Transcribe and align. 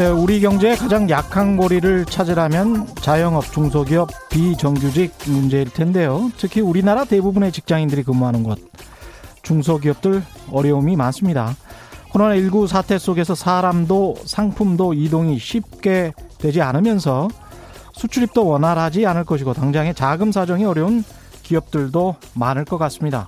네, 0.00 0.06
우리 0.06 0.40
경제의 0.40 0.78
가장 0.78 1.10
약한 1.10 1.58
고리를 1.58 2.06
찾으라면 2.06 2.86
자영업, 3.02 3.52
중소기업, 3.52 4.08
비정규직 4.30 5.12
문제일 5.26 5.68
텐데요. 5.68 6.30
특히 6.38 6.62
우리나라 6.62 7.04
대부분의 7.04 7.52
직장인들이 7.52 8.04
근무하는 8.04 8.42
곳, 8.42 8.58
중소기업들 9.42 10.22
어려움이 10.50 10.96
많습니다. 10.96 11.54
코로나19 12.12 12.66
사태 12.66 12.96
속에서 12.96 13.34
사람도 13.34 14.16
상품도 14.24 14.94
이동이 14.94 15.38
쉽게 15.38 16.14
되지 16.38 16.62
않으면서 16.62 17.28
수출입도 17.92 18.46
원활하지 18.46 19.04
않을 19.04 19.24
것이고 19.24 19.52
당장의 19.52 19.94
자금 19.94 20.32
사정이 20.32 20.64
어려운 20.64 21.04
기업들도 21.42 22.16
많을 22.32 22.64
것 22.64 22.78
같습니다. 22.78 23.26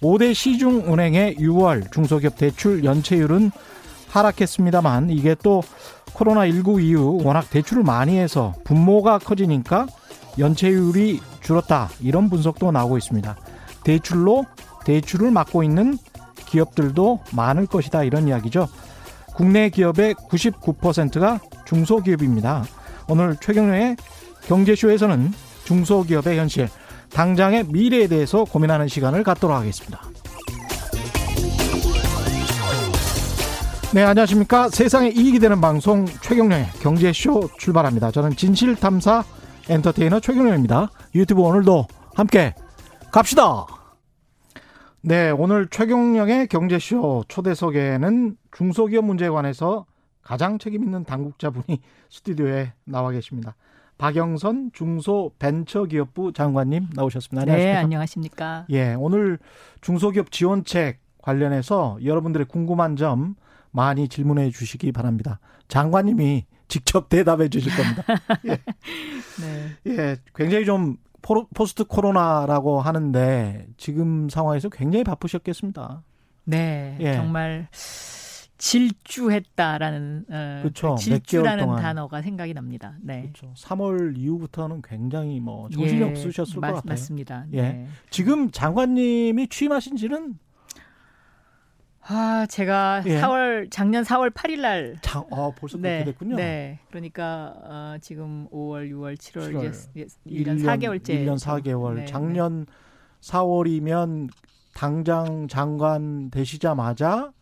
5대 0.00 0.32
시중은행의 0.32 1.36
6월 1.36 1.92
중소기업 1.92 2.38
대출 2.38 2.82
연체율은 2.82 3.50
하락했습니다만 4.08 5.10
이게 5.10 5.34
또 5.42 5.62
코로나19 6.14 6.82
이후 6.82 7.20
워낙 7.22 7.50
대출을 7.50 7.82
많이 7.82 8.18
해서 8.18 8.54
분모가 8.64 9.18
커지니까 9.18 9.86
연체율이 10.38 11.20
줄었다. 11.40 11.90
이런 12.00 12.30
분석도 12.30 12.70
나오고 12.70 12.98
있습니다. 12.98 13.36
대출로 13.84 14.44
대출을 14.84 15.30
막고 15.30 15.62
있는 15.62 15.98
기업들도 16.46 17.20
많을 17.32 17.66
것이다. 17.66 18.04
이런 18.04 18.28
이야기죠. 18.28 18.68
국내 19.34 19.68
기업의 19.68 20.14
99%가 20.14 21.40
중소기업입니다. 21.64 22.64
오늘 23.08 23.36
최경련의 23.40 23.96
경제쇼에서는 24.46 25.32
중소기업의 25.64 26.38
현실, 26.38 26.68
당장의 27.12 27.64
미래에 27.68 28.06
대해서 28.06 28.44
고민하는 28.44 28.88
시간을 28.88 29.24
갖도록 29.24 29.56
하겠습니다. 29.56 30.00
네, 33.94 34.02
안녕하십니까. 34.02 34.70
세상에 34.70 35.10
이익이 35.10 35.38
되는 35.38 35.60
방송 35.60 36.04
최경련의 36.04 36.66
경제쇼 36.82 37.48
출발합니다. 37.60 38.10
저는 38.10 38.30
진실탐사 38.32 39.22
엔터테이너 39.70 40.18
최경련입니다. 40.18 40.90
유튜브 41.14 41.42
오늘도 41.42 41.86
함께 42.16 42.56
갑시다. 43.12 43.66
네, 45.00 45.30
오늘 45.30 45.68
최경령의 45.68 46.48
경제쇼 46.48 47.22
초대석에는 47.28 48.36
중소기업 48.50 49.04
문제에 49.04 49.28
관해서 49.28 49.86
가장 50.22 50.58
책임 50.58 50.82
있는 50.82 51.04
당국자분이 51.04 51.80
스튜디오에 52.10 52.72
나와 52.82 53.12
계십니다. 53.12 53.54
박영선 53.96 54.72
중소벤처기업부 54.72 56.32
장관님 56.32 56.88
나오셨습니다. 56.94 57.42
안녕하십니까? 57.42 57.72
네, 57.72 57.76
안녕하십니까? 57.76 58.66
예, 58.70 58.94
오늘 58.94 59.38
중소기업 59.82 60.32
지원책 60.32 60.98
관련해서 61.22 61.98
여러분들의 62.04 62.48
궁금한 62.48 62.96
점 62.96 63.36
많이 63.74 64.08
질문해 64.08 64.50
주시기 64.50 64.92
바랍니다. 64.92 65.40
장관님이 65.66 66.46
직접 66.68 67.08
대답해 67.08 67.48
주실 67.48 67.72
겁니다. 67.76 68.04
예. 68.46 68.60
네. 69.40 69.76
예, 69.86 70.16
굉장히 70.34 70.64
좀 70.64 70.96
포스트 71.20 71.84
코로나라고 71.84 72.80
하는데 72.80 73.66
지금 73.76 74.28
상황에서 74.28 74.68
굉장히 74.68 75.02
바쁘셨겠습니다. 75.02 76.04
네, 76.44 76.96
예. 77.00 77.14
정말 77.14 77.66
질주했다라는 78.58 80.26
어, 80.30 80.58
그렇죠. 80.62 80.94
질주라는 80.94 81.76
단어가 81.76 82.22
생각이 82.22 82.54
납니다. 82.54 82.96
네. 83.02 83.22
그렇죠. 83.22 83.52
3월 83.56 84.16
이후부터는 84.16 84.82
굉장히 84.82 85.40
뭐 85.40 85.68
정신이 85.68 86.00
예, 86.00 86.04
없으셨을 86.04 86.60
맞, 86.60 86.68
것 86.68 86.74
같아요. 86.76 86.92
맞습니다. 86.92 87.46
예. 87.54 87.62
네. 87.62 87.88
지금 88.10 88.52
장관님이 88.52 89.48
취임하신 89.48 89.96
지는 89.96 90.38
아, 92.06 92.46
제가 92.48 93.02
예. 93.06 93.20
4월 93.20 93.70
작년 93.70 94.04
4월 94.04 94.30
8일 94.30 94.60
날 94.60 94.96
자, 95.00 95.24
아, 95.30 95.50
벌써 95.56 95.78
네, 95.78 95.98
그렇게 96.04 96.04
됐군요. 96.12 96.36
네. 96.36 96.78
그러니까 96.90 97.54
어, 97.62 97.96
지금 98.00 98.46
5월, 98.50 98.90
6월, 98.90 99.16
7월, 99.16 99.54
7월 99.54 99.72
이제 99.94 100.06
1년, 100.26 100.58
1년 100.58 100.64
4개월째. 100.64 101.04
1년 101.08 101.38
4개월. 101.38 101.94
네, 101.94 102.04
작년 102.04 102.66
네. 102.66 102.72
4월이면 103.22 104.28
당장 104.74 105.48
장관 105.48 106.30
되시자마자 106.30 107.32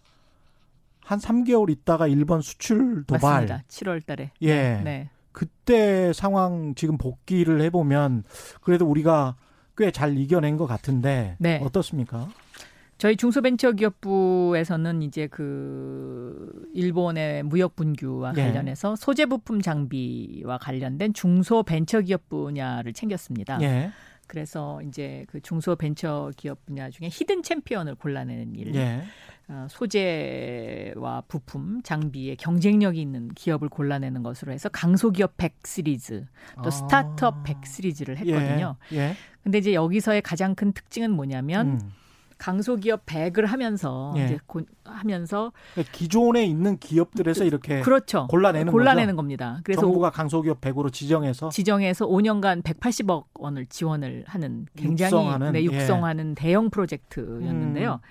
한 1.05 1.19
3개월 1.19 1.69
있다가 1.71 2.07
일본 2.07 2.41
수출 2.41 3.05
도발. 3.05 3.47
맞습니다. 3.47 3.65
7월 3.69 4.07
달에. 4.07 4.31
예. 4.43 4.81
네. 4.85 5.09
그때 5.33 6.13
상황 6.13 6.75
지금 6.77 6.99
복귀를 6.99 7.63
해 7.63 7.71
보면 7.71 8.23
그래도 8.61 8.87
우리가 8.87 9.35
꽤 9.77 9.91
잘 9.91 10.17
이겨낸 10.19 10.59
것 10.59 10.67
같은데 10.67 11.37
네. 11.41 11.59
어떻습니까? 11.65 12.29
저희 13.03 13.17
중소벤처기업부에서는 13.17 15.03
이제 15.03 15.27
그 15.27 16.71
일본의 16.73 17.43
무역 17.43 17.75
분규와 17.75 18.35
예. 18.37 18.43
관련해서 18.43 18.95
소재 18.95 19.27
부품 19.27 19.61
장비와 19.61 20.59
관련된 20.59 21.13
중소벤처기업 21.13 22.29
분야를 22.29 22.93
챙겼습니다. 22.93 23.61
예. 23.63 23.91
그래서 24.29 24.81
이제 24.83 25.25
그 25.27 25.41
중소벤처기업 25.41 26.65
분야 26.65 26.91
중에 26.91 27.09
히든 27.11 27.43
챔피언을 27.43 27.97
골라내는 27.97 28.55
일. 28.55 28.73
예. 28.77 29.03
어, 29.49 29.67
소재와 29.69 31.25
부품, 31.27 31.83
장비에 31.83 32.37
경쟁력이 32.37 33.01
있는 33.01 33.31
기업을 33.35 33.69
골라내는 33.69 34.23
것으로 34.23 34.53
해서 34.53 34.69
강소기업 34.69 35.37
100 35.39 35.55
시리즈, 35.65 36.25
또 36.63 36.69
아. 36.69 36.71
스타트업 36.71 37.43
100 37.43 37.67
시리즈를 37.67 38.17
했거든요. 38.19 38.77
예. 38.93 38.97
예. 38.97 39.17
근데 39.43 39.59
이제 39.59 39.75
여기서의 39.75 40.23
가장 40.23 40.55
큰 40.55 40.71
특징은 40.71 41.11
뭐냐면 41.11 41.67
음. 41.67 42.02
강소기업 42.43 43.07
100을 43.07 43.47
하면서 43.47 44.13
예. 44.17 44.25
이제 44.25 44.39
고, 44.49 44.63
하면서 44.85 45.53
그러니까 45.75 45.93
기존에 45.97 46.45
있는 46.45 46.77
기업들에서 46.77 47.45
이렇게 47.45 47.83
그렇죠. 47.83 48.27
골라내는 48.27 48.73
골라내는 48.73 49.15
거죠? 49.15 49.17
겁니다. 49.17 49.61
그래서 49.63 49.83
정부가 49.83 50.11
강소기업 50.11 50.61
100으로 50.61 50.93
지정해서 50.93 51.51
지정해서 51.51 52.09
5년간 52.09 52.65
180억 52.65 53.27
원을 53.35 53.67
지원을 53.67 54.25
하는 54.27 54.67
굉장히 54.77 55.13
육성하는, 55.13 55.53
네, 55.53 55.63
육성하는 55.63 56.31
예. 56.31 56.35
대형 56.35 56.71
프로젝트였는데요. 56.71 58.01
음. 58.03 58.09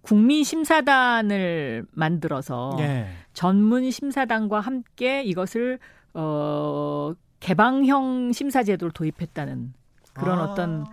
국민 0.00 0.44
심사단을 0.44 1.84
만들어서 1.92 2.76
예. 2.78 3.08
전문 3.34 3.90
심사단과 3.90 4.60
함께 4.60 5.22
이것을 5.24 5.78
어 6.14 7.12
개방형 7.40 8.32
심사 8.32 8.62
제도를 8.62 8.92
도입했다는 8.92 9.74
그런 10.14 10.38
아. 10.38 10.44
어떤 10.44 10.86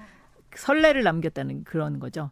선례를 0.56 1.04
남겼다는 1.04 1.64
그런 1.64 2.00
거죠. 2.00 2.32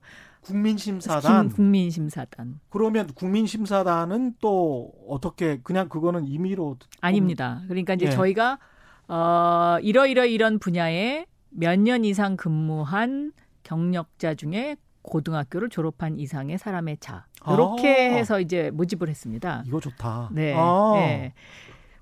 국민심사단. 0.54 1.50
국민심사단. 1.50 2.60
그러면 2.70 3.08
국민심사단은 3.14 4.36
또 4.42 4.92
어떻게 5.08 5.60
그냥 5.64 5.90
그거는 5.90 6.26
임의로 6.26 6.78
아닙니다. 7.02 7.62
그러니까 7.68 7.94
이제 7.94 8.08
예. 8.08 8.10
저희가 8.12 8.60
어 9.08 9.78
이러이러 9.82 10.26
이런 10.26 10.60
분야에 10.60 11.26
몇 11.52 11.76
년 11.80 12.06
이상 12.06 12.38
근무한 12.38 13.32
경력자 13.64 14.36
중에 14.36 14.76
고등학교를 15.02 15.70
졸업한 15.70 16.20
이상의 16.20 16.58
사람의 16.58 16.98
자 17.00 17.26
이렇게 17.48 18.10
아. 18.12 18.16
해서 18.16 18.40
이제 18.40 18.70
모집을 18.72 19.08
했습니다. 19.10 19.64
이거 19.66 19.80
좋다. 19.80 20.30
네. 20.34 20.54
아. 20.56 20.94
네. 20.96 21.34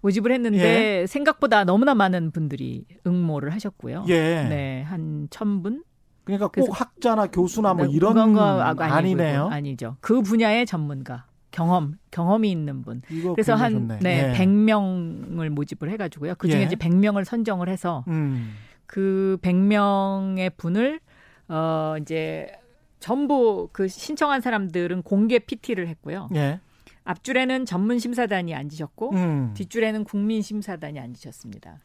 모집을 0.01 0.31
했는데 0.31 1.01
예. 1.01 1.07
생각보다 1.07 1.63
너무나 1.63 1.95
많은 1.95 2.31
분들이 2.31 2.85
응모를 3.05 3.51
하셨고요. 3.53 4.05
예. 4.09 4.43
네, 4.43 4.81
한 4.83 5.27
천분 5.31 5.83
그러니까 6.27 6.49
꼭 6.49 6.79
학자나 6.79 7.27
교수나 7.27 7.73
뭐 7.73 7.85
네, 7.85 7.91
이런 7.93 8.33
거 8.33 8.41
아, 8.41 8.75
아니네요. 8.77 9.47
아니죠. 9.47 9.95
그 10.01 10.21
분야의 10.21 10.65
전문가. 10.65 11.25
경험, 11.51 11.97
경험이 12.11 12.51
있는 12.51 12.83
분. 12.83 13.01
그래서 13.07 13.55
한 13.55 13.87
좋네. 13.87 13.99
네, 14.01 14.29
예. 14.29 14.37
100명을 14.37 15.49
모집을 15.49 15.89
해 15.89 15.97
가지고요. 15.97 16.35
그중에 16.35 16.61
예. 16.61 16.65
이제 16.65 16.75
100명을 16.75 17.23
선정을 17.23 17.69
해서 17.69 18.03
음. 18.09 18.53
그 18.85 19.37
100명의 19.41 20.55
분을 20.55 20.99
어 21.47 21.95
이제 22.01 22.51
전부 22.99 23.69
그 23.71 23.87
신청한 23.87 24.41
사람들은 24.41 25.01
공개 25.03 25.39
PT를 25.39 25.87
했고요. 25.87 26.27
예. 26.35 26.59
앞줄에는 27.05 27.65
전문 27.65 27.97
심사단이 27.99 28.53
앉으셨고 28.53 29.11
음. 29.13 29.53
뒷줄에는 29.55 30.03
국민 30.03 30.41
심사단이 30.41 30.99
앉으셨습니다. 30.99 31.79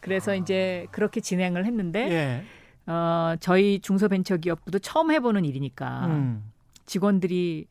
그래서 0.00 0.30
아. 0.30 0.34
이제 0.34 0.86
그렇게 0.92 1.20
진행을 1.20 1.66
했는데 1.66 2.10
예. 2.10 2.44
어, 2.86 3.34
저희 3.40 3.80
중소벤처기업부도 3.80 4.78
처음 4.80 5.10
해보는 5.10 5.44
일이니까 5.44 6.06
음. 6.06 6.52
직원들이 6.86 7.66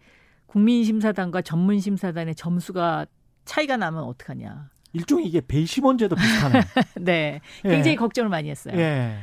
국민심사단과 0.47 1.41
전문심사단의 1.41 2.35
점수가 2.35 3.05
차이가 3.45 3.77
나면 3.77 4.03
어떡하냐. 4.03 4.69
일종의 4.93 5.25
이게 5.25 5.41
배심원제도 5.41 6.15
비슷하네. 6.15 6.61
네. 7.01 7.41
굉장히 7.63 7.91
예. 7.91 7.95
걱정을 7.95 8.29
많이 8.29 8.49
했어요. 8.49 8.77
예. 8.77 9.17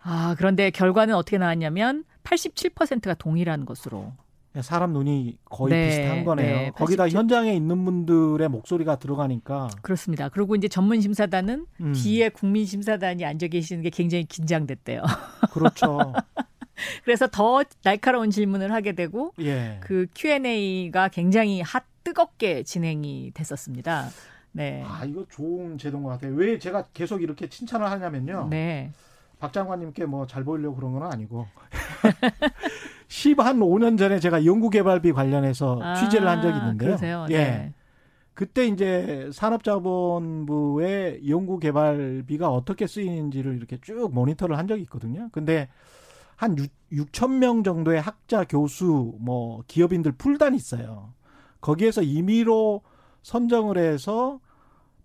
아, 0.00 0.34
그런데 0.38 0.70
결과는 0.70 1.14
어떻게 1.14 1.38
나왔냐면 1.38 2.04
87%가 2.24 3.14
동일한 3.14 3.64
것으로. 3.64 4.12
사람 4.60 4.92
눈이 4.92 5.38
거의 5.46 5.70
네, 5.72 5.88
비슷한 5.88 6.24
거네요. 6.24 6.56
네, 6.56 6.70
거기다 6.74 7.08
현장에 7.08 7.54
있는 7.54 7.84
분들의 7.84 8.46
목소리가 8.48 8.96
들어가니까. 8.96 9.68
그렇습니다. 9.80 10.28
그리고 10.28 10.54
이제 10.56 10.68
전문 10.68 11.00
심사단은 11.00 11.66
음. 11.80 11.92
뒤에 11.94 12.28
국민 12.28 12.66
심사단이 12.66 13.24
앉아 13.24 13.46
계시는 13.46 13.82
게 13.82 13.90
굉장히 13.90 14.24
긴장됐대요. 14.24 15.02
그렇죠. 15.52 16.12
그래서 17.04 17.26
더 17.28 17.62
날카로운 17.82 18.30
질문을 18.30 18.72
하게 18.72 18.92
되고 18.92 19.32
예. 19.40 19.78
그 19.80 20.06
Q&A가 20.14 21.08
굉장히 21.08 21.60
핫 21.62 21.84
뜨겁게 22.04 22.62
진행이 22.64 23.30
됐었습니다. 23.32 24.08
네. 24.52 24.82
아 24.84 25.04
이거 25.04 25.24
좋은 25.30 25.78
제도인 25.78 26.02
것 26.02 26.10
같아요. 26.10 26.34
왜 26.34 26.58
제가 26.58 26.86
계속 26.92 27.22
이렇게 27.22 27.48
칭찬을 27.48 27.90
하냐면요. 27.90 28.48
네. 28.50 28.90
박 29.42 29.52
장관님께 29.52 30.06
뭐 30.06 30.24
잘 30.26 30.44
보이려고 30.44 30.76
그런 30.76 30.92
건 30.92 31.02
아니고 31.02 31.48
10한 33.08 33.58
5년 33.58 33.98
전에 33.98 34.20
제가 34.20 34.44
연구개발비 34.44 35.12
관련해서 35.12 35.80
아, 35.82 35.94
취재를 35.96 36.28
한 36.28 36.40
적이 36.40 36.58
있는데요. 36.58 36.86
그러세요? 36.90 37.26
예. 37.30 37.36
네. 37.36 37.74
그때 38.34 38.66
이제 38.66 39.28
산업자본부의 39.32 41.28
연구개발비가 41.28 42.48
어떻게 42.50 42.86
쓰이는지를 42.86 43.56
이렇게 43.56 43.78
쭉 43.82 44.14
모니터를 44.14 44.56
한 44.56 44.68
적이 44.68 44.82
있거든요. 44.82 45.28
근데 45.32 45.68
한 46.36 46.56
6, 46.92 47.12
천 47.12 47.40
명 47.40 47.64
정도의 47.64 48.00
학자, 48.00 48.44
교수, 48.44 49.16
뭐 49.18 49.64
기업인들 49.66 50.12
풀단이 50.12 50.56
있어요. 50.56 51.12
거기에서 51.60 52.00
임의로 52.02 52.82
선정을 53.22 53.76
해서 53.76 54.38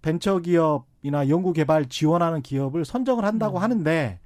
벤처기업이나 0.04 1.28
연구개발 1.28 1.88
지원하는 1.90 2.42
기업을 2.44 2.86
선정을 2.86 3.26
한다고 3.26 3.58
음. 3.58 3.64
하는데 3.64 4.20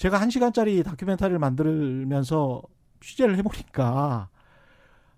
제가 0.00 0.18
한 0.18 0.30
시간짜리 0.30 0.82
다큐멘터리를 0.82 1.38
만들면서 1.38 2.62
취재를 3.00 3.36
해보니까 3.36 4.30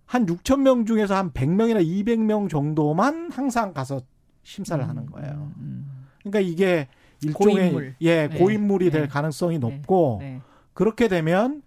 한 0.07 0.27
6천 0.27 0.63
명 0.63 0.87
중에서 0.87 1.15
한 1.15 1.31
100명이나 1.31 1.87
200명 1.87 2.51
정도만 2.51 3.31
항상 3.31 3.75
가서 3.75 4.01
심사를 4.43 4.87
하는 4.87 5.07
거예요. 5.07 5.35
음, 5.35 5.55
음. 5.59 6.07
그러니까 6.19 6.41
이게 6.41 6.89
일종의 7.23 7.55
고인물. 7.55 7.95
예 8.01 8.27
네. 8.27 8.37
고인물이 8.37 8.91
될 8.91 9.03
네. 9.03 9.07
가능성이 9.07 9.61
높고 9.61 10.17
네. 10.21 10.41
그렇게 10.75 11.07
되면 11.07 11.63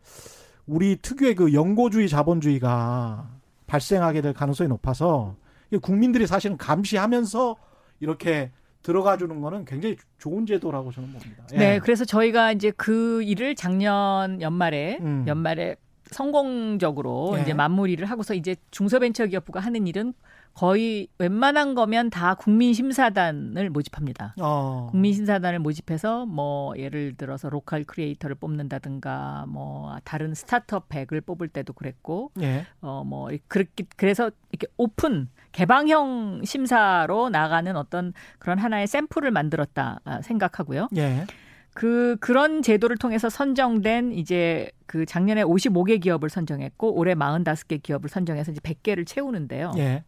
우리 0.65 0.97
특유의 0.97 1.35
그 1.35 1.53
연고주의 1.53 2.09
자본주의가 2.09 3.29
발생하게 3.65 4.23
될 4.23 4.33
가능성이 4.33 4.67
높아서 4.67 5.38
국민들이 5.81 6.27
사실은 6.27 6.57
감시하면서 6.57 7.56
이렇게 8.01 8.51
들어가 8.85 9.17
주는 9.17 9.41
거는 9.41 9.65
굉장히 9.65 9.97
좋은 10.19 10.45
제도라고 10.45 10.91
저는 10.91 11.11
봅니다. 11.11 11.43
예. 11.53 11.57
네, 11.57 11.79
그래서 11.79 12.05
저희가 12.05 12.51
이제 12.51 12.69
그 12.69 13.23
일을 13.23 13.55
작년 13.55 14.39
연말에 14.41 14.99
음. 15.01 15.25
연말에 15.27 15.75
성공적으로 16.11 17.33
예. 17.37 17.41
이제 17.41 17.53
마무리를 17.55 18.05
하고서 18.05 18.35
이제 18.35 18.55
중소벤처기업부가 18.69 19.59
하는 19.59 19.87
일은 19.87 20.13
거의 20.55 21.09
웬만한 21.19 21.75
거면 21.75 22.09
다 22.09 22.33
국민심사단을 22.35 23.69
모집합니다. 23.69 24.35
어. 24.41 24.87
국민심사단을 24.89 25.59
모집해서 25.59 26.25
뭐 26.25 26.73
예를 26.77 27.15
들어서 27.17 27.49
local 27.50 27.83
creator를 27.83 28.38
뽑는다든가 28.37 29.47
뭐 29.49 29.97
다른 30.05 30.33
스타트업 30.33 30.87
100을 30.87 31.25
뽑을 31.25 31.49
때도 31.49 31.73
그랬고 31.73 32.31
예. 32.39 32.65
어뭐 32.79 33.31
그렇게 33.49 33.83
그래서 33.97 34.31
이렇게 34.51 34.67
오픈 34.77 35.27
개방형 35.51 36.45
심사로 36.45 37.29
나가는 37.29 37.75
어떤 37.75 38.13
그런 38.39 38.57
하나의 38.57 38.87
샘플을 38.87 39.31
만들었다 39.31 39.99
아, 40.05 40.21
생각하고요. 40.21 40.87
예. 40.95 41.25
그 41.73 42.15
그런 42.21 42.61
제도를 42.61 42.95
통해서 42.95 43.29
선정된 43.29 44.13
이제 44.13 44.71
그 44.85 45.05
작년에 45.05 45.43
55개 45.43 46.01
기업을 46.01 46.29
선정했고 46.29 46.97
올해 46.97 47.13
45개 47.13 47.83
기업을 47.83 48.09
선정해서 48.09 48.53
이제 48.53 48.61
100개를 48.61 49.05
채우는데요. 49.05 49.73
예. 49.77 50.05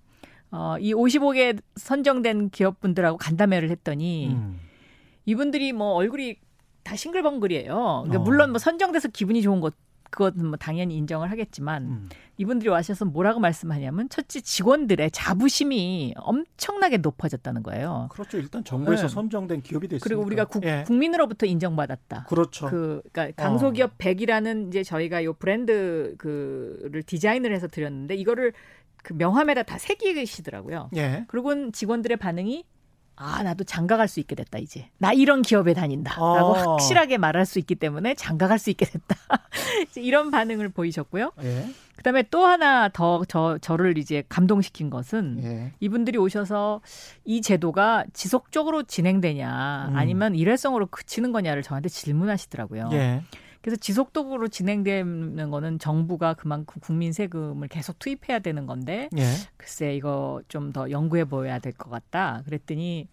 어, 0.51 0.77
이 0.79 0.93
55개 0.93 1.59
선정된 1.75 2.49
기업분들하고 2.49 3.17
간담회를 3.17 3.69
했더니 3.69 4.29
음. 4.29 4.59
이분들이 5.25 5.73
뭐 5.73 5.93
얼굴이 5.93 6.37
다 6.83 6.95
싱글벙글이에요. 6.95 8.03
그러니까 8.05 8.19
어. 8.19 8.23
물론 8.23 8.51
뭐 8.51 8.59
선정돼서 8.59 9.09
기분이 9.09 9.41
좋은 9.41 9.59
것 9.59 9.73
그것은 10.09 10.45
뭐 10.45 10.57
당연히 10.57 10.95
인정을 10.97 11.31
하겠지만 11.31 11.83
음. 11.83 12.09
이분들이 12.37 12.69
와셔서 12.69 13.05
뭐라고 13.05 13.39
말씀하냐면 13.39 14.09
첫째 14.09 14.41
직원들의 14.41 15.11
자부심이 15.11 16.13
엄청나게 16.17 16.97
높아졌다는 16.97 17.63
거예요. 17.63 18.07
그렇죠. 18.11 18.37
일단 18.37 18.63
정부에서 18.63 19.03
네. 19.03 19.07
선정된 19.09 19.61
기업이 19.63 19.87
됐으니까. 19.87 20.03
그리고 20.03 20.21
우리가 20.23 20.45
국, 20.45 20.63
예. 20.63 20.83
국민으로부터 20.85 21.45
인정받았다. 21.45 22.25
그렇죠. 22.29 22.67
그 22.67 23.01
그러니까 23.11 23.43
강소기업 23.43 23.97
100이라는 23.97 24.67
이제 24.69 24.83
저희가 24.83 25.23
요 25.23 25.33
브랜드 25.33 26.15
그를 26.17 27.03
디자인을 27.03 27.53
해서 27.53 27.67
드렸는데 27.67 28.15
이거를 28.15 28.53
그 29.03 29.13
명함에다 29.13 29.63
다 29.63 29.77
새기시더라고요. 29.77 30.89
예. 30.95 31.25
그리고는 31.27 31.71
직원들의 31.71 32.17
반응이 32.17 32.65
아 33.19 33.41
나도 33.41 33.63
장가갈 33.63 34.07
수 34.07 34.19
있게 34.19 34.35
됐다 34.35 34.59
이제 34.59 34.89
나 34.99 35.11
이런 35.11 35.41
기업에 35.41 35.73
다닌다 35.73 36.15
라고 36.19 36.49
어. 36.51 36.71
확실하게 36.73 37.17
말할 37.17 37.47
수 37.47 37.57
있기 37.57 37.73
때문에 37.73 38.13
장가갈 38.13 38.59
수 38.59 38.69
있게 38.69 38.85
됐다 38.85 39.15
이런 39.97 40.29
반응을 40.29 40.69
보이셨고요. 40.69 41.31
예. 41.41 41.65
그 41.95 42.03
다음에 42.03 42.21
또 42.29 42.45
하나 42.45 42.89
더 42.89 43.23
저 43.27 43.57
저를 43.59 43.97
이제 43.97 44.23
감동시킨 44.29 44.91
것은 44.91 45.39
예. 45.43 45.71
이분들이 45.79 46.19
오셔서 46.19 46.81
이 47.25 47.41
제도가 47.41 48.05
지속적으로 48.13 48.83
진행되냐 48.83 49.87
음. 49.89 49.97
아니면 49.97 50.35
일회성으로 50.35 50.85
그치는 50.87 51.31
거냐를 51.31 51.63
저한테 51.63 51.89
질문하시더라고요. 51.89 52.89
예. 52.93 53.23
그래서 53.61 53.77
지속적으로 53.77 54.47
진행되는 54.47 55.49
거는 55.49 55.79
정부가 55.79 56.33
그만큼 56.35 56.79
국민 56.81 57.11
세금을 57.13 57.67
계속 57.67 57.99
투입해야 57.99 58.39
되는 58.39 58.65
건데 58.65 59.09
예. 59.17 59.23
글쎄 59.57 59.95
이거 59.95 60.41
좀 60.47 60.71
더 60.73 60.89
연구해 60.91 61.25
보여야 61.25 61.59
될 61.59 61.73
것 61.73 61.89
같다. 61.89 62.41
그랬더니 62.45 63.07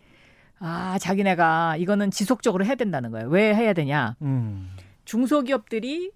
아 0.58 0.98
자기네가 0.98 1.76
이거는 1.78 2.10
지속적으로 2.10 2.64
해야 2.64 2.74
된다는 2.74 3.10
거예요. 3.10 3.28
왜 3.28 3.54
해야 3.54 3.72
되냐? 3.72 4.16
음. 4.22 4.70
중소기업들이 5.04 6.10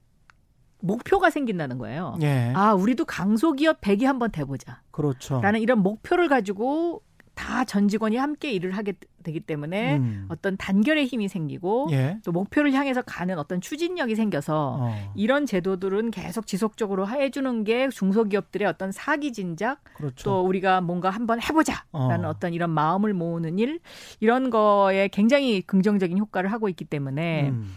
목표가 0.80 1.30
생긴다는 1.30 1.78
거예요. 1.78 2.16
예. 2.22 2.52
아 2.54 2.72
우리도 2.74 3.04
강소기업 3.04 3.80
100이 3.80 4.04
한번 4.04 4.30
돼보자. 4.30 4.80
그렇죠. 4.90 5.40
라는 5.40 5.60
이런 5.60 5.80
목표를 5.80 6.28
가지고 6.28 7.02
다 7.38 7.64
전 7.64 7.86
직원이 7.86 8.16
함께 8.16 8.50
일을 8.50 8.72
하게 8.72 8.94
되기 9.22 9.38
때문에 9.38 9.98
음. 9.98 10.26
어떤 10.28 10.56
단결의 10.56 11.06
힘이 11.06 11.28
생기고 11.28 11.88
예. 11.92 12.18
또 12.24 12.32
목표를 12.32 12.72
향해서 12.72 13.02
가는 13.02 13.38
어떤 13.38 13.60
추진력이 13.60 14.16
생겨서 14.16 14.78
어. 14.80 15.12
이런 15.14 15.46
제도들은 15.46 16.10
계속 16.10 16.46
지속적으로 16.48 17.06
해주는 17.08 17.62
게 17.64 17.90
중소기업들의 17.90 18.66
어떤 18.66 18.90
사기 18.90 19.32
진작 19.32 19.84
그렇죠. 19.94 20.24
또 20.24 20.40
우리가 20.46 20.80
뭔가 20.80 21.10
한번 21.10 21.40
해보자라는 21.40 22.24
어. 22.24 22.30
어. 22.30 22.38
떤 22.40 22.54
이런 22.54 22.70
마음을 22.70 23.14
모으는 23.14 23.58
일 23.60 23.78
이런 24.18 24.50
거에 24.50 25.08
굉장히 25.08 25.62
긍정적인 25.62 26.18
효과를 26.18 26.50
하고 26.50 26.68
있기 26.68 26.86
때문에 26.86 27.50
음. 27.50 27.72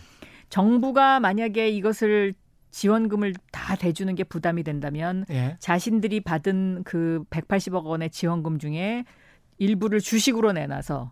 정부가 0.50 1.20
만약에 1.20 1.70
이것을 1.70 2.34
지원금을 2.72 3.34
다 3.52 3.76
대주는 3.76 4.14
게 4.16 4.24
부담이 4.24 4.64
된다면 4.64 5.26
예. 5.30 5.58
자신들이 5.60 6.22
받은 6.22 6.82
그 6.84 7.24
180억 7.30 7.84
원의 7.84 8.10
지원금 8.10 8.58
중에 8.58 9.06
일부를 9.62 10.00
주식으로 10.00 10.54
내놔서 10.54 11.12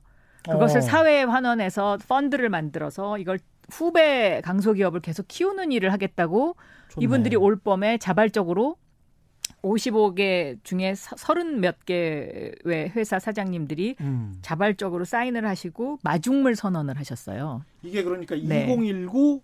그것을 0.50 0.79
어. 0.79 0.82
사회에 0.82 1.24
환원해서 1.24 2.00
펀드를 2.08 2.50
만들어서 2.50 3.20
이걸 3.20 3.38
후배 3.70 4.41
강소기업을 4.44 5.01
계속 5.01 5.27
키우는 5.27 5.72
일을 5.72 5.94
하겠다고 5.94 6.56
좋네. 6.89 7.03
이분들이 7.03 7.36
올 7.36 7.56
봄에 7.58 8.00
자발적으로 8.00 8.77
55개 9.62 10.58
중에 10.63 10.94
30몇 10.94 11.75
개의 11.86 12.89
회사 12.96 13.20
사장님들이 13.20 13.98
음. 14.01 14.34
자발적으로 14.41 15.06
사인을 15.06 15.46
하시고 15.46 16.00
마중물 16.01 16.56
선언을 16.56 16.98
하셨어요. 16.98 17.63
이게 17.84 18.03
그러니까 18.03 18.36
네. 18.36 18.65
2019뭐 18.68 19.41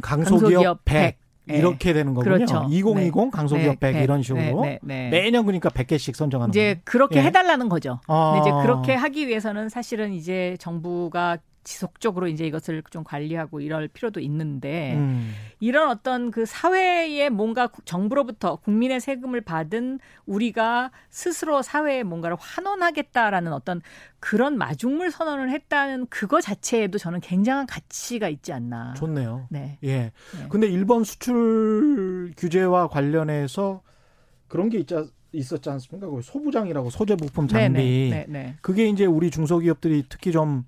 강소기업 0.02 0.84
100, 0.84 1.16
100. 1.48 1.58
이렇게 1.58 1.92
되는 1.92 2.14
거군요. 2.14 2.34
그렇죠. 2.34 2.66
2020 2.70 3.30
강소기업 3.30 3.80
100 3.80 3.94
네, 3.94 4.02
이런 4.04 4.18
네, 4.18 4.22
식으로 4.22 4.62
네, 4.62 4.78
네, 4.82 5.08
네. 5.10 5.10
매년 5.10 5.44
그러니까 5.44 5.68
100개씩 5.70 6.14
선정하는 6.14 6.50
이제 6.50 6.80
그렇게 6.84 7.18
예. 7.18 7.24
해달라는 7.24 7.68
거죠. 7.68 8.00
아. 8.06 8.38
이제 8.40 8.50
그렇게 8.62 8.94
하기 8.94 9.26
위해서는 9.26 9.68
사실은 9.68 10.12
이제 10.12 10.56
정부가 10.60 11.38
지속적으로 11.68 12.28
이제 12.28 12.46
이것을 12.46 12.82
좀 12.90 13.04
관리하고 13.04 13.60
이럴 13.60 13.88
필요도 13.88 14.20
있는데 14.20 14.94
음. 14.96 15.34
이런 15.60 15.90
어떤 15.90 16.30
그 16.30 16.46
사회에 16.46 17.28
뭔가 17.28 17.66
구- 17.66 17.82
정부로부터 17.84 18.56
국민의 18.56 19.00
세금을 19.00 19.42
받은 19.42 20.00
우리가 20.24 20.90
스스로 21.10 21.60
사회에 21.60 22.04
뭔가를 22.04 22.38
환원하겠다라는 22.40 23.52
어떤 23.52 23.82
그런 24.18 24.56
마중물 24.56 25.10
선언을 25.10 25.50
했다는 25.50 26.06
그거 26.08 26.40
자체에도 26.40 26.96
저는 26.96 27.20
굉장한 27.20 27.66
가치가 27.66 28.30
있지 28.30 28.54
않나. 28.54 28.94
좋네요. 28.94 29.46
네. 29.50 29.76
예. 29.84 29.96
네. 29.98 30.12
근데 30.48 30.68
일본 30.68 31.04
수출 31.04 32.32
규제와 32.38 32.88
관련해서 32.88 33.82
그런 34.48 34.70
게 34.70 34.78
있지, 34.78 34.94
있었지 35.32 35.68
않습니까? 35.68 36.08
그 36.08 36.22
소부장이라고 36.22 36.88
소재 36.88 37.14
부품 37.14 37.46
장비. 37.46 38.08
네, 38.10 38.10
네, 38.10 38.26
네. 38.26 38.56
그게 38.62 38.88
이제 38.88 39.04
우리 39.04 39.30
중소기업들이 39.30 40.04
특히 40.08 40.32
좀 40.32 40.64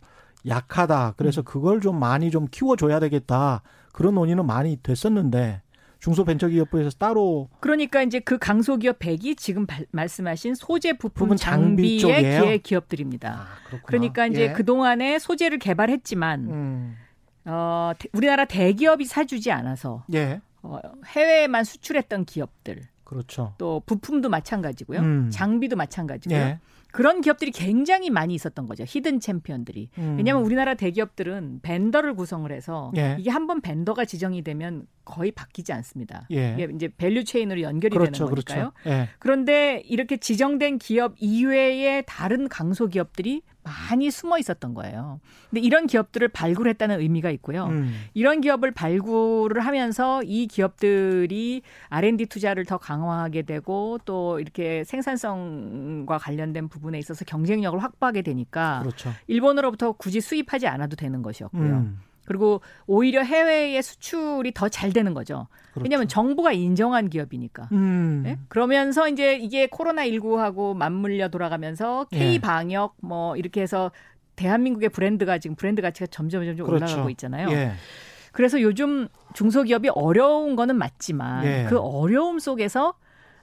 약하다. 0.46 1.08
음. 1.08 1.12
그래서 1.16 1.42
그걸 1.42 1.80
좀 1.80 1.98
많이 1.98 2.30
좀 2.30 2.46
키워줘야 2.50 3.00
되겠다. 3.00 3.62
그런 3.92 4.14
논의는 4.14 4.46
많이 4.46 4.76
됐었는데 4.82 5.62
중소벤처기업부에서 5.98 6.90
따로 6.98 7.48
그러니까 7.60 8.02
이제 8.02 8.20
그 8.20 8.38
강소기업 8.38 8.98
100이 8.98 9.36
지금 9.36 9.66
발- 9.66 9.86
말씀하신 9.90 10.54
소재 10.54 10.94
부품 10.94 11.36
장비 11.36 12.00
장비의? 12.00 12.22
기획 12.40 12.62
기업들입니다. 12.62 13.46
그렇구나. 13.66 13.82
그러니까 13.86 14.26
이제 14.26 14.42
예. 14.48 14.52
그 14.52 14.64
동안에 14.64 15.18
소재를 15.18 15.58
개발했지만 15.58 16.40
음. 16.48 16.96
어, 17.44 17.92
대- 17.98 18.08
우리나라 18.12 18.44
대기업이 18.46 19.04
사주지 19.04 19.50
않아서 19.52 20.04
예. 20.14 20.40
어, 20.62 20.78
해외에만 21.06 21.64
수출했던 21.64 22.24
기업들 22.24 22.82
그렇죠. 23.04 23.54
또 23.58 23.82
부품도 23.86 24.28
마찬가지고요. 24.28 25.00
음. 25.00 25.30
장비도 25.30 25.76
마찬가지고요. 25.76 26.38
예. 26.38 26.58
그런 26.92 27.20
기업들이 27.20 27.50
굉장히 27.50 28.10
많이 28.10 28.34
있었던 28.34 28.66
거죠. 28.66 28.84
hidden 28.86 29.20
champion들이. 29.20 29.90
음. 29.98 30.14
왜냐하면 30.16 30.44
우리나라 30.44 30.74
대기업들은 30.74 31.60
vendor를 31.62 32.14
구성을 32.14 32.50
해서 32.52 32.92
예. 32.96 33.16
이게 33.18 33.30
한 33.30 33.46
번 33.46 33.60
vendor가 33.60 34.04
지정이 34.04 34.42
되면 34.42 34.86
거의 35.04 35.32
바뀌지 35.32 35.72
않습니다. 35.72 36.26
예. 36.30 36.54
이게 36.58 36.68
이제 36.74 36.88
value 36.96 37.24
chain으로 37.24 37.62
연결이 37.62 37.96
그렇죠, 37.96 38.12
되는 38.26 38.30
그렇죠. 38.30 38.54
거니까요. 38.54 38.72
그렇죠. 38.82 38.90
예. 39.02 39.08
그런데 39.18 39.82
이렇게 39.86 40.16
지정된 40.18 40.78
기업 40.78 41.14
이외의 41.18 42.04
다른 42.06 42.48
강소 42.48 42.86
기업들이 42.88 43.42
많이 43.62 44.10
숨어 44.10 44.38
있었던 44.38 44.74
거예요. 44.74 45.20
근데 45.48 45.60
이런 45.60 45.86
기업들을 45.86 46.28
발굴했다는 46.28 47.00
의미가 47.00 47.30
있고요. 47.32 47.66
음. 47.66 47.92
이런 48.14 48.40
기업을 48.40 48.70
발굴을 48.70 49.60
하면서 49.60 50.22
이 50.22 50.46
기업들이 50.46 51.62
R&D 51.88 52.26
투자를 52.26 52.64
더 52.64 52.78
강화하게 52.78 53.42
되고 53.42 53.98
또 54.04 54.40
이렇게 54.40 54.84
생산성과 54.84 56.18
관련된 56.18 56.68
부분에 56.68 56.98
있어서 56.98 57.24
경쟁력을 57.24 57.78
확보하게 57.82 58.22
되니까 58.22 58.80
그렇죠. 58.82 59.12
일본으로부터 59.26 59.92
굳이 59.92 60.20
수입하지 60.20 60.66
않아도 60.66 60.96
되는 60.96 61.22
것이었고요. 61.22 61.62
음. 61.62 62.00
그리고 62.30 62.60
오히려 62.86 63.22
해외의 63.24 63.82
수출이 63.82 64.52
더 64.54 64.68
잘 64.68 64.92
되는 64.92 65.14
거죠. 65.14 65.48
그렇죠. 65.72 65.82
왜냐하면 65.82 66.06
정부가 66.06 66.52
인정한 66.52 67.10
기업이니까. 67.10 67.68
음. 67.72 68.20
네? 68.24 68.38
그러면서 68.48 69.08
이제 69.08 69.34
이게 69.34 69.66
코로나 69.66 70.04
19하고 70.06 70.76
맞물려 70.76 71.28
돌아가면서 71.28 72.06
K 72.12 72.38
방역 72.38 72.94
예. 73.02 73.06
뭐 73.08 73.36
이렇게 73.36 73.60
해서 73.62 73.90
대한민국의 74.36 74.90
브랜드가 74.90 75.38
지금 75.38 75.56
브랜드 75.56 75.82
가치가 75.82 76.06
점점 76.06 76.44
점점 76.44 76.66
그렇죠. 76.66 76.84
올라가고 76.84 77.10
있잖아요. 77.10 77.50
예. 77.50 77.72
그래서 78.30 78.60
요즘 78.60 79.08
중소기업이 79.34 79.88
어려운 79.88 80.54
거는 80.54 80.76
맞지만 80.76 81.44
예. 81.44 81.66
그 81.68 81.78
어려움 81.80 82.38
속에서 82.38 82.94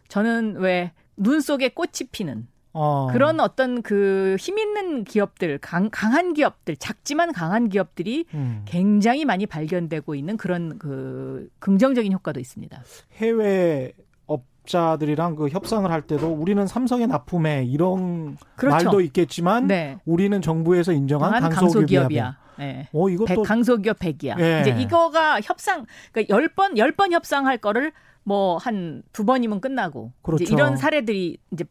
저는 0.07 0.55
왜 0.59 0.91
눈 1.19 1.41
속에 1.41 1.69
꽃이 1.69 2.09
피는 2.11 2.47
어. 2.79 3.07
그런 3.11 3.39
어떤 3.39 3.81
그 3.81 4.35
힘 4.39 4.57
있는 4.59 5.03
기업들, 5.03 5.57
강, 5.57 5.89
강한 5.91 6.33
기업들, 6.33 6.75
작지만 6.77 7.33
강한 7.33 7.69
기업들이 7.69 8.25
음. 8.35 8.61
굉장히 8.65 9.25
많이 9.25 9.45
발견되고 9.47 10.13
있는 10.15 10.37
그런 10.37 10.77
그 10.77 11.49
긍정적인 11.59 12.11
효과도 12.13 12.39
있습니다. 12.39 12.79
해외 13.15 13.93
업자들이랑 14.27 15.35
그 15.35 15.47
협상을 15.49 15.89
할 15.89 16.01
때도 16.01 16.27
우리는 16.33 16.67
삼성의 16.67 17.07
납품에 17.07 17.65
이런 17.65 18.37
그렇죠. 18.55 18.85
말도 18.85 19.01
있겠지만 19.01 19.67
네. 19.67 19.97
우리는 20.05 20.39
정부에서 20.41 20.91
인정한 20.91 21.49
강소기업이야. 21.49 22.37
네. 22.59 22.89
어, 22.91 23.09
이것도 23.09 23.43
강소기업 23.43 23.99
100이야. 23.99 24.39
예. 24.39 24.61
이제 24.61 24.75
이거가 24.81 25.39
협상 25.41 25.85
그러니까 26.11 26.35
10번 26.35 26.75
10번 26.77 27.11
협상할 27.11 27.57
거를 27.59 27.91
뭐 28.23 28.57
한 28.57 29.03
두 29.13 29.25
번이면 29.25 29.61
끝나고 29.61 30.11
그렇죠. 30.21 30.43
이런 30.53 30.75
사례들이 30.75 31.37
이제 31.51 31.63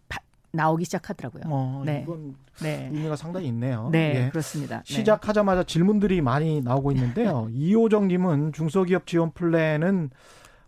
나오기 0.57 0.85
시작하더라고요. 0.85 1.43
어, 1.47 1.83
네. 1.85 2.01
이건 2.03 2.35
네. 2.61 2.89
의미가 2.93 3.17
상당히 3.17 3.47
있네요. 3.49 3.89
네, 3.93 4.25
예. 4.27 4.31
그렇습니다. 4.31 4.79
네. 4.79 4.95
시작하자마자 4.95 5.63
질문들이 5.65 6.21
많이 6.23 6.61
나오고 6.63 6.93
있는데요. 6.93 7.49
이호정님은 7.55 8.53
중소기업 8.53 9.07
지원 9.07 9.33
플랜은 9.33 10.11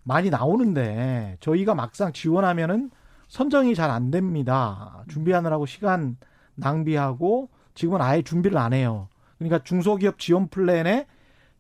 많이 0.05 0.31
나오는데 0.31 1.37
저희가 1.41 1.75
막상 1.75 2.13
지원하면은 2.13 2.91
선정이 3.29 3.75
잘 3.75 3.91
안 3.91 4.11
됩니다. 4.11 5.05
준비하느라고 5.09 5.67
시간 5.67 6.17
낭비하고 6.55 7.51
지금은 7.75 8.01
아예 8.01 8.23
준비를 8.23 8.57
안 8.59 8.73
해요. 8.73 9.09
그러니까 9.39 9.63
중소기업 9.63 10.19
지원 10.19 10.49
플랜에 10.49 11.07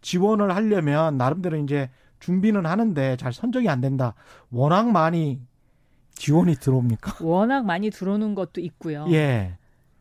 지원을 0.00 0.54
하려면 0.54 1.16
나름대로 1.16 1.56
이제 1.58 1.90
준비는 2.20 2.66
하는데 2.66 3.16
잘 3.16 3.32
선정이 3.32 3.68
안 3.68 3.80
된다. 3.80 4.14
워낙 4.50 4.90
많이 4.90 5.40
지원이 6.18 6.56
들어옵니까? 6.56 7.18
워낙 7.24 7.64
많이 7.64 7.90
들어오는 7.90 8.34
것도 8.34 8.60
있고요. 8.60 9.06
예. 9.10 9.54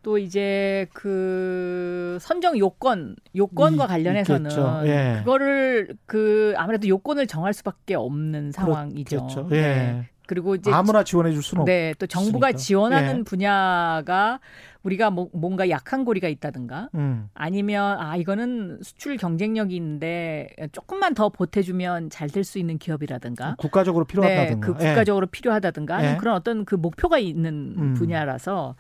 또 0.04 0.18
이제 0.18 0.88
그 0.94 2.18
선정 2.22 2.58
요건 2.58 3.16
요건과 3.36 3.86
이, 3.86 3.88
관련해서는 3.88 4.52
예. 4.86 5.16
그거를 5.20 5.98
그 6.06 6.54
아무래도 6.56 6.88
요건을 6.88 7.28
정할 7.28 7.54
수밖에 7.54 7.96
없는 7.96 8.52
상황이죠. 8.52 9.28
그렇죠. 9.28 9.48
예. 9.52 9.62
네. 9.62 10.10
그리고 10.28 10.56
이제 10.56 10.70
아무나 10.72 11.04
지원해 11.04 11.32
줄 11.32 11.42
수는 11.42 11.66
네, 11.66 11.94
또 11.98 12.06
정부가 12.06 12.48
없으니까. 12.48 12.58
지원하는 12.58 13.20
예. 13.20 13.24
분야가 13.24 14.40
우리가 14.84 15.10
뭐 15.10 15.30
뭔가 15.34 15.70
약한 15.70 16.06
고리가 16.06 16.28
있다든가 16.28 16.90
음. 16.96 17.30
아니면 17.34 18.00
아 18.00 18.16
이거는 18.16 18.80
수출 18.84 19.18
경쟁력이 19.18 19.76
있는데 19.76 20.50
조금만 20.72 21.14
더 21.14 21.30
보태주면 21.30 22.10
잘 22.10 22.28
될 22.30 22.44
수 22.44 22.60
있는 22.60 22.78
기업이라든가 22.78 23.56
국가적으로 23.58 24.06
필요하다든가 24.06 24.54
네, 24.54 24.74
그 24.74 24.74
국가적으로 24.78 25.26
예. 25.28 25.32
필요하다든가 25.32 25.96
아니면 25.96 26.14
예. 26.16 26.18
그런 26.18 26.36
어떤 26.36 26.66
그 26.66 26.76
목표가 26.76 27.18
있는 27.18 27.74
음. 27.78 27.94
분야라서 27.96 28.76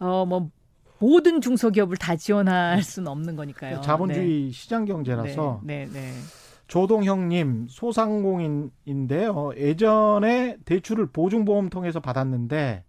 어뭐 0.00 0.50
모든 1.00 1.40
중소기업을 1.40 1.96
다 1.96 2.16
지원할 2.16 2.82
수는 2.82 3.08
없는 3.08 3.36
거니까요. 3.36 3.80
자본주의 3.82 4.46
네. 4.46 4.50
시장 4.50 4.84
경제라서 4.84 5.60
네, 5.64 5.86
네. 5.92 6.00
네. 6.00 6.12
조동형님 6.68 7.66
소상공인인데요. 7.68 9.50
예전에 9.56 10.58
대출을 10.64 11.06
보증보험 11.06 11.70
통해서 11.70 11.98
받았는데 11.98 12.84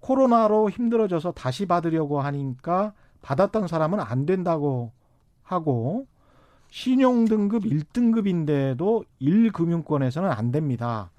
코로나로 0.00 0.68
힘들어져서 0.68 1.32
다시 1.32 1.66
받으려고 1.66 2.20
하니까 2.20 2.92
받았던 3.22 3.68
사람은 3.68 4.00
안 4.00 4.26
된다고 4.26 4.92
하고 5.42 6.06
신용등급 6.70 7.62
1등급인데도 7.62 9.04
1금융권에서는 9.22 10.36
안 10.36 10.50
됩니다. 10.50 11.10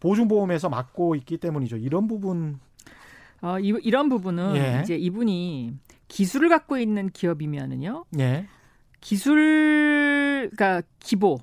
보증보험에서 0.00 0.68
막고 0.68 1.14
있기 1.16 1.38
때문이죠. 1.38 1.78
이런 1.78 2.06
부분 2.06 2.60
어, 3.40 3.58
이, 3.58 3.68
이런 3.82 4.08
부분은 4.08 4.56
예. 4.56 4.80
이제 4.82 4.96
이분이 4.96 5.74
기술을 6.08 6.48
갖고 6.48 6.78
있는 6.78 7.10
기업이면은요. 7.10 8.04
예. 8.18 8.46
기술 9.00 10.50
그러니까 10.54 10.82
기보 11.00 11.38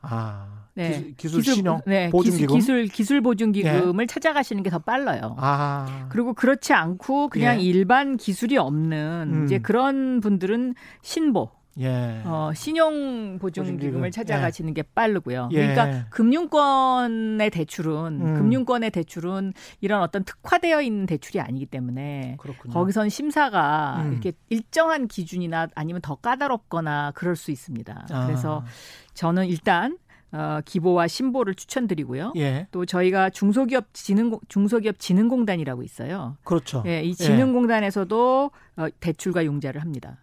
아. 0.00 0.48
네. 0.74 1.12
기술, 1.18 1.40
기술 1.42 1.54
신용 1.54 1.80
네, 1.86 2.08
보증기금 2.08 2.56
기술 2.56 2.86
기술 2.86 3.20
보증기금을 3.20 4.06
네. 4.06 4.06
찾아가시는 4.06 4.62
게 4.62 4.70
더 4.70 4.78
빨라요. 4.78 5.36
아. 5.38 6.06
그리고 6.08 6.32
그렇지 6.32 6.72
않고 6.72 7.28
그냥 7.28 7.58
예. 7.60 7.62
일반 7.62 8.16
기술이 8.16 8.56
없는 8.56 9.30
음. 9.34 9.44
이제 9.44 9.58
그런 9.58 10.20
분들은 10.20 10.74
신보 11.02 11.50
예. 11.78 12.22
어, 12.24 12.52
신용 12.54 13.38
보증기금을 13.38 14.10
찾아가시는 14.10 14.70
예. 14.70 14.74
게 14.74 14.82
빠르고요. 14.82 15.48
예. 15.52 15.68
그러니까 15.68 16.06
금융권의 16.10 17.50
대출은 17.50 17.92
음. 18.20 18.34
금융권의 18.34 18.90
대출은 18.90 19.52
이런 19.80 20.02
어떤 20.02 20.24
특화되어 20.24 20.82
있는 20.82 21.06
대출이 21.06 21.40
아니기 21.40 21.66
때문에 21.66 22.36
그렇군요. 22.38 22.74
거기선 22.74 23.08
심사가 23.08 24.02
음. 24.04 24.12
이렇게 24.12 24.32
일정한 24.50 25.08
기준이나 25.08 25.68
아니면 25.74 26.02
더 26.02 26.16
까다롭거나 26.16 27.12
그럴 27.14 27.36
수 27.36 27.50
있습니다. 27.50 28.06
아. 28.10 28.26
그래서 28.26 28.64
저는 29.14 29.46
일단 29.46 29.98
어, 30.32 30.60
기보와 30.64 31.08
신보를 31.08 31.54
추천드리고요. 31.54 32.32
예. 32.36 32.66
또 32.70 32.86
저희가 32.86 33.28
중소기업 33.30 33.92
진흥 33.92 34.38
중소기업 34.48 34.98
진흥공단이라고 34.98 35.82
있어요. 35.82 36.38
그렇죠. 36.42 36.82
예, 36.86 37.02
이 37.02 37.14
진흥공단에서도 37.14 38.50
어, 38.76 38.86
대출과 39.00 39.44
용자를 39.44 39.82
합니다. 39.82 40.16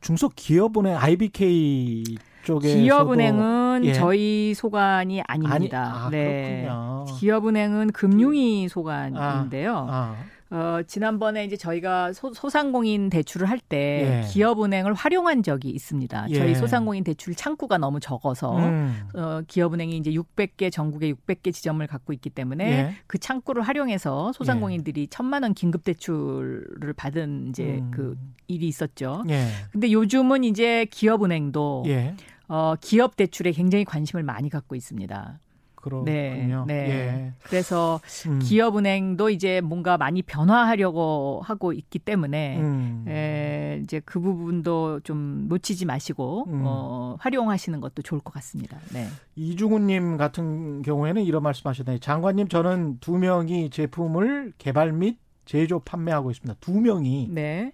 중소기업은행 0.00 0.96
IBK 0.96 2.04
쪽에 2.44 2.74
기업은행은 2.74 3.82
예. 3.84 3.92
저희 3.92 4.52
소관이 4.54 5.22
아닙니다. 5.26 5.92
아니, 5.94 6.04
아, 6.04 6.10
네. 6.10 6.62
그렇군요. 6.64 7.04
기업은행은 7.18 7.92
금융위 7.92 8.68
소관인데요. 8.68 9.76
아, 9.76 10.16
아. 10.16 10.16
어, 10.52 10.82
지난번에 10.86 11.46
이제 11.46 11.56
저희가 11.56 12.12
소, 12.12 12.30
상공인 12.32 13.08
대출을 13.08 13.48
할때 13.48 14.22
예. 14.26 14.28
기업은행을 14.28 14.92
활용한 14.92 15.42
적이 15.42 15.70
있습니다. 15.70 16.26
예. 16.28 16.34
저희 16.34 16.54
소상공인 16.54 17.04
대출 17.04 17.34
창구가 17.34 17.78
너무 17.78 18.00
적어서 18.00 18.58
음. 18.58 19.08
어, 19.14 19.40
기업은행이 19.48 19.96
이제 19.96 20.10
600개 20.10 20.70
전국에 20.70 21.10
600개 21.14 21.54
지점을 21.54 21.84
갖고 21.86 22.12
있기 22.12 22.28
때문에 22.28 22.70
예. 22.70 22.94
그 23.06 23.16
창구를 23.16 23.62
활용해서 23.62 24.34
소상공인들이 24.34 25.00
예. 25.00 25.06
천만 25.06 25.42
원 25.42 25.54
긴급 25.54 25.84
대출을 25.84 26.92
받은 26.98 27.46
이제 27.48 27.78
음. 27.80 27.90
그 27.90 28.18
일이 28.46 28.68
있었죠. 28.68 29.24
예. 29.30 29.46
근데 29.70 29.90
요즘은 29.90 30.44
이제 30.44 30.84
기업은행도 30.90 31.84
예. 31.86 32.14
어, 32.48 32.74
기업 32.78 33.16
대출에 33.16 33.52
굉장히 33.52 33.86
관심을 33.86 34.22
많이 34.22 34.50
갖고 34.50 34.74
있습니다. 34.74 35.38
그렇군요. 35.82 36.64
네, 36.66 36.74
네. 36.74 36.90
예. 36.90 37.32
그래서 37.42 38.00
음. 38.28 38.38
기업은행도 38.38 39.30
이제 39.30 39.60
뭔가 39.60 39.98
많이 39.98 40.22
변화하려고 40.22 41.42
하고 41.44 41.72
있기 41.72 41.98
때문에 41.98 42.60
음. 42.60 43.04
에, 43.08 43.80
이제 43.82 44.00
그 44.04 44.20
부분도 44.20 45.00
좀 45.00 45.46
놓치지 45.48 45.84
마시고 45.84 46.46
음. 46.48 46.62
어, 46.64 47.16
활용하시는 47.18 47.80
것도 47.80 48.02
좋을 48.02 48.20
것 48.20 48.32
같습니다. 48.34 48.78
네. 48.94 49.08
이중훈님 49.34 50.16
같은 50.16 50.82
경우에는 50.82 51.22
이런 51.24 51.42
말씀하셨네요. 51.42 51.98
장관님 51.98 52.48
저는 52.48 52.98
두 53.00 53.18
명이 53.18 53.70
제품을 53.70 54.52
개발 54.58 54.92
및 54.92 55.18
제조 55.44 55.80
판매하고 55.80 56.30
있습니다. 56.30 56.58
두 56.60 56.80
명이 56.80 57.28
네. 57.32 57.72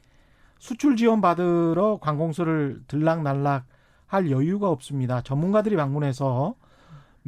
수출 0.59 0.97
지원 0.97 1.21
받으러 1.21 1.99
관공서를 2.00 2.81
들락날락 2.88 3.67
할 4.07 4.31
여유가 4.31 4.71
없습니다. 4.71 5.21
전문가들이 5.21 5.77
방문해서 5.77 6.55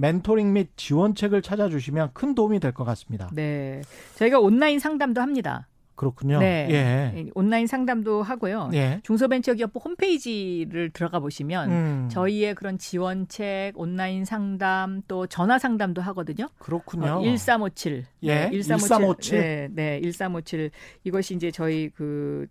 멘토링 0.01 0.53
및 0.53 0.71
지원책을 0.77 1.43
찾아주시면 1.43 2.11
큰 2.15 2.35
도움이 2.35 2.59
될 2.61 2.73
것 2.73 2.85
같습니다. 2.85 3.29
네. 3.33 3.83
저희가 4.17 4.39
온라인 4.39 4.79
상담도 4.79 5.21
합니다. 5.21 5.67
그렇군요. 5.97 6.39
네. 6.39 6.67
예. 6.71 7.27
온라인 7.35 7.67
상담도 7.67 8.23
하고요. 8.23 8.71
예. 8.73 9.01
중소벤처기업부 9.03 9.81
홈페이지를 9.85 10.89
들어가 10.91 11.19
보시면 11.21 11.71
음. 11.71 12.09
저희의 12.11 12.55
그런 12.55 12.79
지원책, 12.79 13.73
온라인 13.79 14.25
상담 14.25 15.03
또 15.09 15.27
전화 15.27 15.59
상담도 15.59 16.01
하거든요. 16.01 16.49
그렇군요. 16.59 17.19
어, 17.19 17.23
1357. 17.23 18.07
예. 18.23 18.49
네, 18.49 18.51
1357. 18.51 19.39
네, 19.41 19.69
네. 19.73 20.01
1357. 20.01 20.71
이것이 21.05 21.35
이제 21.35 21.51
저희 21.51 21.91
그 21.91 22.47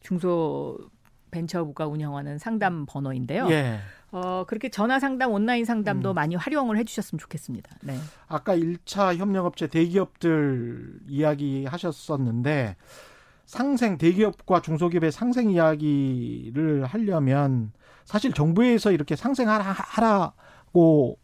중소 0.00 0.76
벤처부가 1.30 1.86
운영하는 1.86 2.36
상담 2.38 2.84
번호인데요. 2.86 3.48
예. 3.50 3.78
어, 4.14 4.44
그렇게 4.46 4.68
전화 4.68 5.00
상담, 5.00 5.32
온라인 5.32 5.64
상담도 5.64 6.12
음. 6.12 6.14
많이 6.14 6.36
활용을 6.36 6.78
해 6.78 6.84
주셨으면 6.84 7.18
좋겠습니다. 7.18 7.68
네. 7.82 7.98
아까 8.28 8.56
1차 8.56 9.16
협력업체 9.16 9.66
대기업들 9.66 11.00
이야기 11.08 11.66
하셨었는데 11.66 12.76
상생 13.44 13.98
대기업과 13.98 14.62
중소기업의 14.62 15.10
상생 15.10 15.50
이야기를 15.50 16.84
하려면 16.84 17.72
사실 18.04 18.32
정부에서 18.32 18.92
이렇게 18.92 19.16
상생하라고 19.16 21.18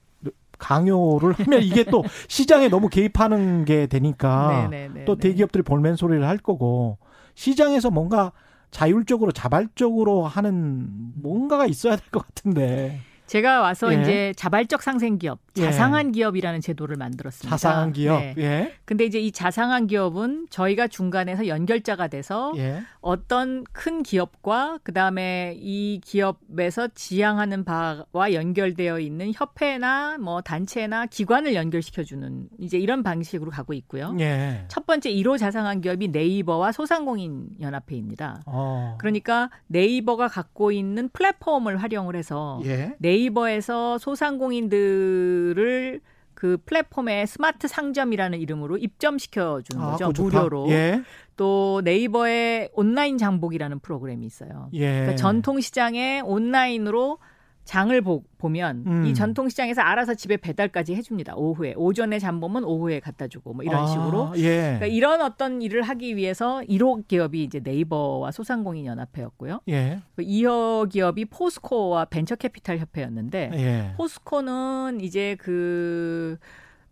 강요를 0.58 1.34
하면 1.34 1.62
이게 1.62 1.84
또 1.84 2.02
시장에 2.26 2.68
너무 2.68 2.88
개입하는 2.88 3.66
게 3.66 3.86
되니까 3.86 4.48
네네네네. 4.48 4.88
네, 4.88 5.00
네, 5.00 5.04
또 5.04 5.14
네. 5.14 5.28
대기업들이 5.28 5.62
볼멘 5.62 5.94
소리를 5.94 6.26
할 6.26 6.38
거고 6.38 6.98
시장에서 7.34 7.92
뭔가 7.92 8.32
자율적으로 8.70 9.32
자발적으로 9.32 10.24
하는 10.26 10.88
뭔가가 11.16 11.66
있어야 11.66 11.96
될 11.96 12.10
것 12.10 12.26
같은데. 12.26 13.06
제가 13.30 13.60
와서 13.60 13.94
예. 13.94 14.00
이제 14.00 14.34
자발적 14.34 14.82
상생 14.82 15.16
기업, 15.16 15.38
예. 15.56 15.62
자상한 15.62 16.08
예. 16.08 16.10
기업이라는 16.10 16.60
제도를 16.60 16.96
만들었습니다. 16.96 17.56
자상한 17.56 17.92
기업. 17.92 18.18
네. 18.18 18.34
예. 18.38 18.74
근데 18.84 19.04
이제 19.04 19.20
이 19.20 19.30
자상한 19.30 19.86
기업은 19.86 20.48
저희가 20.50 20.88
중간에서 20.88 21.46
연결자가 21.46 22.08
돼서 22.08 22.52
예. 22.56 22.82
어떤 23.00 23.62
큰 23.70 24.02
기업과 24.02 24.80
그다음에 24.82 25.54
이 25.58 26.00
기업에서 26.04 26.88
지향하는 26.88 27.64
바와 27.64 28.32
연결되어 28.32 28.98
있는 28.98 29.30
협회나 29.32 30.18
뭐 30.18 30.40
단체나 30.40 31.06
기관을 31.06 31.54
연결시켜 31.54 32.02
주는 32.02 32.48
이제 32.58 32.78
이런 32.78 33.04
방식으로 33.04 33.52
가고 33.52 33.74
있고요. 33.74 34.16
예. 34.18 34.64
첫 34.66 34.86
번째 34.86 35.08
1호 35.08 35.38
자상한 35.38 35.80
기업이 35.80 36.08
네이버와 36.08 36.72
소상공인 36.72 37.50
연합회입니다. 37.60 38.42
어. 38.46 38.96
그러니까 38.98 39.50
네이버가 39.68 40.26
갖고 40.26 40.72
있는 40.72 41.08
플랫폼을 41.10 41.76
활용을 41.76 42.16
해서 42.16 42.60
예. 42.64 42.96
네이버 42.98 43.19
네이버에서 43.20 43.98
소상공인들을 43.98 46.00
그 46.34 46.56
플랫폼에 46.64 47.26
스마트 47.26 47.68
상점이라는 47.68 48.40
이름으로 48.40 48.78
입점시켜 48.78 49.60
주는 49.62 49.84
아, 49.84 49.96
거죠. 49.96 50.22
무료로. 50.22 50.70
예. 50.70 51.02
또 51.36 51.82
네이버에 51.84 52.70
온라인 52.72 53.18
장복이라는 53.18 53.80
프로그램이 53.80 54.24
있어요. 54.24 54.70
예. 54.72 54.90
그러니까 54.90 55.16
전통 55.16 55.60
시장에 55.60 56.20
온라인으로 56.20 57.18
장을 57.64 58.00
보, 58.00 58.24
보면 58.38 58.84
음. 58.86 59.06
이 59.06 59.14
전통시장에서 59.14 59.80
알아서 59.82 60.14
집에 60.14 60.36
배달까지 60.36 60.94
해줍니다. 60.94 61.34
오후에 61.36 61.74
오전에 61.76 62.18
잠 62.18 62.40
보면 62.40 62.64
오후에 62.64 63.00
갖다 63.00 63.28
주고 63.28 63.52
뭐 63.52 63.62
이런 63.64 63.84
아, 63.84 63.86
식으로 63.86 64.32
예. 64.36 64.76
그러니까 64.78 64.86
이런 64.86 65.20
어떤 65.22 65.62
일을 65.62 65.82
하기 65.82 66.16
위해서 66.16 66.62
1호 66.68 67.06
기업이 67.06 67.44
이제 67.44 67.60
네이버와 67.62 68.32
소상공인 68.32 68.86
연합회였고요. 68.86 69.60
예. 69.68 70.00
2호 70.16 70.84
그 70.84 70.88
기업이 70.88 71.26
포스코와 71.26 72.06
벤처캐피탈 72.06 72.78
협회였는데 72.78 73.50
예. 73.54 73.94
포스코는 73.96 75.00
이제 75.00 75.36
그 75.38 76.38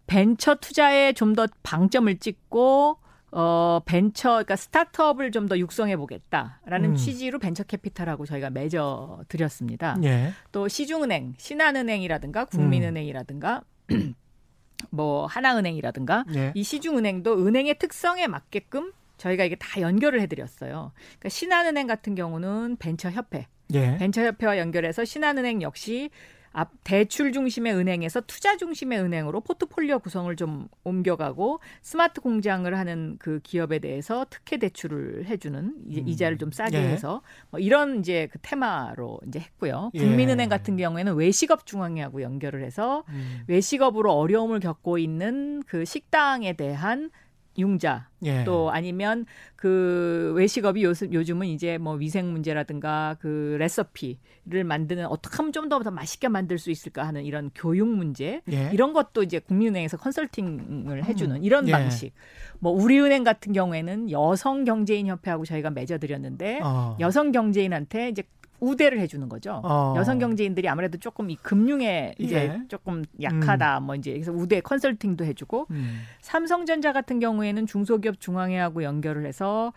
벤처 0.06 0.54
투자에 0.54 1.12
좀 1.12 1.34
더 1.34 1.46
방점을 1.62 2.18
찍고 2.18 2.98
어, 3.30 3.80
벤처, 3.84 4.30
그러니까 4.30 4.56
스타트업을 4.56 5.30
좀 5.32 5.48
더 5.48 5.58
육성해 5.58 5.96
보겠다라는 5.96 6.90
음. 6.90 6.94
취지로 6.96 7.38
벤처 7.38 7.62
캐피탈하고 7.62 8.26
저희가 8.26 8.50
맺어 8.50 9.24
드렸습니다. 9.28 9.96
예. 10.02 10.32
또 10.52 10.68
시중은행, 10.68 11.34
신한은행이라든가 11.38 12.44
국민은행이라든가 12.46 13.62
음. 13.92 14.14
뭐 14.90 15.26
하나은행이라든가 15.26 16.24
예. 16.34 16.52
이 16.54 16.62
시중은행도 16.62 17.46
은행의 17.46 17.78
특성에 17.78 18.26
맞게끔 18.26 18.92
저희가 19.16 19.44
이게 19.44 19.56
다 19.56 19.80
연결을 19.80 20.20
해드렸어요. 20.20 20.92
그러니까 20.94 21.28
신한은행 21.30 21.86
같은 21.86 22.14
경우는 22.14 22.76
벤처협회, 22.78 23.46
예. 23.74 23.96
벤처협회와 23.96 24.58
연결해서 24.58 25.04
신한은행 25.04 25.62
역시 25.62 26.10
앞 26.10 26.37
대출 26.84 27.32
중심의 27.32 27.74
은행에서 27.74 28.22
투자 28.22 28.56
중심의 28.56 29.00
은행으로 29.00 29.40
포트폴리오 29.40 29.98
구성을 30.00 30.34
좀 30.36 30.68
옮겨가고 30.84 31.60
스마트 31.82 32.20
공장을 32.20 32.76
하는 32.76 33.16
그 33.18 33.40
기업에 33.42 33.78
대해서 33.78 34.26
특혜 34.30 34.56
대출을 34.56 35.26
해주는 35.26 35.58
음. 35.58 35.90
이자를 35.90 36.38
좀 36.38 36.50
싸게 36.50 36.78
예. 36.78 36.82
해서 36.88 37.22
뭐 37.50 37.60
이런 37.60 38.00
이제 38.00 38.28
그 38.32 38.38
테마로 38.40 39.20
이제 39.28 39.40
했고요. 39.40 39.90
예. 39.94 39.98
국민은행 39.98 40.48
같은 40.48 40.76
경우에는 40.76 41.14
외식업 41.14 41.66
중앙회하고 41.66 42.22
연결을 42.22 42.64
해서 42.64 43.04
음. 43.08 43.42
외식업으로 43.46 44.12
어려움을 44.12 44.60
겪고 44.60 44.98
있는 44.98 45.62
그 45.66 45.84
식당에 45.84 46.54
대한 46.54 47.10
융자 47.58 48.08
예. 48.24 48.44
또 48.44 48.70
아니면 48.70 49.26
그 49.56 50.32
외식업이 50.36 50.82
요즘 50.82 51.12
요즘은 51.12 51.46
이제 51.48 51.78
뭐 51.78 51.94
위생 51.94 52.30
문제라든가 52.32 53.16
그 53.20 53.56
레시피를 53.58 54.64
만드는 54.64 55.06
어떻게 55.06 55.36
하면 55.36 55.52
좀 55.52 55.68
더 55.68 55.78
더 55.82 55.90
맛있게 55.90 56.28
만들 56.28 56.58
수 56.58 56.70
있을까 56.70 57.06
하는 57.06 57.24
이런 57.24 57.50
교육 57.54 57.88
문제 57.88 58.40
예. 58.50 58.70
이런 58.72 58.92
것도 58.92 59.22
이제 59.22 59.38
국민은행에서 59.38 59.96
컨설팅을 59.96 61.04
해주는 61.04 61.36
음. 61.36 61.44
이런 61.44 61.68
예. 61.68 61.72
방식. 61.72 62.12
뭐 62.60 62.72
우리은행 62.72 63.22
같은 63.24 63.52
경우에는 63.52 64.10
여성 64.10 64.64
경제인 64.64 65.06
협회하고 65.06 65.44
저희가 65.44 65.70
맺어드렸는데 65.70 66.60
어. 66.62 66.96
여성 67.00 67.32
경제인한테 67.32 68.08
이제 68.08 68.22
우대를 68.60 69.00
해주는 69.00 69.28
거죠. 69.28 69.60
어. 69.64 69.94
여성 69.96 70.18
경제인들이 70.18 70.68
아무래도 70.68 70.98
조금 70.98 71.30
이 71.30 71.36
금융에 71.36 72.14
이제 72.18 72.36
예. 72.36 72.68
조금 72.68 73.04
약하다. 73.20 73.78
음. 73.78 73.82
뭐 73.84 73.94
이제 73.94 74.12
그래서 74.12 74.32
우대 74.32 74.60
컨설팅도 74.60 75.24
해주고 75.24 75.66
음. 75.70 76.00
삼성전자 76.20 76.92
같은 76.92 77.20
경우에는 77.20 77.66
중소기업 77.66 78.20
중앙회하고 78.20 78.82
연결을 78.82 79.26
해서 79.26 79.72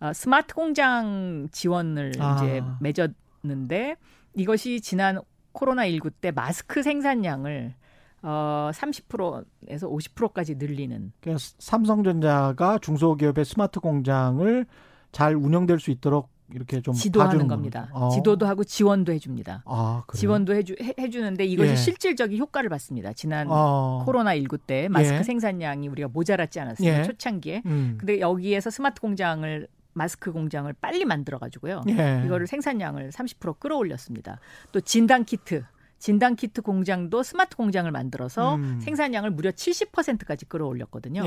어, 0.00 0.12
스마트 0.12 0.54
공장 0.54 1.48
지원을 1.52 2.12
아. 2.18 2.36
이제 2.36 2.62
맺었는데 2.80 3.96
이것이 4.34 4.80
지난 4.80 5.20
코로나 5.52 5.86
19때 5.86 6.34
마스크 6.34 6.82
생산량을 6.82 7.74
어 8.22 8.70
30%에서 8.74 9.88
50%까지 9.88 10.56
늘리는. 10.56 11.12
그러니까 11.20 11.44
삼성전자가 11.58 12.78
중소기업의 12.78 13.44
스마트 13.44 13.80
공장을 13.80 14.66
잘 15.12 15.34
운영될 15.34 15.80
수 15.80 15.90
있도록 15.90 16.28
이렇게 16.52 16.80
좀 16.80 16.94
지도하는 16.94 17.48
겁니다. 17.48 17.88
어. 17.92 18.10
지도도 18.10 18.46
하고 18.46 18.62
지원도 18.62 19.12
해줍니다. 19.12 19.62
아, 19.66 20.04
지원도 20.14 20.54
해주, 20.54 20.76
해, 20.80 21.10
주는데 21.10 21.44
이것이 21.44 21.70
예. 21.70 21.76
실질적인 21.76 22.38
효과를 22.38 22.70
받습니다. 22.70 23.12
지난 23.12 23.48
어. 23.50 24.02
코로나 24.04 24.36
19때 24.36 24.88
마스크 24.88 25.18
예. 25.18 25.22
생산량이 25.22 25.88
우리가 25.88 26.08
모자랐지 26.08 26.60
않았습니까? 26.60 27.00
예. 27.00 27.02
초창기에. 27.04 27.62
음. 27.66 27.96
근데 27.98 28.20
여기에서 28.20 28.70
스마트 28.70 29.00
공장을 29.00 29.66
마스크 29.92 30.30
공장을 30.30 30.72
빨리 30.80 31.04
만들어 31.04 31.38
가지고요. 31.38 31.82
예. 31.88 32.22
이거를 32.24 32.46
생산량을 32.46 33.10
30% 33.10 33.58
끌어올렸습니다. 33.58 34.38
또 34.72 34.80
진단 34.80 35.24
키트 35.24 35.64
진단 35.98 36.36
키트 36.36 36.62
공장도 36.62 37.22
스마트 37.22 37.56
공장을 37.56 37.90
만들어서 37.90 38.56
음. 38.56 38.78
생산량을 38.82 39.30
무려 39.30 39.50
70%까지 39.50 40.44
끌어올렸거든요. 40.44 41.26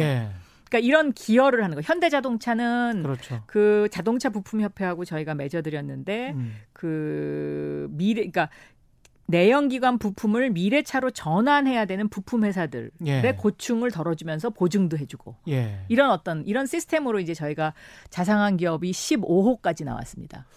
예. 0.70 0.80
그러니까 0.80 0.80
이런 0.80 1.12
기여를 1.12 1.64
하는 1.64 1.76
거. 1.76 1.82
현대자동차는 1.82 3.02
그렇죠. 3.04 3.44
그 3.48 3.88
자동차 3.92 4.30
부품 4.30 4.62
협회하고 4.62 5.06
저희가 5.06 5.34
맺어드렸는데 5.36 6.32
음. 6.32 6.56
그 6.74 7.88
미래, 7.92 8.22
그러니까 8.22 8.50
내연기관 9.26 10.00
부품을 10.00 10.50
미래차로 10.50 11.12
전환해야 11.12 11.86
되는 11.86 12.08
부품 12.10 12.46
회사들의 12.46 12.92
예. 13.06 13.36
고충을 13.38 13.92
덜어주면서 13.92 14.50
보증도 14.50 14.98
해주고 14.98 15.36
예. 15.50 15.82
이런 15.88 16.10
어떤 16.10 16.44
이런 16.48 16.66
시스템으로 16.66 17.20
이제 17.20 17.36
저희가 17.36 17.74
자상한 18.10 18.58
기업이 18.58 18.90
15호까지 18.90 19.86
나왔습니다. 19.86 20.48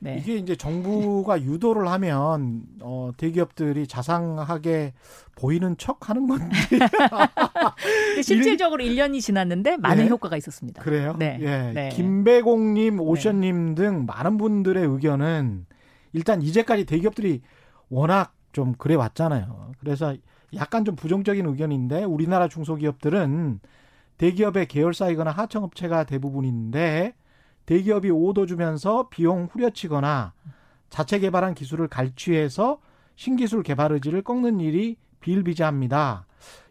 네. 0.00 0.18
이게 0.18 0.36
이제 0.36 0.54
정부가 0.54 1.42
유도를 1.42 1.88
하면 1.88 2.62
어 2.80 3.10
대기업들이 3.16 3.86
자상하게 3.86 4.92
보이는 5.34 5.76
척 5.76 6.08
하는 6.08 6.28
건지 6.28 6.56
실질적으로 8.22 8.84
1 8.84 8.94
년이 8.94 9.20
지났는데 9.20 9.76
많은 9.78 10.04
예. 10.04 10.08
효과가 10.08 10.36
있었습니다. 10.36 10.82
그래요? 10.82 11.16
네. 11.18 11.38
예. 11.40 11.72
네. 11.72 11.88
김배공 11.90 12.74
님, 12.74 13.00
오션님 13.00 13.74
네. 13.74 13.74
등 13.74 14.06
많은 14.06 14.38
분들의 14.38 14.84
의견은 14.86 15.66
일단 16.12 16.42
이제까지 16.42 16.84
대기업들이 16.84 17.42
워낙 17.88 18.34
좀 18.52 18.74
그래 18.78 18.94
왔잖아요. 18.94 19.72
그래서 19.80 20.16
약간 20.54 20.84
좀 20.84 20.96
부정적인 20.96 21.44
의견인데 21.46 22.04
우리나라 22.04 22.48
중소기업들은 22.48 23.60
대기업의 24.16 24.66
계열사이거나 24.66 25.30
하청업체가 25.30 26.04
대부분인데 26.04 27.14
대기업이 27.68 28.10
오더 28.10 28.46
주면서 28.46 29.10
비용 29.10 29.46
후려치거나 29.52 30.32
자체 30.88 31.18
개발한 31.18 31.54
기술을 31.54 31.88
갈취해서 31.88 32.80
신기술 33.14 33.62
개발 33.62 33.92
의지를 33.92 34.22
꺾는 34.22 34.58
일이 34.60 34.96
비일비재합니다. 35.20 36.24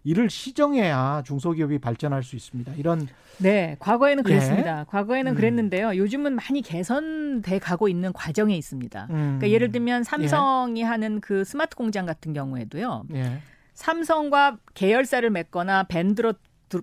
이를 0.03 0.31
시정해야 0.31 1.21
중소기업이 1.23 1.77
발전할 1.77 2.23
수 2.23 2.36
있습니다. 2.36 2.73
이런 2.77 3.07
네, 3.38 3.75
과거에는 3.77 4.23
예. 4.25 4.27
그랬습니다. 4.27 4.79
예. 4.79 4.86
과거에는 4.88 5.33
음. 5.33 5.36
그랬는데요. 5.36 5.95
요즘은 5.97 6.33
많이 6.33 6.63
개선돼 6.63 7.60
가고 7.60 7.88
있는 7.88 8.12
과정에 8.12 8.55
있습니다. 8.55 9.07
음. 9.12 9.15
그러니까 9.38 9.49
예를 9.51 9.71
들면 9.71 10.03
삼성이 10.03 10.79
예. 10.79 10.86
하는 10.86 11.21
그 11.21 11.43
스마트 11.43 11.75
공장 11.75 12.07
같은 12.07 12.33
경우에도요. 12.33 13.03
예. 13.13 13.41
삼성과 13.75 14.57
계열사를 14.73 15.29
맺거나 15.29 15.83
밴드로 15.83 16.33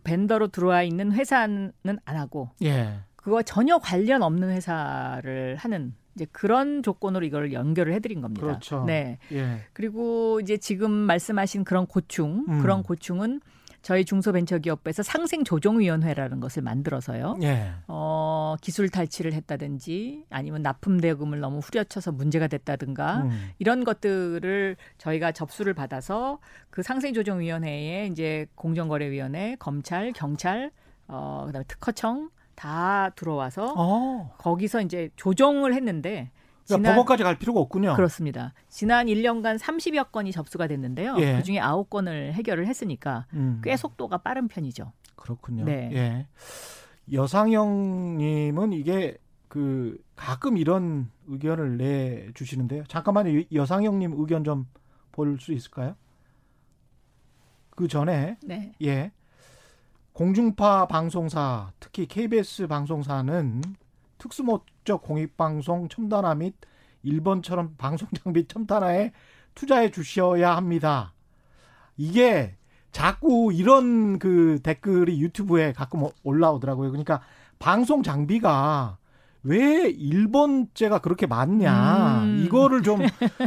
밴더로 0.04 0.48
들어와 0.48 0.84
있는 0.84 1.10
회사는 1.10 1.72
안 2.04 2.16
하고 2.16 2.50
예. 2.62 3.00
그거 3.24 3.42
전혀 3.42 3.78
관련 3.78 4.22
없는 4.22 4.50
회사를 4.50 5.56
하는 5.56 5.94
이제 6.14 6.26
그런 6.30 6.82
조건으로 6.82 7.24
이걸 7.24 7.54
연결을 7.54 7.94
해드린 7.94 8.20
겁니다. 8.20 8.46
그렇죠. 8.46 8.84
네. 8.84 9.18
예. 9.32 9.60
그리고 9.72 10.40
이제 10.40 10.58
지금 10.58 10.90
말씀하신 10.90 11.64
그런 11.64 11.86
고충, 11.86 12.44
음. 12.46 12.60
그런 12.60 12.82
고충은 12.82 13.40
저희 13.80 14.04
중소벤처기업부에서 14.04 15.02
상생조정위원회라는 15.02 16.40
것을 16.40 16.62
만들어서요. 16.62 17.36
예. 17.44 17.70
어, 17.88 18.56
기술 18.60 18.90
탈취를 18.90 19.32
했다든지 19.32 20.26
아니면 20.28 20.60
납품 20.60 21.00
대금을 21.00 21.40
너무 21.40 21.60
후려쳐서 21.60 22.12
문제가 22.12 22.46
됐다든가 22.46 23.22
음. 23.22 23.50
이런 23.58 23.84
것들을 23.84 24.76
저희가 24.98 25.32
접수를 25.32 25.72
받아서 25.72 26.40
그 26.68 26.82
상생조정위원회에 26.82 28.06
이제 28.06 28.46
공정거래위원회, 28.54 29.56
검찰, 29.58 30.12
경찰, 30.12 30.70
어, 31.08 31.44
그다음에 31.46 31.64
특허청 31.68 32.28
다 32.54 33.10
들어와서 33.10 33.74
어. 33.76 34.34
거기서 34.38 34.82
이제 34.82 35.10
조정을 35.16 35.74
했는데 35.74 36.30
그러니까 36.66 36.88
지난, 36.88 36.92
법원까지 36.92 37.22
갈 37.22 37.38
필요가 37.38 37.60
없군요. 37.60 37.94
그렇습니다. 37.94 38.54
지난 38.68 39.06
1년간 39.06 39.58
30여 39.58 40.10
건이 40.10 40.32
접수가 40.32 40.66
됐는데요. 40.66 41.16
예. 41.18 41.36
그중에 41.36 41.60
9건을 41.60 42.32
해결을 42.32 42.66
했으니까 42.66 43.26
음. 43.34 43.60
꽤 43.62 43.76
속도가 43.76 44.18
빠른 44.18 44.48
편이죠. 44.48 44.92
그렇군요. 45.16 45.64
네. 45.64 45.90
예. 45.92 46.26
여상영 47.12 48.16
님은 48.16 48.72
이게 48.72 49.18
그 49.48 50.02
가끔 50.16 50.56
이런 50.56 51.10
의견을 51.26 51.76
내 51.76 52.30
주시는데요. 52.34 52.84
잠깐만요. 52.88 53.42
여상영 53.52 53.98
님 53.98 54.14
의견 54.16 54.44
좀 54.44 54.66
볼 55.14 55.38
수 55.38 55.52
있을까요? 55.52 55.94
그 57.70 57.88
전에 57.88 58.36
네. 58.42 58.74
예. 58.82 59.12
공중파 60.14 60.86
방송사, 60.86 61.72
특히 61.80 62.06
KBS 62.06 62.68
방송사는 62.68 63.62
특수목적 64.16 65.02
공익방송 65.02 65.88
첨단화 65.88 66.36
및 66.36 66.54
일본처럼 67.02 67.74
방송 67.76 68.06
장비 68.22 68.46
첨단화에 68.46 69.10
투자해 69.56 69.90
주셔야 69.90 70.56
합니다. 70.56 71.14
이게 71.96 72.54
자꾸 72.92 73.52
이런 73.52 74.20
그 74.20 74.60
댓글이 74.62 75.20
유튜브에 75.20 75.72
가끔 75.72 76.04
올라오더라고요. 76.22 76.92
그러니까 76.92 77.20
방송 77.58 78.04
장비가 78.04 78.98
왜 79.42 79.90
일본제가 79.90 81.00
그렇게 81.00 81.26
많냐. 81.26 82.22
음. 82.22 82.44
이거를 82.44 82.84
좀 82.84 83.00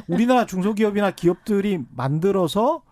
우리나라 0.09 0.45
중소기업이나 0.45 1.11
기업들이 1.11 1.79
만들어서 1.95 2.83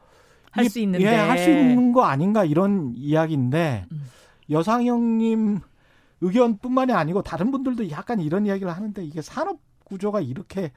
할 0.55 0.69
수 0.69 0.79
있는데. 0.79 1.05
예, 1.05 1.15
할 1.15 1.37
수 1.37 1.49
있는 1.49 1.91
거 1.91 2.03
아닌가 2.03 2.45
이런 2.45 2.93
이야기인데 2.95 3.85
음. 3.91 4.03
여상형님 4.49 5.59
의견뿐만이 6.21 6.93
아니고 6.93 7.21
다른 7.21 7.51
분들도 7.51 7.89
약간 7.91 8.19
이런 8.19 8.45
이야기를 8.45 8.71
하는데 8.71 9.03
이게 9.03 9.21
산업 9.21 9.59
구조가 9.83 10.21
이렇게 10.21 10.71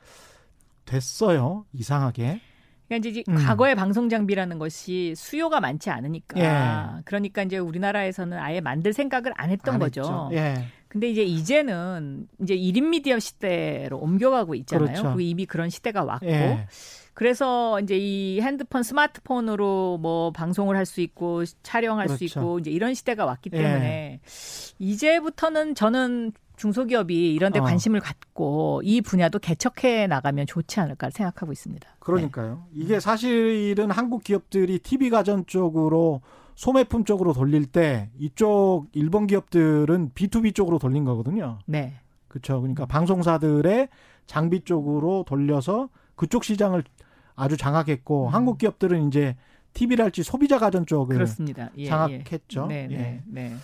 됐어요. 0.85 1.65
이상하게. 1.73 2.41
그러니까 2.89 3.09
이제 3.09 3.23
음. 3.29 3.37
과거의 3.37 3.75
방송 3.75 4.09
장비라는 4.09 4.59
것이 4.59 5.15
수요가 5.15 5.61
많지 5.61 5.91
않으니까 5.91 6.41
예. 6.41 7.03
그러니까 7.05 7.43
이제 7.43 7.59
우리나라에서는 7.59 8.39
아예 8.39 8.61
만들 8.63 8.95
생각을 8.95 9.33
안 9.37 9.51
했던 9.51 9.75
안 9.75 9.81
거죠. 9.81 10.31
예. 10.33 10.65
근데 10.89 11.11
이제 11.11 11.23
이제는 11.23 12.29
이제 12.41 12.57
1인 12.57 12.89
미디어 12.89 13.19
시대로 13.19 13.99
옮겨가고 13.99 14.55
있잖아요. 14.55 15.03
그렇죠. 15.03 15.21
이미 15.21 15.45
그런 15.45 15.69
시대가 15.69 16.03
왔고 16.03 16.27
예. 16.27 16.67
그래서 17.19 17.81
이제 17.81 17.99
이 17.99 18.41
핸드폰, 18.41 18.85
스마트폰으로 18.85 19.99
뭐 20.01 20.31
방송을 20.31 20.77
할 20.77 20.87
수 20.87 21.01
있고 21.01 21.43
촬영할 21.65 22.07
그렇죠. 22.07 22.17
수 22.17 22.25
있고 22.39 22.61
이제 22.61 22.71
이런 22.71 22.95
시대가 22.95 23.27
왔기 23.27 23.51
때문에 23.51 24.21
예. 24.23 24.29
이제부터는 24.79 25.75
저는 25.75 26.31
중소기업이 26.55 27.35
이런 27.35 27.53
데 27.53 27.59
어. 27.59 27.65
관심을 27.65 27.99
갖고 27.99 28.83
이 28.85 29.01
분야도 29.01 29.41
개척해 29.41 30.07
나가면 30.07 30.47
좋지 30.47 30.79
않을까 30.79 31.11
생각하고 31.11 31.51
있습니다. 31.51 31.89
그러니까요. 31.99 32.67
네. 32.71 32.85
이게 32.85 33.01
사실은 33.01 33.91
한국 33.91 34.23
기업들이 34.23 34.79
TV 34.79 35.11
가전 35.11 35.45
쪽으로 35.47 36.21
소매품 36.55 37.05
쪽으로 37.05 37.33
돌릴 37.33 37.67
때 37.67 38.11
이쪽 38.17 38.87
일본 38.93 39.27
기업들은 39.27 40.13
B2B 40.15 40.55
쪽으로 40.55 40.79
돌린 40.79 41.05
거거든요. 41.05 41.59
네. 41.67 41.95
그렇죠. 42.29 42.61
그러니까 42.61 42.87
방송사들의 42.87 43.89
장비 44.27 44.61
쪽으로 44.61 45.25
돌려서 45.27 45.89
그쪽 46.15 46.45
시장을 46.45 46.85
아주 47.39 47.57
장악했고 47.57 48.27
음. 48.27 48.35
한국 48.35 48.59
기업들은 48.59 49.09
이제 49.09 49.37
TV랄지 49.75 50.23
소비자 50.25 50.59
가전 50.59 50.87
쪽을 50.87 51.15
그렇습니다. 51.17 51.71
예, 51.77 51.87
장악했죠. 51.87 52.69
예. 52.71 52.75
네, 52.75 52.97
네, 52.97 53.23
네. 53.27 53.57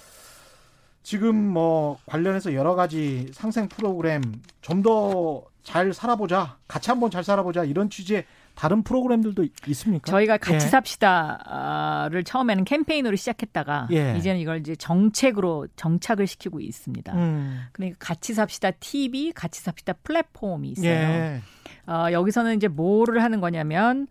지금 1.03 1.35
뭐 1.37 1.99
관련해서 2.07 2.55
여러 2.55 2.75
가지 2.75 3.29
상생 3.33 3.69
프로그램 3.69 4.23
좀 4.63 4.83
더 4.83 5.55
잘 5.65 5.95
살아보자, 5.95 6.59
같이 6.69 6.91
한번 6.91 7.11
잘 7.11 7.25
살아보자 7.25 7.65
이런 7.65 7.89
취지의 7.89 8.25
다른 8.55 8.83
프로그램들도 8.85 9.47
있습니까? 9.69 10.09
저희가 10.13 10.37
같이 10.37 10.67
예. 10.67 10.71
삽시다를 10.71 12.23
처음에는 12.23 12.65
캠페인으로 12.65 13.17
시작했다가 13.17 13.89
예. 13.91 14.15
이제는 14.17 14.41
이걸 14.41 14.61
이제 14.61 14.77
정책으로 14.77 15.67
정착을 15.75 16.27
시키고 16.29 16.61
있습니다. 16.61 17.13
음. 17.15 17.63
그러니까 17.73 17.97
같이 17.99 18.35
삽시다 18.35 18.73
TV, 18.73 19.33
같이 19.33 19.61
삽시다 19.63 19.95
플랫폼이 20.05 20.69
있어요. 20.69 21.41
예. 21.89 21.93
어, 21.93 22.13
여기서는 22.13 22.57
이제 22.57 22.69
뭐를 22.69 23.23
하는 23.23 23.41
거냐면 23.41 24.07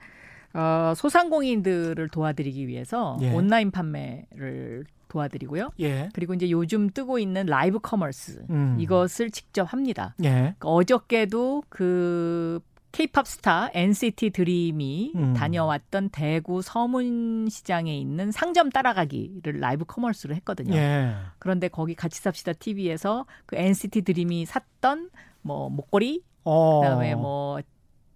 어, 0.54 0.94
소상공인들을 0.96 2.10
도와드리기 2.10 2.68
위해서 2.68 3.18
예. 3.22 3.32
온라인 3.34 3.72
판매를 3.72 4.86
도와드리고요. 5.08 5.72
예. 5.80 6.10
그리고 6.14 6.34
이제 6.34 6.50
요즘 6.50 6.90
뜨고 6.90 7.20
있는 7.20 7.46
live 7.46 7.80
commerce 7.80 8.46
음. 8.50 8.78
이것을 8.80 9.30
직접 9.32 9.72
합니다. 9.72 10.16
예. 10.24 10.30
그러니까 10.30 10.70
어저께도 10.70 11.64
그 11.70 12.60
케이팝 12.94 13.28
스타 13.28 13.70
NCT 13.74 14.30
드림이 14.30 15.14
음. 15.16 15.34
다녀왔던 15.34 16.10
대구 16.10 16.62
서문시장에 16.62 17.96
있는 17.98 18.32
상점 18.32 18.70
따라가기를 18.70 19.60
live 19.60 19.84
commerce로 19.84 20.36
했거든요. 20.36 20.76
예. 20.76 21.16
그런데 21.40 21.68
거기 21.68 21.96
같이 21.96 22.22
삽시다 22.22 22.54
TV에서 22.54 23.26
그 23.48 23.56
NCT 23.56 24.04
드림이 24.04 24.46
샀던 24.46 25.10
뭐 25.42 25.70
목걸이, 25.70 26.22
어. 26.44 26.82
그다음에 26.82 27.16
뭐 27.16 27.62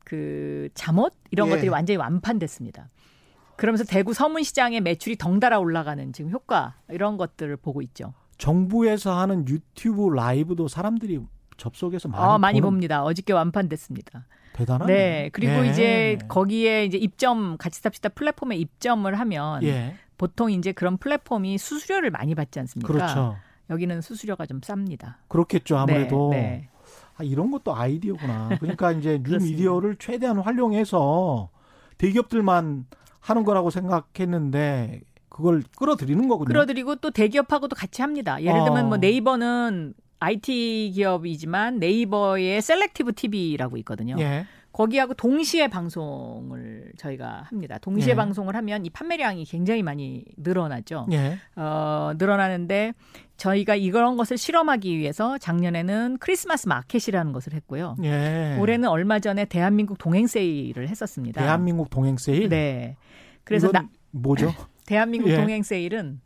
그 0.07 0.69
잠옷 0.73 1.11
이런 1.31 1.47
예. 1.47 1.51
것들이 1.51 1.67
완전히 1.67 1.97
완판됐습니다. 1.97 2.87
그러면서 3.57 3.83
대구 3.83 4.13
서문시장의 4.13 4.79
매출이 4.79 5.17
덩달아 5.17 5.59
올라가는 5.59 6.13
지금 6.13 6.31
효과 6.31 6.75
이런 6.89 7.17
것들을 7.17 7.57
보고 7.57 7.81
있죠. 7.81 8.13
정부에서 8.37 9.19
하는 9.19 9.45
유튜브 9.49 10.09
라이브도 10.09 10.69
사람들이 10.69 11.19
접속해서 11.57 12.07
많이, 12.07 12.23
어, 12.23 12.37
많이 12.37 12.61
봅니다. 12.61 13.03
어저께 13.03 13.33
완판됐습니다. 13.33 14.27
대단하네. 14.53 14.93
네. 14.93 15.29
그리고 15.33 15.65
예. 15.65 15.69
이제 15.69 16.17
거기에 16.29 16.85
이제 16.85 16.97
입점 16.97 17.57
같이 17.57 17.81
삽시다 17.81 18.07
플랫폼에 18.09 18.55
입점을 18.55 19.13
하면 19.13 19.61
예. 19.63 19.95
보통 20.17 20.51
이제 20.51 20.71
그런 20.71 20.95
플랫폼이 20.97 21.57
수수료를 21.57 22.11
많이 22.11 22.33
받지 22.33 22.61
않습니까? 22.61 22.87
그렇죠. 22.87 23.35
여기는 23.69 23.99
수수료가 23.99 24.45
좀 24.45 24.61
쌉니다. 24.61 25.15
그렇겠죠. 25.27 25.77
아무래도. 25.77 26.29
네, 26.31 26.41
네. 26.41 26.69
아, 27.17 27.23
이런 27.23 27.51
것도 27.51 27.75
아이디어구나. 27.75 28.57
그러니까 28.59 28.91
이제 28.91 29.21
뉴 29.25 29.37
미디어를 29.37 29.97
최대한 29.97 30.37
활용해서 30.37 31.49
대기업들만 31.97 32.85
하는 33.19 33.43
거라고 33.43 33.69
생각했는데 33.69 35.01
그걸 35.29 35.63
끌어들이는 35.77 36.27
거군요. 36.27 36.47
끌어들이고 36.47 36.95
또 36.97 37.11
대기업하고도 37.11 37.75
같이 37.75 38.01
합니다. 38.01 38.41
예를 38.41 38.63
들면 38.63 38.85
어. 38.85 38.87
뭐 38.87 38.97
네이버는 38.97 39.93
IT 40.19 40.93
기업이지만 40.95 41.79
네이버의 41.79 42.61
Selective 42.61 43.13
TV라고 43.13 43.77
있거든요. 43.77 44.15
예. 44.19 44.45
거기하고 44.71 45.15
동시에 45.15 45.67
방송을 45.69 46.91
저희가 46.97 47.43
합니다. 47.49 47.79
동시에 47.79 48.11
예. 48.11 48.15
방송을 48.15 48.55
하면 48.55 48.85
이 48.85 48.91
판매량이 48.91 49.45
굉장히 49.45 49.81
많이 49.81 50.23
늘어나죠. 50.37 51.07
예. 51.11 51.39
어, 51.55 52.13
늘어나는데 52.17 52.93
저희가 53.37 53.75
이런 53.75 54.17
것을 54.17 54.37
실험하기 54.37 54.97
위해서 54.97 55.37
작년에는 55.37 56.17
크리스마스 56.19 56.67
마켓이라는 56.67 57.31
것을 57.31 57.53
했고요. 57.53 57.95
예. 58.03 58.57
올해는 58.59 58.89
얼마 58.89 59.19
전에 59.19 59.45
대한민국 59.45 59.97
동행 59.97 60.27
세일을 60.27 60.89
했었습니다. 60.89 61.41
대한민국 61.41 61.89
동행 61.89 62.17
세일? 62.17 62.49
네. 62.49 62.97
그래서 63.43 63.71
나 63.71 63.87
뭐죠? 64.11 64.51
대한민국 64.85 65.29
예. 65.29 65.37
동행 65.37 65.63
세일은 65.63 66.19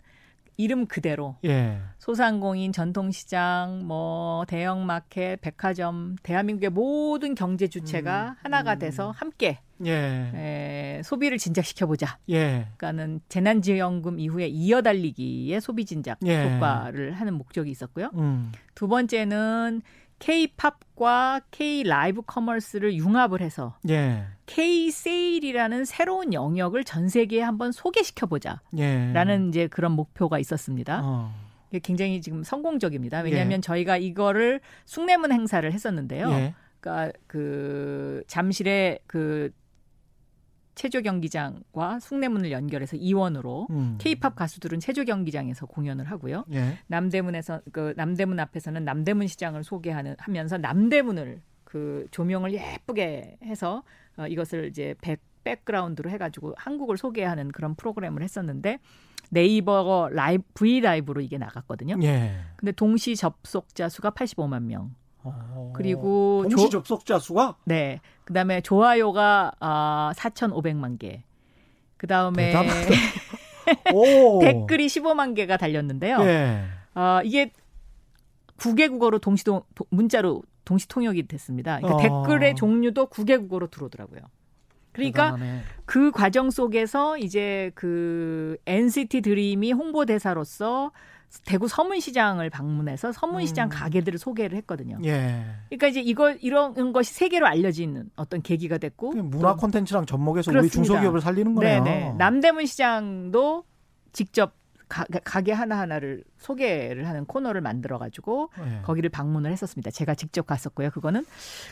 이름 0.58 0.86
그대로 0.86 1.38
예. 1.44 1.80
소상공인, 1.98 2.72
전통시장, 2.72 3.82
뭐 3.86 4.46
대형 4.48 4.86
마켓, 4.86 5.38
백화점, 5.42 6.16
대한민국의 6.24 6.70
모든 6.70 7.36
경제 7.36 7.68
주체가 7.68 8.30
음, 8.30 8.36
하나가 8.44 8.74
음. 8.74 8.80
돼서 8.80 9.12
함께 9.16 9.60
예. 9.86 10.32
에, 10.34 11.02
소비를 11.04 11.38
진작시켜 11.38 11.88
보자. 11.88 12.18
예. 12.30 12.68
그러니까는 12.78 13.22
재난지원금 13.30 14.20
이후에 14.20 14.48
이어달리기의 14.48 15.60
소비 15.62 15.86
진작 15.86 16.18
예. 16.26 16.56
효과를 16.56 17.14
하는 17.14 17.34
목적이 17.34 17.72
있었고요. 17.72 18.10
음. 18.16 18.52
두 18.76 18.88
번째는 18.88 19.82
K-팝과 20.20 21.42
K 21.50 21.84
live 21.84 22.22
commerce를 22.22 22.94
융합을 22.94 23.42
해서 23.42 23.78
예. 23.90 24.26
K 24.46 24.92
세일이라는 24.92 25.86
새로운 25.86 26.34
영역을 26.34 26.84
전 26.84 27.10
세계에 27.10 27.42
한번 27.42 27.72
소개시켜 27.72 28.28
보자라는 28.28 28.62
예. 28.78 29.48
이제 29.50 29.68
그런 29.68 29.94
목표가 29.94 30.38
있었습니다. 30.38 31.02
어. 31.04 31.34
굉장히 31.84 32.22
지금 32.22 32.44
성공적입니다. 32.44 33.22
왜냐하면 33.22 33.58
예. 33.58 33.62
저희가 33.62 33.98
이거를 33.98 34.60
숭례문 34.86 35.32
행사를 35.32 35.72
했었는데요. 35.72 36.30
예. 36.32 36.54
그러니까 36.80 37.18
그 37.28 38.24
잠실에 38.28 39.00
그 39.08 39.52
체조 40.76 41.02
경기장과 41.02 42.00
숭례문을 42.00 42.52
연결해서 42.52 42.96
이원으로 42.96 43.68
음. 43.72 43.98
K-팝 44.00 44.36
가수들은 44.36 44.80
체조 44.80 45.04
경기장에서 45.04 45.66
공연을 45.66 46.06
하고요. 46.06 46.46
예. 46.54 46.78
남대문에서 46.88 47.62
그 47.72 47.94
남대문 47.98 48.40
앞에서는 48.40 48.84
남대문 48.84 49.28
시장을 49.28 49.64
소개하는 49.64 50.16
하면서 50.18 50.58
남대문을 50.58 51.42
그 51.64 52.06
조명을 52.12 52.54
예쁘게 52.54 53.38
해서 53.44 53.84
어, 54.18 54.28
이것을 54.28 54.68
이제 54.68 54.96
백 55.02 55.20
백그라운드로 55.44 56.10
해가지고 56.12 56.54
한국을 56.58 56.98
소개하는 56.98 57.52
그런 57.52 57.76
프로그램을 57.76 58.22
했었는데 58.22 58.80
네이버 59.30 60.10
라이브 60.12 60.44
V 60.54 60.82
라이브로 60.82 61.22
이게 61.22 61.38
나갔거든요. 61.38 61.98
예. 62.04 62.36
근데 62.58 62.72
동시 62.72 63.16
접속자 63.16 63.90
수가 63.90 64.12
85만 64.12 64.64
명. 64.64 64.94
어. 65.24 65.72
그리고 65.76 66.44
동시 66.50 66.70
조, 66.70 66.70
접속자 66.70 67.20
수가 67.20 67.58
네. 67.66 68.00
그다음에 68.26 68.62
좋아요가 68.62 69.52
아 69.60 70.14
4,500만 70.16 71.00
개. 71.00 71.24
그다음에 71.98 72.54
댓글이 74.42 74.88
15만 74.88 75.36
개가 75.36 75.58
달렸는데요. 75.58 76.18
예. 76.22 76.64
아 76.94 77.22
이게 77.24 77.52
9개 78.58 78.90
국어로 78.90 79.20
동시 79.20 79.44
동 79.44 79.62
문자로 79.90 80.44
동시 80.66 80.88
통역이 80.88 81.28
됐습니다. 81.28 81.80
그러니까 81.80 81.96
어. 81.96 82.24
댓글의 82.24 82.56
종류도 82.56 83.08
9개 83.08 83.38
국어로 83.40 83.68
들어오더라고요. 83.68 84.22
그러니까 84.92 85.32
대단하네. 85.36 85.62
그 85.86 86.12
과정 86.12 86.52
속에서 86.52 87.18
이제 87.18 87.72
그 87.76 88.58
NCT 88.66 89.22
드림이 89.22 89.72
홍보 89.72 90.06
대사로서 90.06 90.92
대구 91.46 91.68
서문시장을 91.68 92.50
방문해서 92.50 93.12
서문시장 93.12 93.68
음. 93.68 93.70
가게들을 93.70 94.20
소개를 94.20 94.58
했거든요. 94.60 94.98
예. 95.06 95.46
그러니까 95.70 95.88
이제 95.88 96.02
이걸 96.02 96.38
이런 96.42 96.94
것이 96.94 97.14
세계로 97.14 97.48
알려지는 97.48 98.10
어떤 98.16 98.42
계기가 98.42 98.78
됐고 98.78 99.14
문화 99.14 99.56
콘텐츠랑 99.56 100.06
접목해서 100.06 100.52
우리 100.52 100.70
중소기업을 100.70 101.22
살리는 101.22 101.56
거네요. 101.56 101.84
네네. 101.84 102.14
남대문 102.18 102.66
시장도 102.66 103.64
직접 104.12 104.54
가, 104.90 105.42
게 105.42 105.54
하나하나를 105.54 106.26
소개를 106.38 107.08
하는 107.08 107.24
코너를 107.24 107.62
만들어 107.62 107.98
가지고 107.98 108.50
예. 108.60 108.82
거기를 108.84 109.10
방문을 109.10 109.50
했었습니다. 109.52 109.90
제가 109.90 110.16
직접 110.16 110.46
갔었고요. 110.46 110.90
그거는 110.90 111.26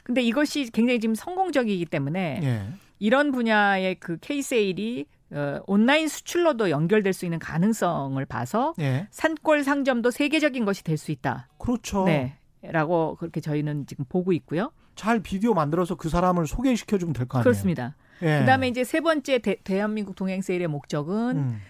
근데 0.03 0.21
이것이 0.21 0.71
굉장히 0.71 1.01
지금 1.01 1.15
성공적이기 1.15 1.85
때문에 1.85 2.39
예. 2.41 2.73
이런 2.97 3.33
분야의 3.33 3.95
그 3.95 4.17
K-세일이 4.21 5.05
어, 5.31 5.59
온라인 5.67 6.07
수출로도 6.07 6.69
연결될 6.69 7.13
수 7.13 7.25
있는 7.25 7.37
가능성을 7.39 8.23
봐서 8.25 8.73
예. 8.79 9.07
산골 9.11 9.63
상점도 9.63 10.11
세계적인 10.11 10.65
것이 10.65 10.83
될 10.83 10.97
수 10.97 11.11
있다. 11.11 11.47
그렇죠. 11.57 12.05
네. 12.05 12.37
라고 12.61 13.15
그렇게 13.19 13.39
저희는 13.39 13.85
지금 13.87 14.05
보고 14.09 14.33
있고요. 14.33 14.71
잘 14.95 15.21
비디오 15.21 15.53
만들어서 15.53 15.95
그 15.95 16.09
사람을 16.09 16.45
소개시켜 16.47 16.97
주면 16.97 17.13
될 17.13 17.25
거 17.27 17.37
아니에요. 17.37 17.43
그렇습니다. 17.43 17.95
예. 18.21 18.39
그다음에 18.39 18.67
이제 18.67 18.83
세 18.83 18.99
번째 18.99 19.37
대, 19.39 19.79
한민국 19.79 20.15
동행 20.15 20.41
세일의 20.41 20.67
목적은 20.67 21.37
음. 21.37 21.61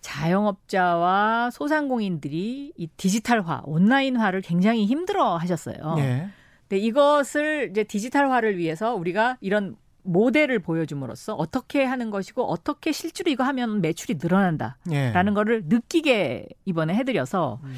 자영업자와 0.00 1.50
소상공인들이 1.52 2.72
이 2.76 2.86
디지털화, 2.96 3.62
온라인화를 3.64 4.40
굉장히 4.40 4.86
힘들어 4.86 5.36
하셨어요. 5.36 5.94
예. 5.98 6.28
근데 6.68 6.78
이것을 6.78 7.68
이제 7.70 7.84
디지털화를 7.84 8.56
위해서 8.58 8.94
우리가 8.94 9.36
이런 9.40 9.76
모델을 10.04 10.58
보여줌으로써 10.60 11.34
어떻게 11.34 11.84
하는 11.84 12.10
것이고 12.10 12.44
어떻게 12.44 12.92
실제로 12.92 13.30
이거 13.30 13.42
하면 13.44 13.80
매출이 13.80 14.18
늘어난다라는 14.22 14.82
예. 14.92 15.34
거를 15.34 15.64
느끼게 15.66 16.46
이번에 16.64 16.94
해드려서 16.94 17.60
음. 17.64 17.74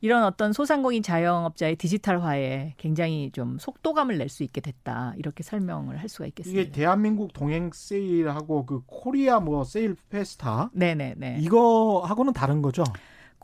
이런 0.00 0.22
어떤 0.24 0.52
소상공인 0.52 1.02
자영업자의 1.02 1.76
디지털화에 1.76 2.74
굉장히 2.76 3.30
좀 3.32 3.56
속도감을 3.58 4.18
낼 4.18 4.28
수 4.28 4.42
있게 4.42 4.60
됐다 4.60 5.14
이렇게 5.16 5.42
설명을 5.42 5.98
할 5.98 6.08
수가 6.10 6.26
있겠습니다. 6.26 6.60
이게 6.60 6.70
대한민국 6.70 7.32
동행 7.32 7.70
세일하고 7.72 8.66
그 8.66 8.82
코리아 8.86 9.40
뭐 9.40 9.64
세일 9.64 9.96
페스타 10.10 10.70
네네네 10.74 11.38
이거 11.40 12.02
하고는 12.04 12.32
다른 12.34 12.60
거죠? 12.60 12.84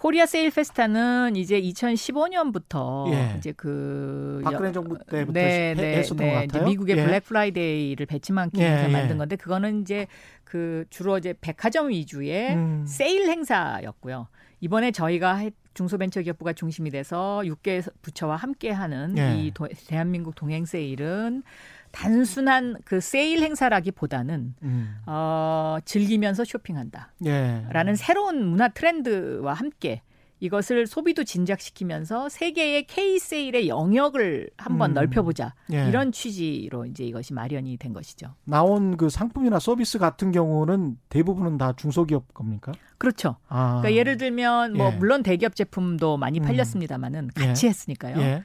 코리아 0.00 0.24
세일 0.24 0.50
페스타는 0.50 1.36
이제 1.36 1.60
2015년부터 1.60 3.12
예. 3.12 3.34
이제 3.36 3.52
그 3.52 4.40
박근혜 4.42 4.72
정부 4.72 4.96
때부터 4.96 5.32
네, 5.32 5.74
네, 5.76 5.98
했었던 5.98 6.26
네, 6.26 6.32
것 6.32 6.40
같아요. 6.40 6.64
미국의 6.64 6.96
예. 6.96 7.04
블랙 7.04 7.24
프라이데이를 7.24 8.06
벤치마킹 8.06 8.62
해서 8.62 8.88
예, 8.88 8.88
만든 8.90 9.18
건데 9.18 9.36
그거는 9.36 9.82
이제 9.82 10.06
그 10.44 10.86
주로 10.88 11.18
이제 11.18 11.34
백화점 11.38 11.90
위주의 11.90 12.54
음. 12.54 12.86
세일 12.86 13.28
행사였고요. 13.28 14.28
이번에 14.62 14.90
저희가 14.90 15.50
중소벤처기업부가 15.74 16.54
중심이 16.54 16.88
돼서 16.88 17.42
6개 17.44 17.86
부처와 18.00 18.36
함께하는 18.36 19.18
예. 19.18 19.36
이 19.36 19.50
도, 19.52 19.68
대한민국 19.86 20.34
동행 20.34 20.64
세일은 20.64 21.42
단순한 21.92 22.76
그 22.84 23.00
세일 23.00 23.40
행사라기보다는 23.42 24.54
음. 24.62 24.96
어, 25.06 25.78
즐기면서 25.84 26.44
쇼핑한다. 26.44 27.12
예. 27.26 27.66
라는 27.70 27.94
새로운 27.96 28.44
문화 28.44 28.68
트렌드와 28.68 29.54
함께 29.54 30.02
이것을 30.40 30.86
소비도 30.86 31.24
진작시키면서 31.24 32.30
세계의 32.30 32.86
K 32.86 33.18
세일의 33.18 33.68
영역을 33.68 34.50
한번 34.56 34.92
음. 34.92 34.94
넓혀보자 34.94 35.54
예. 35.72 35.86
이런 35.88 36.12
취지로 36.12 36.86
이제 36.86 37.04
이것이 37.04 37.34
마련이 37.34 37.76
된 37.76 37.92
것이죠. 37.92 38.34
나온 38.44 38.96
그 38.96 39.10
상품이나 39.10 39.58
서비스 39.58 39.98
같은 39.98 40.32
경우는 40.32 40.96
대부분은 41.10 41.58
다 41.58 41.74
중소기업 41.76 42.32
겁니까? 42.32 42.72
그렇죠. 42.96 43.36
아. 43.48 43.80
그러니까 43.80 43.94
예를 43.94 44.16
들면 44.16 44.72
뭐 44.72 44.92
예. 44.92 44.96
물론 44.96 45.22
대기업 45.22 45.54
제품도 45.54 46.16
많이 46.16 46.40
음. 46.40 46.44
팔렸습니다만은 46.44 47.30
같이 47.34 47.66
예. 47.66 47.68
했으니까요. 47.68 48.16
예. 48.20 48.42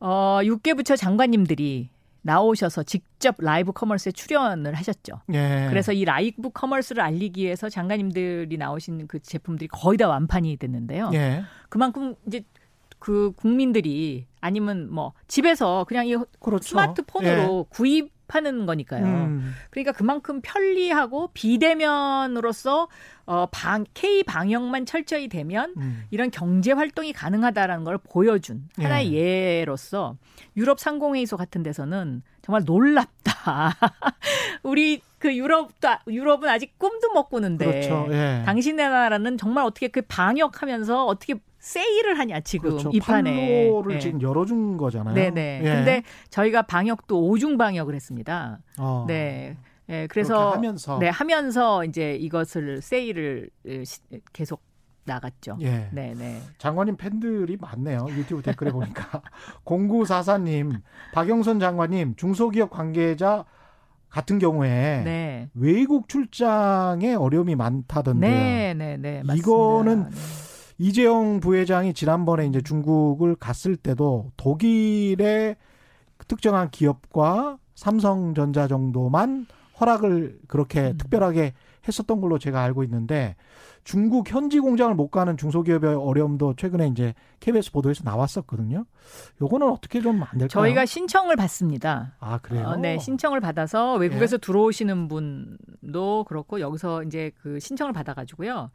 어, 0.00 0.40
6개 0.42 0.76
부처 0.76 0.96
장관님들이 0.96 1.90
나오셔서 2.22 2.82
직접 2.82 3.36
live 3.38 3.72
commerce에 3.72 4.12
출연을 4.12 4.74
하셨죠. 4.74 5.20
예. 5.32 5.66
그래서 5.68 5.92
이 5.92 6.04
live 6.04 6.50
commerce를 6.50 7.02
알리기 7.02 7.42
위해서 7.44 7.68
장관님들이 7.68 8.56
나오신 8.56 9.06
그 9.06 9.20
제품들이 9.20 9.68
거의 9.68 9.98
다 9.98 10.08
완판이 10.08 10.56
됐는데요. 10.56 11.10
예. 11.14 11.44
그만큼 11.68 12.14
이제 12.26 12.42
그 12.98 13.32
국민들이 13.36 14.26
아니면 14.40 14.92
뭐 14.92 15.12
집에서 15.28 15.84
그냥 15.84 16.06
이 16.06 16.16
그렇죠. 16.40 16.68
스마트폰으로 16.68 17.66
예. 17.66 17.74
구입 17.74 18.17
하는 18.34 18.66
거니까요. 18.66 19.04
음. 19.04 19.54
그러니까 19.70 19.92
그만큼 19.92 20.40
편리하고 20.42 21.30
비대면으로서 21.32 22.88
어, 23.26 23.46
방, 23.50 23.84
K 23.94 24.22
방역만 24.22 24.86
철저히 24.86 25.28
되면 25.28 25.74
음. 25.76 26.04
이런 26.10 26.30
경제 26.30 26.72
활동이 26.72 27.12
가능하다라는 27.12 27.84
걸 27.84 27.98
보여준 27.98 28.68
하나의 28.78 29.12
예. 29.14 29.60
예로서 29.60 30.16
유럽 30.56 30.80
상공회의소 30.80 31.36
같은 31.36 31.62
데서는 31.62 32.22
정말 32.42 32.64
놀랍다. 32.64 33.74
우리 34.62 35.02
그 35.18 35.36
유럽도 35.36 35.88
유럽은 36.08 36.48
아직 36.48 36.78
꿈도 36.78 37.12
못 37.12 37.28
꾸는데 37.28 37.66
그렇죠. 37.66 38.06
예. 38.10 38.42
당신네 38.46 38.88
나라는 38.88 39.36
정말 39.36 39.64
어떻게 39.64 39.88
그 39.88 40.00
방역하면서 40.02 41.04
어떻게 41.04 41.34
세일을 41.68 42.18
하냐 42.18 42.40
지금 42.40 42.70
그렇죠. 42.70 42.90
이 42.94 42.98
판에 42.98 43.66
판로를 43.66 43.94
네. 43.94 44.00
지금 44.00 44.22
열어준 44.22 44.78
거잖아요. 44.78 45.14
네네. 45.14 45.60
예. 45.62 45.64
근데 45.64 46.02
저희가 46.30 46.62
방역도 46.62 47.28
오중 47.28 47.58
방역을 47.58 47.94
했습니다. 47.94 48.58
어. 48.78 49.04
네. 49.06 49.58
예, 49.90 50.06
그래서 50.06 50.50
하면서 50.50 50.98
네 50.98 51.08
하면서 51.08 51.84
이제 51.84 52.14
이것을 52.14 52.80
세일을 52.80 53.50
계속 54.32 54.62
나갔죠. 55.04 55.58
예. 55.60 55.88
네, 55.92 56.14
네. 56.16 56.40
장관님 56.56 56.96
팬들이 56.96 57.58
많네요. 57.60 58.06
유튜브 58.10 58.42
댓글에 58.42 58.70
보니까 58.70 59.20
0944님, 59.64 60.80
박영선 61.12 61.60
장관님 61.60 62.16
중소기업 62.16 62.70
관계자 62.70 63.44
같은 64.08 64.38
경우에 64.38 65.02
네. 65.04 65.50
외국 65.54 66.08
출장에 66.08 67.14
어려움이 67.14 67.56
많다던데요. 67.56 68.30
네, 68.30 68.74
네, 68.74 68.96
네. 68.96 69.22
맞습니다. 69.22 69.34
이거는 69.34 70.08
네. 70.08 70.16
이재용 70.78 71.40
부회장이 71.40 71.92
지난번에 71.92 72.46
이제 72.46 72.60
중국을 72.60 73.34
갔을 73.34 73.76
때도 73.76 74.30
독일의 74.36 75.56
특정한 76.28 76.70
기업과 76.70 77.58
삼성전자 77.74 78.68
정도만 78.68 79.46
허락을 79.80 80.40
그렇게 80.48 80.88
음. 80.88 80.98
특별하게 80.98 81.52
했었던 81.86 82.20
걸로 82.20 82.38
제가 82.38 82.62
알고 82.62 82.84
있는데 82.84 83.36
중국 83.84 84.30
현지 84.30 84.60
공장을 84.60 84.94
못 84.94 85.08
가는 85.08 85.36
중소기업의 85.36 85.94
어려움도 85.94 86.54
최근에 86.56 86.88
이제 86.88 87.14
KBS 87.40 87.72
보도에서 87.72 88.02
나왔었거든요. 88.04 88.84
요거는 89.40 89.68
어떻게 89.70 90.00
좀 90.00 90.22
안 90.22 90.28
될까요? 90.32 90.48
저희가 90.48 90.86
신청을 90.86 91.36
받습니다. 91.36 92.14
아 92.20 92.38
그래요? 92.38 92.66
어, 92.68 92.76
네, 92.76 92.98
신청을 92.98 93.40
받아서 93.40 93.94
외국에서 93.96 94.34
예. 94.34 94.38
들어오시는 94.38 95.08
분도 95.08 96.24
그렇고 96.24 96.60
여기서 96.60 97.02
이제 97.04 97.30
그 97.42 97.60
신청을 97.60 97.92
받아가지고요. 97.92 98.70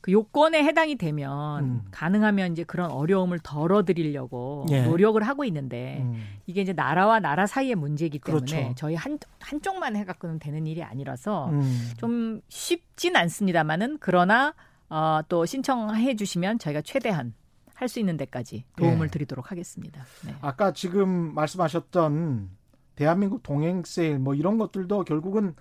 그 0.00 0.12
요건에 0.12 0.62
해당이 0.62 0.94
되면 0.96 1.64
음. 1.64 1.82
가능하면 1.90 2.52
이제 2.52 2.62
그런 2.62 2.90
어려움을 2.90 3.40
덜어드리려고 3.40 4.66
예. 4.70 4.82
노력을 4.82 5.20
하고 5.22 5.44
있는데 5.44 5.98
음. 6.02 6.22
이게 6.46 6.60
이제 6.60 6.72
나라와 6.72 7.18
나라 7.18 7.46
사이의 7.46 7.74
문제이기 7.74 8.20
때문에 8.20 8.44
그렇죠. 8.46 8.74
저희 8.76 8.94
한 8.94 9.18
한쪽만 9.40 9.96
해갖고는 9.96 10.38
되는 10.38 10.66
일이 10.66 10.82
아니라서 10.84 11.48
음. 11.50 11.90
좀 11.96 12.40
쉽진 12.48 13.16
않습니다만은 13.16 13.98
그러나 14.00 14.54
어, 14.88 15.20
또 15.28 15.44
신청해 15.44 16.14
주시면 16.16 16.58
저희가 16.60 16.82
최대한 16.82 17.34
할 17.78 17.88
수 17.88 18.00
있는 18.00 18.16
데까지 18.16 18.64
도움을 18.76 19.06
예. 19.06 19.10
드리도록 19.10 19.52
하겠습니다. 19.52 20.04
네. 20.26 20.34
아까 20.40 20.72
지금 20.72 21.08
말씀하셨던 21.34 22.50
대한민국 22.96 23.44
동행 23.44 23.84
세일 23.84 24.18
뭐 24.18 24.34
이런 24.34 24.58
것들도 24.58 25.04
결국은 25.04 25.54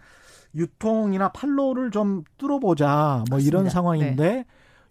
유통이나 0.55 1.31
판로를 1.31 1.91
좀 1.91 2.23
뚫어보자 2.37 3.23
뭐 3.29 3.37
맞습니다. 3.37 3.47
이런 3.47 3.69
상황인데 3.69 4.29
네. 4.29 4.45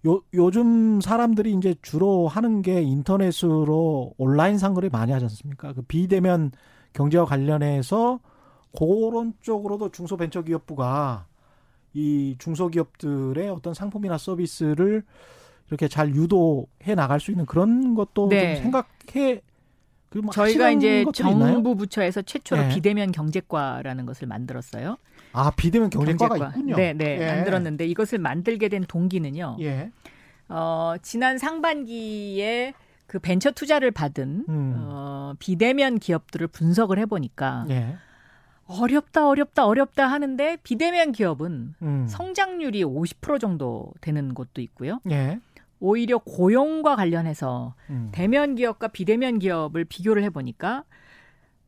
요, 0.07 0.23
요즘 0.35 1.01
사람들이 1.01 1.53
이제 1.55 1.75
주로 1.83 2.29
하는 2.29 2.63
게 2.63 2.81
인터넷으로 2.81 4.15
온라인 4.19 4.57
상거래 4.57 4.89
많이 4.89 5.11
하지 5.11 5.25
않습니까? 5.25 5.73
그 5.73 5.83
비대면 5.83 6.53
경제와 6.93 7.25
관련해서 7.25 8.21
그런 8.79 9.35
쪽으로도 9.41 9.91
중소벤처기업부가 9.91 11.27
이 11.93 12.37
중소기업들의 12.39 13.49
어떤 13.51 13.75
상품이나 13.75 14.17
서비스를 14.17 15.03
이렇게 15.69 15.89
잘 15.89 16.15
유도해 16.15 16.95
나갈 16.95 17.21
수 17.21 17.31
있는 17.31 17.47
그런 17.47 17.95
것도 17.95 18.29
네. 18.29 18.57
좀 18.57 18.65
생각해 18.65 19.43
뭐 20.23 20.33
저희가 20.33 20.71
이제 20.71 21.05
정부 21.13 21.47
있나요? 21.47 21.63
부처에서 21.63 22.23
최초로 22.23 22.63
네. 22.63 22.69
비대면 22.75 23.13
경제과라는 23.13 24.07
것을 24.07 24.27
만들었어요. 24.27 24.97
아 25.33 25.51
비대면 25.51 25.91
경제과가 25.91 26.29
경제과. 26.29 26.51
있군요. 26.51 26.77
네, 26.77 26.93
네 26.95 27.19
예. 27.21 27.27
만들었는데 27.27 27.87
이것을 27.87 28.19
만들게 28.19 28.69
된 28.69 28.85
동기는요. 28.87 29.59
예. 29.61 29.91
어, 30.49 30.95
지난 31.03 31.39
상반기에 31.39 32.73
그 33.07 33.19
벤처 33.19 33.51
투자를 33.51 33.91
받은 33.91 34.47
음. 34.49 34.75
어, 34.77 35.35
비대면 35.39 35.99
기업들을 35.99 36.47
분석을 36.49 36.99
해보니까 37.01 37.67
예. 37.71 37.97
어렵다 38.67 39.29
어렵다 39.29 39.67
어렵다 39.67 40.07
하는데 40.07 40.57
비대면 40.63 41.13
기업은 41.13 41.75
음. 41.83 42.07
성장률이 42.09 42.83
50% 42.85 43.41
정도 43.41 43.93
되는 44.01 44.35
곳도 44.35 44.61
있고요. 44.61 45.01
예. 45.11 45.41
오히려 45.81 46.19
고용과 46.19 46.97
관련해서 46.97 47.75
음. 47.91 48.09
대면 48.13 48.55
기업과 48.55 48.89
비대면 48.89 49.39
기업을 49.39 49.85
비교를 49.85 50.23
해보니까 50.25 50.85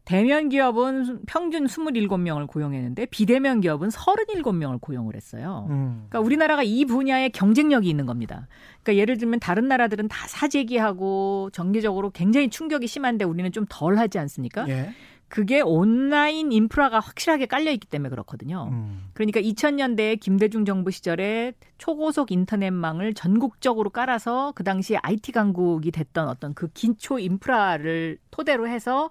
대면 0.05 0.49
기업은 0.49 1.25
평균 1.27 1.66
27명을 1.66 2.47
고용했는데 2.47 3.05
비대면 3.07 3.61
기업은 3.61 3.90
37명을 3.90 4.81
고용을 4.81 5.14
했어요. 5.14 5.66
음. 5.68 6.07
그러니까 6.09 6.21
우리나라가 6.21 6.62
이 6.62 6.87
분야에 6.87 7.29
경쟁력이 7.29 7.90
있는 7.90 8.07
겁니다. 8.07 8.49
그러니까 8.83 9.03
예를 9.03 9.18
들면 9.18 9.38
다른 9.40 9.68
나라들은 9.68 10.09
다 10.09 10.27
사재기하고 10.27 11.51
정기적으로 11.53 12.09
굉장히 12.11 12.49
충격이 12.49 12.87
심한데 12.87 13.27
우리는 13.27 13.53
좀 13.53 13.66
덜 13.68 13.99
하지 13.99 14.18
않습니까? 14.18 14.66
예. 14.71 14.94
그게 15.29 15.61
온라인 15.61 16.53
인프라가 16.53 17.01
확실하게 17.01 17.47
깔려 17.47 17.71
있기 17.73 17.87
때문에 17.87 18.09
그렇거든요. 18.09 18.69
음. 18.73 19.11
그러니까 19.12 19.41
2000년대 19.41 20.19
김대중 20.21 20.64
정부 20.64 20.91
시절에 20.91 21.53
초고속 21.77 22.33
인터넷망을 22.33 23.12
전국적으로 23.14 23.91
깔아서 23.91 24.53
그 24.55 24.64
당시에 24.64 24.99
IT 25.03 25.33
강국이 25.33 25.91
됐던 25.91 26.29
어떤 26.29 26.55
그 26.55 26.69
기초 26.69 27.19
인프라를 27.19 28.19
토대로 28.31 28.69
해서 28.69 29.11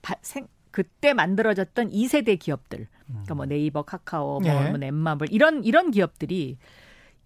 바, 0.00 0.14
생, 0.22 0.48
그때 0.70 1.12
만들어졌던 1.12 1.90
2세대 1.90 2.38
기업들. 2.38 2.88
그러니까 3.06 3.34
뭐 3.34 3.44
네이버, 3.44 3.82
카카오, 3.82 4.40
뭐, 4.40 4.42
네. 4.42 4.68
뭐 4.70 4.78
넷마블 4.78 5.28
이런 5.30 5.64
이런 5.64 5.90
기업들이 5.90 6.58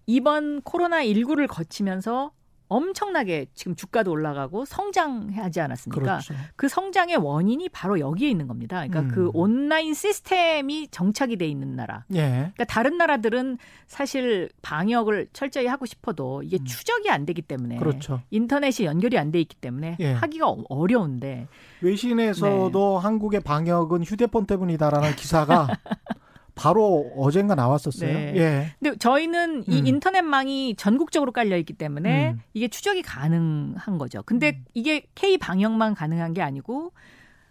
이번 0.07 0.61
코로나 0.61 1.03
19를 1.03 1.47
거치면서 1.47 2.31
엄청나게 2.67 3.47
지금 3.53 3.75
주가도 3.75 4.11
올라가고 4.11 4.65
성장하지 4.65 5.61
않았습니까? 5.61 6.01
그렇죠. 6.01 6.33
그 6.55 6.67
성장의 6.67 7.17
원인이 7.17 7.69
바로 7.69 7.99
여기에 7.99 8.29
있는 8.29 8.47
겁니다. 8.47 8.77
그러니까 8.87 9.01
음. 9.01 9.07
그 9.09 9.29
온라인 9.33 9.93
시스템이 9.93 10.87
정착이 10.89 11.35
돼 11.37 11.47
있는 11.47 11.75
나라. 11.75 12.05
예. 12.13 12.21
그러니까 12.53 12.63
다른 12.65 12.97
나라들은 12.97 13.57
사실 13.85 14.49
방역을 14.63 15.27
철저히 15.33 15.67
하고 15.67 15.85
싶어도 15.85 16.41
이게 16.41 16.57
음. 16.57 16.65
추적이 16.65 17.11
안 17.11 17.25
되기 17.25 17.41
때문에 17.43 17.77
그렇죠. 17.77 18.21
인터넷이 18.31 18.87
연결이 18.87 19.17
안 19.19 19.25
돼 19.31 19.41
있기 19.41 19.55
때문에 19.57 19.97
예. 19.99 20.11
하기가 20.13 20.47
어, 20.47 20.63
어려운데 20.69 21.47
외신에서도 21.81 22.99
네. 22.99 23.03
한국의 23.03 23.41
방역은 23.41 24.03
휴대폰 24.03 24.45
때문이다라는 24.45 25.15
기사가 25.15 25.67
바로 26.55 27.11
어젠가 27.17 27.53
나왔었어요. 27.53 28.11
네. 28.11 28.33
예. 28.37 28.71
근데 28.79 28.97
저희는 28.97 29.57
음. 29.57 29.63
이 29.67 29.77
인터넷망이 29.79 30.75
전국적으로 30.75 31.31
깔려 31.31 31.57
있기 31.57 31.73
때문에 31.73 32.31
음. 32.31 32.41
이게 32.53 32.69
추적이 32.69 33.01
가능한 33.01 33.97
거죠. 33.97 34.23
근데 34.23 34.51
음. 34.51 34.65
이게 34.73 35.05
K 35.15 35.37
방역만 35.37 35.93
가능한 35.93 36.33
게 36.33 36.41
아니고 36.41 36.93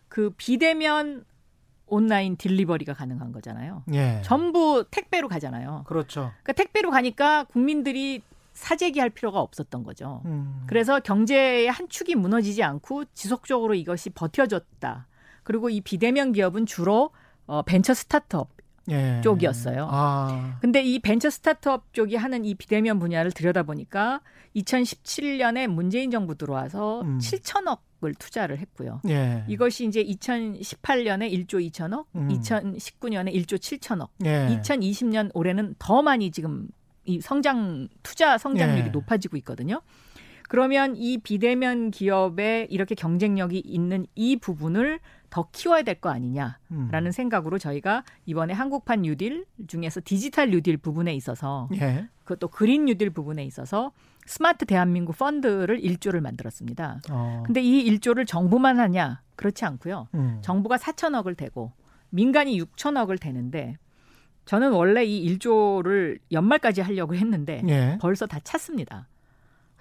그 0.09 0.31
비대면 0.37 1.25
온라인 1.87 2.37
딜리버리가 2.37 2.95
가능한 2.95 3.33
거잖아요. 3.33 3.85
예. 3.93 4.23
전부 4.25 4.87
택배로 4.91 5.29
가잖아요. 5.29 5.85
그렇죠. 5.87 6.33
그러니까 6.43 6.53
택배로 6.55 6.91
가니까 6.91 7.45
국민들이 7.45 8.23
사재기 8.55 9.01
할 9.01 9.11
필요가 9.11 9.41
없었던 9.41 9.83
거죠. 9.85 10.23
음. 10.25 10.65
그래서 10.67 11.01
경제의 11.01 11.69
한 11.71 11.89
축이 11.89 12.15
무너지지 12.15 12.63
않고 12.63 13.05
지속적으로 13.13 13.75
이것이 13.75 14.11
버텨졌다. 14.11 15.07
그리고 15.43 15.69
이 15.69 15.81
비대면 15.83 16.33
기업은 16.33 16.65
주로 16.65 17.11
어, 17.47 17.63
벤처 17.63 17.93
스타트업 17.93 18.49
예. 18.91 19.21
쪽이었어요. 19.23 19.89
아. 19.91 20.59
근데 20.61 20.83
이 20.83 20.99
벤처 20.99 21.31
스타트업 21.31 21.93
쪽이 21.93 22.17
하는 22.17 22.45
이 22.45 22.55
비대면 22.55 22.99
분야를 22.99 23.33
들여다보니까 23.33 24.21
2017년에 24.57 25.67
문재인 25.67 26.11
정부 26.11 26.37
들어와서 26.37 27.03
음. 27.03 27.19
7천억 27.19 27.79
을 28.05 28.13
투자를 28.13 28.59
했고요. 28.59 29.01
예. 29.09 29.45
이것이 29.49 29.87
이제 29.87 30.05
2018년에 30.05 31.33
1조 31.33 31.67
2천억, 31.71 32.05
음. 32.17 32.29
2019년에 32.29 33.33
1조 33.33 33.57
7천억, 33.57 34.09
예. 34.27 34.61
2020년 34.61 35.31
올해는 35.33 35.75
더 35.79 36.03
많이 36.03 36.31
지금 36.31 36.69
이 37.07 37.23
성장 37.23 37.89
투자 38.03 38.37
성장률이 38.37 38.89
예. 38.89 38.91
높아지고 38.91 39.39
있거든요. 39.39 39.81
그러면 40.49 40.97
이 40.97 41.19
비대면 41.19 41.91
기업에 41.91 42.67
이렇게 42.71 42.95
경쟁력이 42.95 43.63
있는 43.65 44.07
이 44.15 44.37
부분을 44.37 45.01
더 45.35 45.49
키워야 45.51 45.83
될 45.83 45.97
거 46.01 46.11
아니냐라는 46.11 46.59
음. 46.71 47.11
생각으로 47.11 47.59
저희가 47.59 48.05
이번에 48.25 48.55
한국판 48.55 49.03
뉴딜 49.03 49.47
중에서 49.67 50.01
디지털 50.05 50.51
뉴딜 50.51 50.77
부분에 50.77 51.13
있어서 51.15 51.69
예. 51.75 52.09
그것도 52.23 52.49
그린 52.49 52.85
뉴딜 52.85 53.11
부분에 53.11 53.45
있어서 53.45 53.91
스마트 54.27 54.65
대한민국 54.65 55.19
펀드를 55.19 55.81
1조를 55.81 56.21
만들었습니다. 56.21 57.01
어. 57.11 57.43
근데 57.47 57.61
이 57.61 57.85
1조를 57.91 58.29
정부만 58.29 58.79
하냐? 58.79 59.23
그렇지 59.35 59.65
않고요. 59.65 60.07
음. 60.15 60.39
정부가 60.41 60.77
4천억을 60.77 61.37
대고 61.37 61.73
민간이 62.11 62.57
6천억을 62.61 63.21
대는데 63.21 63.77
저는 64.45 64.71
원래 64.71 65.05
이 65.05 65.37
1조를 65.37 66.21
연말까지 66.31 66.81
하려고 66.81 67.17
했는데 67.17 67.61
예. 67.67 67.99
벌써 68.01 68.27
다 68.27 68.39
찼습니다. 68.45 69.09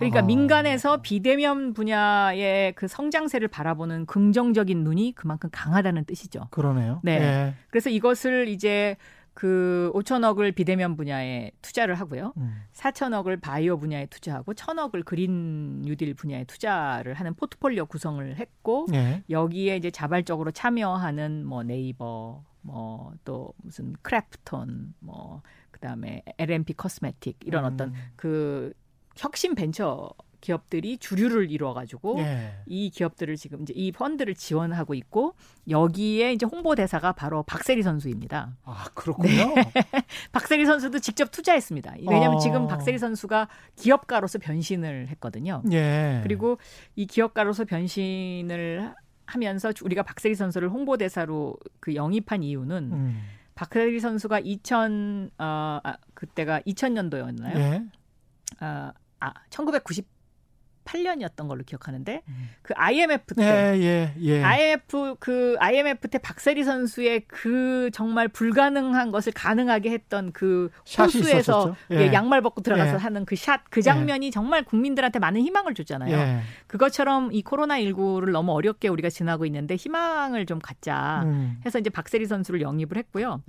그러니까 0.10 0.20
아. 0.20 0.24
민간에서 0.24 1.02
비대면 1.02 1.74
분야의 1.74 2.74
그 2.74 2.88
성장세를 2.88 3.48
바라보는 3.48 4.06
긍정적인 4.06 4.84
눈이 4.84 5.13
그만큼 5.16 5.50
강하다는 5.52 6.06
뜻이죠. 6.06 6.48
그러네요. 6.52 7.00
네. 7.04 7.13
예. 7.22 7.54
그래서 7.70 7.89
이것을 7.89 8.48
이제 8.48 8.96
그 9.34 9.92
5천억을 9.96 10.54
비대면 10.54 10.96
분야에 10.96 11.52
투자를 11.62 11.96
하고요. 11.96 12.34
음. 12.38 12.62
4천억을 12.74 13.41
바이오 13.41 13.78
분야에 13.78 14.06
투자하고 14.06 14.54
1천억을 14.54 15.04
그린 15.04 15.82
뉴딜 15.82 16.14
분야에 16.14 16.43
투자를 16.43 17.16
하는 17.16 17.34
포트폴리오 17.34 17.88
구성을 17.88 18.36
했고 18.38 18.86
예. 18.93 19.24
여기에 19.30 19.78
이제 19.78 19.89
자발적으로 19.89 20.51
참여하는 20.51 21.45
뭐 21.45 21.64
네이버 21.64 22.43
뭐 22.62 23.14
또 23.26 23.54
무슨 23.58 23.93
크래프톤 24.01 24.95
뭐 24.99 25.41
그다음에 25.72 26.24
LMP 26.38 26.74
코스메틱 26.74 27.39
이런 27.45 27.66
음. 27.66 27.74
어떤 27.74 27.93
그 28.16 28.74
혁신 29.16 29.55
벤처 29.55 30.09
기업들이 30.43 30.97
주류를 30.97 31.49
이루어가지고 31.51 32.20
예. 32.20 32.51
이 32.66 32.89
기업들을 32.89 33.38
지금 33.38 33.61
이제 33.61 33.74
이 33.78 33.93
펀드를 33.93 34.36
지원하고 34.36 34.93
있고 34.93 35.36
여기에 35.70 36.34
이제 36.34 36.45
홍보 36.45 36.76
대사가 36.76 37.14
바로 37.14 37.43
박세리 37.43 37.82
선수입니다. 37.82 38.57
아 38.66 38.86
그렇군요. 38.93 39.30
네. 39.55 39.72
박세리 40.34 40.66
선수도 40.66 40.99
직접 40.99 41.32
투자했습니다. 41.32 41.95
왜냐하면 42.05 42.36
어. 42.36 42.39
지금 42.39 42.68
박세리 42.68 42.97
선수가 42.97 43.47
기업가로서 43.78 44.38
변신을 44.39 45.07
했거든요. 45.11 45.64
예. 45.72 46.20
그리고 46.24 46.57
이 46.97 47.05
기업가로서 47.05 47.64
변신을 47.64 48.93
하면서 49.26 49.72
우리가 49.82 50.03
박세리 50.03 50.36
선수를 50.36 50.70
홍보 50.70 50.97
대사로 50.97 51.55
그 51.80 51.95
영입한 51.95 52.43
이유는 52.43 52.91
음. 52.91 53.22
박세리 53.55 54.01
선수가 54.01 54.39
2000 54.39 55.32
어, 55.38 55.80
아, 55.84 55.95
그때가 56.16 56.59
2000년도였나요? 56.61 57.55
예. 57.55 57.84
아, 58.59 58.91
아 59.24 59.34
1990 59.49 60.13
8년이었던 60.86 61.47
걸로 61.47 61.63
기억하는데 61.63 62.21
음. 62.28 62.49
그 62.61 62.74
IMF 62.76 63.36
때 63.36 63.43
예, 63.43 63.82
예, 63.82 64.13
예. 64.19 64.43
IMF 64.43 65.15
그 65.19 65.55
IMF 65.59 66.07
때 66.09 66.17
박세리 66.17 66.63
선수의 66.63 67.21
그 67.28 67.89
정말 67.93 68.28
불가능한 68.28 69.11
것을 69.11 69.32
가능하게 69.32 69.91
했던 69.91 70.32
그 70.32 70.69
호수에서 70.97 71.76
예. 71.91 72.11
양말 72.13 72.41
벗고 72.41 72.61
들어가서 72.61 72.93
예. 72.93 72.97
하는 72.97 73.26
그 73.26 73.36
샷그 73.36 73.69
그 73.69 73.82
장면이 73.82 74.32
정말 74.32 74.63
국민들한테 74.63 75.19
많은 75.19 75.41
희망을 75.41 75.74
줬잖아요. 75.74 76.15
예. 76.15 76.39
그것처럼 76.67 77.32
이 77.34 77.41
코로나 77.41 77.80
19를 77.80 78.32
너무 78.32 78.51
어렵게 78.51 78.88
우리가 78.88 79.09
지나고 79.09 79.45
있는데 79.45 79.76
희망을 79.76 80.45
좀 80.45 80.59
갖자 80.59 81.24
음. 81.24 81.59
해서 81.65 81.80
이제 81.80 81.89
박세리 81.89 82.26
선수를 82.26 82.61
영입을 82.61 82.97
했고요. 82.97 83.41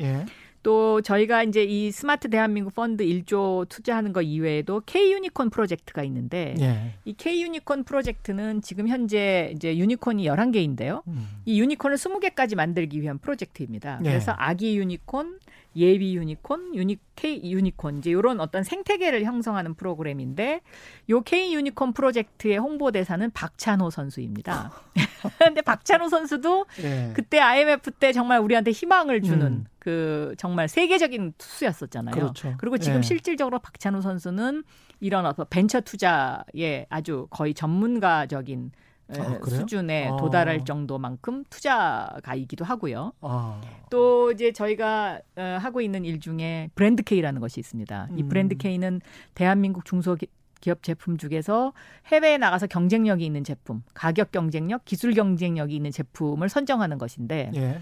예. 0.65 0.75
또 0.75 1.03
저희가 1.03 1.43
이제 1.43 1.63
이 1.63 1.93
스마트 1.93 2.29
대한민국 2.29 2.75
펀드 2.75 3.05
1조 3.05 3.69
투자하는 3.69 4.13
거 4.13 4.23
이외에도 4.23 4.83
K 4.87 5.13
유니콘 5.13 5.51
프로젝트가 5.51 6.03
있는데 6.05 6.55
예. 6.59 6.95
이 7.05 7.13
K 7.13 7.43
유니콘 7.43 7.85
프로젝트는 7.85 8.63
지금 8.63 8.89
현재 8.89 9.53
이제 9.55 9.77
유니콘이 9.77 10.27
11개인데요. 10.27 11.03
음. 11.07 11.29
이 11.45 11.61
유니콘을 11.61 11.97
20개까지 11.97 12.57
만들기 12.57 13.01
위한 13.01 13.19
프로젝트입니다. 13.19 14.01
예. 14.05 14.09
그래서 14.09 14.35
아기 14.37 14.79
유니콘, 14.79 15.39
예비 15.77 16.17
유니콘, 16.17 16.75
유니 16.75 16.99
K 17.15 17.43
유니콘 17.45 17.99
이제 17.99 18.11
이런 18.11 18.41
어떤 18.41 18.65
생태계를 18.65 19.25
형성하는 19.25 19.75
프로그램인데 19.75 20.63
요 21.11 21.21
K 21.21 21.53
유니콘 21.53 21.93
프로젝트의 21.93 22.57
홍보 22.59 22.91
대사는 22.91 23.31
박찬호 23.33 23.91
선수입니다. 23.91 24.73
근데 25.39 25.61
박찬호 25.63 26.09
선수도 26.09 26.67
예. 26.83 27.13
그때 27.15 27.39
IMF 27.39 27.91
때 27.93 28.13
정말 28.13 28.41
우리한테 28.41 28.71
희망을 28.71 29.21
주는 29.23 29.47
음. 29.47 29.65
그 29.85 30.35
정말 30.39 30.67
세계적인 30.67 31.35
투수였었잖아요. 31.37 32.15
그렇죠. 32.15 32.55
그리고 32.57 32.79
지금 32.79 32.99
예. 32.99 33.03
실질적으로 33.03 33.59
박찬호 33.59 34.01
선수는 34.01 34.65
이런 35.01 35.27
어떤 35.27 35.45
벤처 35.51 35.83
투자에 35.83 36.87
아주 36.89 37.27
거의 37.29 37.53
전문가적인 37.53 38.71
아, 39.09 39.39
수준에 39.47 40.09
아. 40.09 40.17
도달할 40.17 40.65
정도만큼 40.65 41.45
투자가이기도 41.51 42.65
하고요. 42.65 43.13
아. 43.21 43.61
또 43.91 44.33
이제 44.33 44.53
저희가 44.53 45.21
어, 45.37 45.59
하고 45.61 45.83
있는 45.83 46.07
일 46.07 46.19
중에 46.19 46.71
브랜드 46.75 47.03
K라는 47.03 47.43
것이 47.43 47.61
있습니다. 47.61 48.09
이 48.17 48.23
음. 48.23 48.29
브랜드 48.31 48.57
K는 48.57 49.03
대한민국 49.35 49.85
중소 49.85 50.17
기업 50.63 50.83
제품 50.83 51.19
중에서 51.19 51.75
해외에 52.07 52.39
나가서 52.39 52.69
경쟁력이 52.69 53.27
있는 53.27 53.45
제품, 53.45 53.83
가격 53.93 54.33
경쟁력, 54.33 54.87
기술 54.87 55.13
경쟁력이 55.13 55.77
있는 55.77 55.91
제품을 55.91 56.49
선정하는 56.49 56.97
것인데 56.97 57.51
예. 57.55 57.81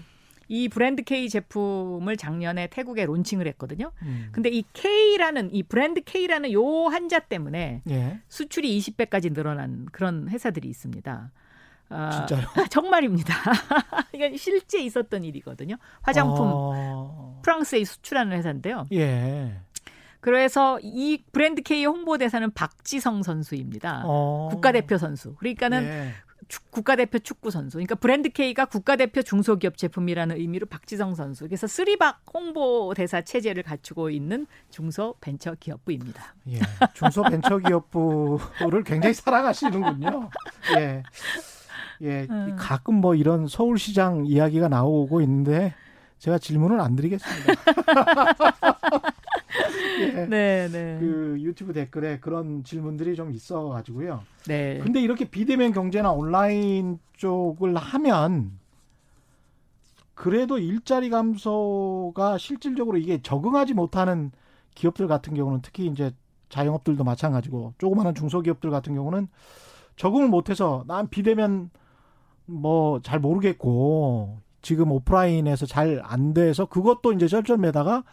이 0.53 0.69
브랜드 0.69 1.01
K 1.01 1.29
제품을 1.29 2.15
작년에 2.15 2.67
태국에 2.67 3.05
론칭을 3.05 3.47
했거든요. 3.47 3.91
음. 4.03 4.29
근데 4.31 4.49
이 4.49 4.63
K라는 4.73 5.51
이 5.51 5.63
브랜드 5.63 6.01
K라는 6.01 6.51
요 6.51 6.85
한자 6.89 7.17
때문에 7.17 7.81
예. 7.89 8.19
수출이 8.27 8.77
20배까지 8.77 9.33
늘어난 9.33 9.87
그런 9.91 10.29
회사들이 10.29 10.69
있습니다. 10.69 11.31
아, 11.89 12.25
진짜요? 12.27 12.47
정말입니다. 12.69 13.33
이건 14.13 14.37
실제 14.37 14.79
있었던 14.83 15.23
일이거든요. 15.23 15.77
화장품 16.03 16.51
어... 16.53 17.39
프랑스에 17.41 17.83
수출하는 17.83 18.37
회사인데요. 18.37 18.85
예. 18.93 19.59
그래서 20.19 20.79
이 20.83 21.23
브랜드 21.31 21.63
K의 21.63 21.85
홍보 21.85 22.19
대사는 22.19 22.49
박지성 22.51 23.23
선수입니다. 23.23 24.03
어... 24.05 24.49
국가대표 24.51 24.99
선수. 24.99 25.33
그러니까는 25.35 25.83
예. 25.83 26.11
국가대표 26.69 27.19
축구 27.19 27.51
선수. 27.51 27.77
그러니까 27.77 27.95
브랜드 27.95 28.29
K가 28.29 28.65
국가대표 28.65 29.21
중소기업 29.21 29.77
제품이라는 29.77 30.37
의미로 30.37 30.65
박지성 30.65 31.15
선수. 31.15 31.45
그래서 31.45 31.67
쓰리박 31.67 32.21
홍보 32.33 32.93
대사 32.95 33.21
체제를 33.21 33.63
갖추고 33.63 34.09
있는 34.09 34.47
중소벤처기업부입니다. 34.69 36.35
예, 36.49 36.59
중소벤처기업부를 36.93 38.83
굉장히 38.85 39.13
사랑하시는군요. 39.13 40.29
예. 40.77 41.03
예, 42.01 42.27
음. 42.29 42.55
가끔 42.57 42.95
뭐 42.95 43.15
이런 43.15 43.47
서울시장 43.47 44.25
이야기가 44.25 44.67
나오고 44.67 45.21
있는데 45.21 45.73
제가 46.19 46.37
질문을 46.37 46.79
안 46.79 46.95
드리겠습니다. 46.95 47.53
예. 49.99 50.25
네, 50.25 50.67
네. 50.71 50.97
그 50.99 51.37
유튜브 51.39 51.73
댓글에 51.73 52.19
그런 52.19 52.63
질문들이 52.63 53.15
좀 53.15 53.31
있어 53.31 53.69
가지고요. 53.69 54.23
네. 54.47 54.79
근데 54.79 55.01
이렇게 55.01 55.25
비대면 55.25 55.71
경제나 55.71 56.11
온라인 56.11 56.99
쪽을 57.17 57.75
하면 57.75 58.59
그래도 60.15 60.57
일자리 60.57 61.09
감소가 61.09 62.37
실질적으로 62.37 62.97
이게 62.97 63.21
적응하지 63.21 63.73
못하는 63.73 64.31
기업들 64.75 65.07
같은 65.07 65.33
경우는 65.33 65.61
특히 65.61 65.87
이제 65.87 66.11
자영업들도 66.49 67.03
마찬가지고 67.03 67.73
조그마한 67.77 68.13
중소기업들 68.15 68.69
같은 68.69 68.93
경우는 68.95 69.27
적응을 69.95 70.27
못해서 70.27 70.83
난 70.87 71.07
비대면 71.09 71.69
뭐 72.45 72.99
잘 73.01 73.19
모르겠고 73.19 74.37
지금 74.61 74.91
오프라인에서 74.91 75.65
잘 75.65 76.01
안 76.03 76.33
돼서 76.33 76.65
그것도 76.65 77.13
이제 77.13 77.27
쩔쩔매다가 77.27 78.03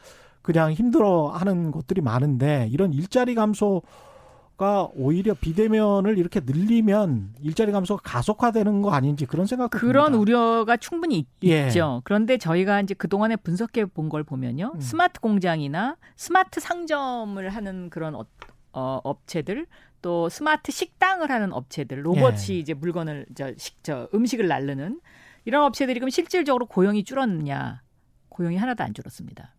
그냥 0.42 0.72
힘들어하는 0.72 1.70
곳들이 1.70 2.00
많은데 2.00 2.68
이런 2.70 2.92
일자리 2.92 3.34
감소가 3.34 4.88
오히려 4.94 5.34
비대면을 5.34 6.18
이렇게 6.18 6.40
늘리면 6.40 7.34
일자리 7.40 7.72
감소가 7.72 8.02
가속화되는 8.02 8.82
거 8.82 8.90
아닌지 8.90 9.26
그런 9.26 9.46
생각도 9.46 9.78
그런 9.78 10.12
듭니다. 10.12 10.20
우려가 10.20 10.76
충분히 10.76 11.26
예. 11.44 11.66
있죠. 11.66 12.00
그런데 12.04 12.38
저희가 12.38 12.80
이제 12.80 12.94
그 12.94 13.08
동안에 13.08 13.36
분석해 13.36 13.84
본 13.86 14.08
걸 14.08 14.24
보면요, 14.24 14.72
음. 14.74 14.80
스마트 14.80 15.20
공장이나 15.20 15.96
스마트 16.16 16.58
상점을 16.60 17.48
하는 17.48 17.90
그런 17.90 18.14
어, 18.14 18.24
어, 18.72 19.00
업체들 19.04 19.66
또 20.02 20.28
스마트 20.30 20.72
식당을 20.72 21.30
하는 21.30 21.52
업체들 21.52 22.04
로봇이 22.06 22.36
예. 22.50 22.58
이제 22.58 22.72
물건을 22.74 23.26
저, 23.34 23.52
식, 23.58 23.84
저 23.84 24.08
음식을 24.14 24.48
날르는 24.48 25.00
이런 25.44 25.64
업체들이 25.64 26.00
그럼 26.00 26.08
실질적으로 26.10 26.64
고용이 26.66 27.04
줄었느냐? 27.04 27.82
고용이 28.30 28.56
하나도 28.56 28.82
안 28.82 28.94
줄었습니다. 28.94 29.54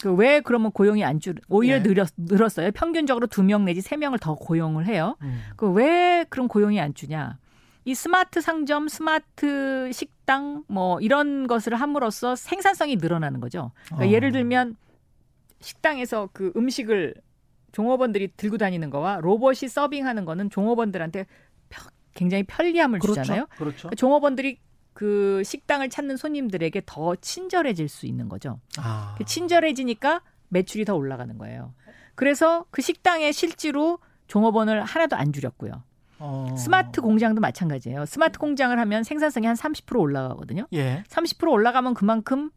그 0.00 0.12
왜 0.14 0.40
그러면 0.40 0.70
고용이 0.72 1.04
안 1.04 1.20
줄, 1.20 1.36
오히려 1.48 1.82
네. 1.82 1.88
늘었, 1.88 2.08
늘었어요. 2.16 2.70
평균적으로 2.72 3.26
두 3.26 3.42
명 3.42 3.64
내지 3.64 3.80
세 3.80 3.96
명을 3.96 4.18
더 4.18 4.34
고용을 4.34 4.86
해요. 4.86 5.16
음. 5.22 5.42
그왜 5.56 6.26
그런 6.28 6.48
고용이 6.48 6.80
안 6.80 6.94
주냐? 6.94 7.38
이 7.86 7.94
스마트 7.94 8.40
상점, 8.40 8.88
스마트 8.88 9.90
식당 9.92 10.64
뭐 10.68 11.00
이런 11.00 11.46
것을 11.46 11.74
함으로써 11.74 12.34
생산성이 12.34 12.96
늘어나는 12.96 13.40
거죠. 13.40 13.72
그러니까 13.86 14.06
어. 14.06 14.10
예를 14.10 14.32
들면 14.32 14.76
식당에서 15.60 16.28
그 16.32 16.52
음식을 16.56 17.14
종업원들이 17.72 18.32
들고 18.36 18.56
다니는 18.58 18.88
거와 18.90 19.18
로봇이 19.20 19.68
서빙하는 19.68 20.24
거는 20.24 20.48
종업원들한테 20.50 21.26
굉장히 22.14 22.44
편리함을 22.44 23.00
그렇죠. 23.00 23.22
주잖아요. 23.22 23.46
그렇죠. 23.56 23.76
그러니까 23.88 23.96
종업원들이 23.96 24.58
그 24.94 25.42
식당을 25.44 25.90
찾는 25.90 26.16
손님들에게 26.16 26.82
더 26.86 27.14
친절해질 27.16 27.88
수 27.88 28.06
있는 28.06 28.28
거죠. 28.28 28.60
아. 28.78 29.14
그 29.18 29.24
친절해지니까 29.24 30.22
매출이 30.48 30.84
더 30.84 30.94
올라가는 30.94 31.36
거예요. 31.36 31.74
그래서 32.14 32.64
그 32.70 32.80
식당에 32.80 33.32
실제로 33.32 33.98
종업원을 34.28 34.82
하나도 34.84 35.16
안 35.16 35.32
줄였고요. 35.32 35.82
어. 36.20 36.54
스마트 36.56 37.00
공장도 37.00 37.40
마찬가지예요. 37.40 38.06
스마트 38.06 38.38
공장을 38.38 38.78
하면 38.78 39.02
생산성이 39.02 39.46
한 39.46 39.56
30% 39.56 39.98
올라가거든요. 39.98 40.68
예. 40.72 41.02
30% 41.08 41.50
올라가면 41.50 41.94
그만큼 41.94 42.50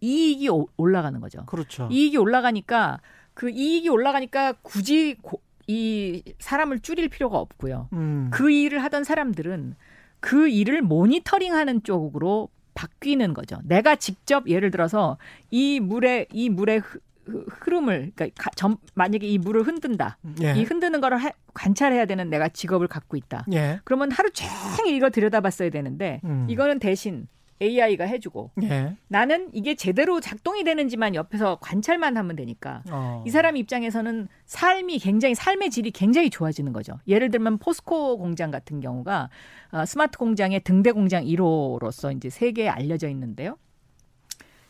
이익이 0.00 0.48
올라가는 0.76 1.20
거죠. 1.20 1.44
그렇죠. 1.46 1.88
이익이 1.90 2.16
올라가니까 2.16 3.00
그 3.34 3.50
이익이 3.50 3.88
올라가니까 3.88 4.54
굳이 4.62 5.16
고, 5.22 5.42
이 5.66 6.22
사람을 6.38 6.80
줄일 6.80 7.08
필요가 7.08 7.38
없고요. 7.38 7.88
음. 7.92 8.30
그 8.32 8.50
일을 8.50 8.82
하던 8.82 9.04
사람들은 9.04 9.76
그 10.22 10.48
일을 10.48 10.82
모니터링하는 10.82 11.82
쪽으로 11.82 12.48
바뀌는 12.74 13.34
거죠. 13.34 13.58
내가 13.64 13.96
직접 13.96 14.48
예를 14.48 14.70
들어서 14.70 15.18
이 15.50 15.80
물에 15.80 16.26
이 16.32 16.48
물의 16.48 16.80
흐름을 17.26 18.12
그러니까 18.14 18.50
점, 18.54 18.76
만약에 18.94 19.26
이 19.26 19.36
물을 19.36 19.62
흔든다. 19.64 20.18
예. 20.42 20.54
이 20.54 20.62
흔드는 20.62 21.00
거를 21.00 21.18
하, 21.18 21.32
관찰해야 21.54 22.06
되는 22.06 22.30
내가 22.30 22.48
직업을 22.48 22.86
갖고 22.86 23.16
있다. 23.16 23.44
예. 23.52 23.80
그러면 23.84 24.12
하루 24.12 24.30
종일 24.30 24.94
이거 24.94 25.10
들여다봤어야 25.10 25.70
되는데 25.70 26.20
음. 26.24 26.46
이거는 26.48 26.78
대신 26.78 27.26
AI가 27.62 28.04
해주고 28.04 28.50
예. 28.64 28.96
나는 29.08 29.48
이게 29.52 29.74
제대로 29.74 30.20
작동이 30.20 30.64
되는지만 30.64 31.14
옆에서 31.14 31.58
관찰만 31.60 32.16
하면 32.16 32.36
되니까 32.36 32.82
어. 32.90 33.22
이 33.26 33.30
사람 33.30 33.56
입장에서는 33.56 34.28
삶이 34.46 34.98
굉장히 34.98 35.34
삶의 35.34 35.70
질이 35.70 35.92
굉장히 35.92 36.28
좋아지는 36.28 36.72
거죠. 36.72 36.98
예를 37.06 37.30
들면 37.30 37.58
포스코 37.58 38.18
공장 38.18 38.50
같은 38.50 38.80
경우가 38.80 39.30
어, 39.70 39.84
스마트 39.86 40.18
공장의 40.18 40.60
등대 40.60 40.92
공장 40.92 41.24
1호로서 41.24 42.14
이제 42.16 42.28
세계에 42.28 42.68
알려져 42.68 43.08
있는데요. 43.08 43.56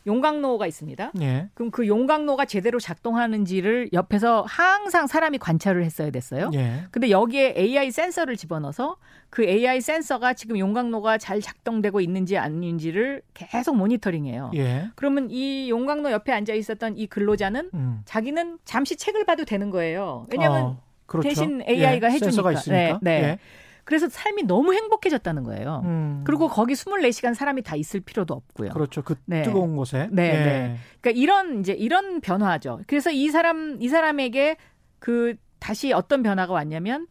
용광로가 0.05 0.67
있습니다. 0.67 1.11
예. 1.21 1.49
그럼 1.53 1.71
그 1.71 1.87
용광로가 1.87 2.45
제대로 2.45 2.79
작동하는지를 2.79 3.89
옆에서 3.93 4.43
항상 4.47 5.07
사람이 5.07 5.37
관찰을 5.37 5.83
했어야 5.83 6.11
됐어요. 6.11 6.51
예. 6.53 6.83
근데 6.91 7.09
여기에 7.09 7.55
AI 7.57 7.91
센서를 7.91 8.35
집어넣어서 8.35 8.97
그 9.29 9.43
AI 9.43 9.81
센서가 9.81 10.33
지금 10.33 10.59
용광로가 10.59 11.17
잘 11.17 11.41
작동되고 11.41 12.01
있는지 12.01 12.37
아닌지를 12.37 13.21
계속 13.33 13.75
모니터링해요. 13.75 14.51
예. 14.55 14.89
그러면 14.95 15.29
이 15.31 15.69
용광로 15.69 16.11
옆에 16.11 16.31
앉아 16.31 16.53
있었던 16.53 16.97
이 16.97 17.07
근로자는 17.07 17.69
음. 17.73 18.01
자기는 18.05 18.59
잠시 18.65 18.95
책을 18.95 19.25
봐도 19.25 19.45
되는 19.45 19.69
거예요. 19.69 20.27
왜냐하면 20.29 20.63
어. 20.63 20.81
그렇죠. 21.05 21.29
대신 21.29 21.61
AI가 21.67 22.07
예, 22.07 22.13
해주니까. 22.13 22.25
센서가 22.25 22.51
있으니까. 22.53 22.99
네, 23.01 23.21
네. 23.21 23.39
예. 23.83 23.85
그래서 23.85 24.07
삶이 24.09 24.43
너무 24.43 24.73
행복해졌다는 24.73 25.43
거예요. 25.43 25.81
음. 25.83 26.21
그리고 26.25 26.47
거기 26.47 26.73
24시간 26.73 27.33
사람이 27.33 27.61
다 27.63 27.75
있을 27.75 27.99
필요도 27.99 28.33
없고요. 28.33 28.71
그렇죠. 28.71 29.01
그 29.01 29.15
네. 29.25 29.43
뜨거운 29.43 29.75
곳에. 29.75 30.07
네, 30.11 30.23
예. 30.23 30.31
네. 30.31 30.77
그러니까 31.01 31.21
이런 31.21 31.59
이제 31.59 31.73
이런 31.73 32.21
변화죠. 32.21 32.81
그래서 32.87 33.11
이 33.11 33.29
사람 33.29 33.77
이 33.81 33.89
사람에게 33.89 34.57
그 34.99 35.35
다시 35.59 35.91
어떤 35.93 36.23
변화가 36.23 36.53
왔냐면 36.53 37.07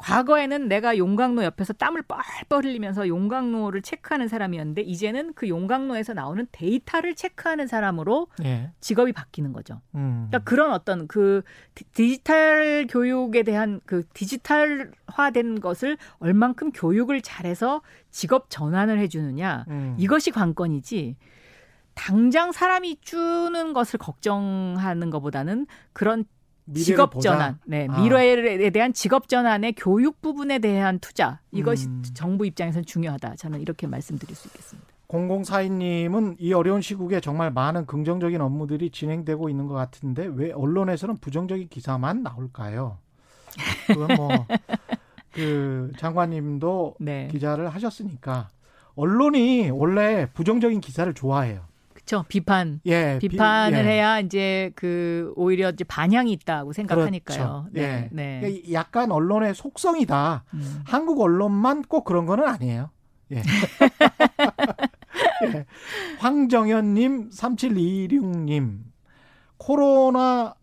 과거에는 0.00 0.66
내가 0.68 0.96
용광로 0.96 1.44
옆에서 1.44 1.72
땀을 1.74 2.02
뻘뻘 2.02 2.64
흘리면서 2.64 3.06
용광로를 3.06 3.82
체크하는 3.82 4.28
사람이었는데 4.28 4.80
이제는 4.82 5.34
그 5.34 5.48
용광로에서 5.48 6.14
나오는 6.14 6.46
데이터를 6.52 7.14
체크하는 7.14 7.66
사람으로 7.66 8.28
예. 8.44 8.70
직업이 8.80 9.12
바뀌는 9.12 9.52
거죠. 9.52 9.80
음. 9.94 10.26
그러니까 10.28 10.38
그런 10.50 10.72
어떤 10.72 11.06
그 11.06 11.42
디- 11.74 11.84
디지털 11.92 12.86
교육에 12.88 13.42
대한 13.42 13.80
그 13.84 14.02
디지털화된 14.14 15.60
것을 15.60 15.96
얼만큼 16.18 16.72
교육을 16.72 17.20
잘해서 17.20 17.82
직업 18.10 18.48
전환을 18.50 18.98
해주느냐 18.98 19.64
음. 19.68 19.96
이것이 19.98 20.30
관건이지. 20.30 21.16
당장 21.94 22.52
사람이 22.52 22.98
주는 23.02 23.72
것을 23.74 23.98
걱정하는 23.98 25.10
것보다는 25.10 25.66
그런 25.92 26.24
직업. 26.74 27.20
전환, 27.20 27.58
네, 27.66 27.86
아. 27.90 28.00
미래에 28.00 28.70
대한 28.70 28.92
직업 28.92 29.28
전환의 29.28 29.74
교육 29.76 30.20
부분에 30.20 30.58
대한 30.58 30.98
투자 30.98 31.40
이것이 31.50 31.86
음. 31.86 32.02
정부 32.14 32.46
입장에서는 32.46 32.84
중요하다. 32.84 33.36
저는 33.36 33.60
이렇게 33.60 33.86
말씀드릴 33.86 34.34
수 34.34 34.48
있겠습니다. 34.48 34.90
0042님은 35.08 36.36
이 36.38 36.52
어려운 36.52 36.80
시국에 36.80 37.20
정말 37.20 37.50
많은 37.50 37.86
긍정적인 37.86 38.40
업무들이 38.40 38.90
진행되고 38.90 39.48
있는 39.48 39.66
것 39.66 39.74
같은데 39.74 40.30
왜 40.32 40.52
언론에서는 40.52 41.16
부정적인 41.16 41.68
기사만 41.68 42.22
나올까요? 42.22 42.98
그건 43.88 44.16
뭐 44.16 44.28
그 45.32 45.90
장관님도 45.98 46.96
네, 47.00 47.28
기자를 47.30 47.68
하셨으니까 47.70 48.48
언론이 48.94 49.70
원래 49.70 50.28
부정적인 50.32 50.80
기사를 50.80 51.12
좋아해요. 51.14 51.62
그렇죠. 52.10 52.24
비판, 52.28 52.80
예, 52.86 53.18
비- 53.20 53.28
비판을 53.28 53.78
예. 53.78 53.82
해야 53.84 54.18
이제 54.20 54.72
그 54.74 55.32
오히려 55.36 55.70
이제 55.70 55.84
반향이 55.84 56.32
있다고 56.32 56.72
생각하니까요. 56.72 57.38
그렇죠. 57.38 57.66
예. 57.76 57.80
네, 57.80 58.08
네. 58.12 58.40
그러니까 58.40 58.72
약간 58.72 59.12
언론의 59.12 59.54
속성이다. 59.54 60.44
음. 60.54 60.80
한국 60.84 61.20
언론만 61.20 61.82
꼭 61.82 62.04
그런 62.04 62.26
거는 62.26 62.44
아니에요. 62.46 62.90
예. 63.32 63.42
예. 65.54 65.64
황정현님, 66.18 67.30
3726님, 67.30 68.78
코로나 69.56 70.54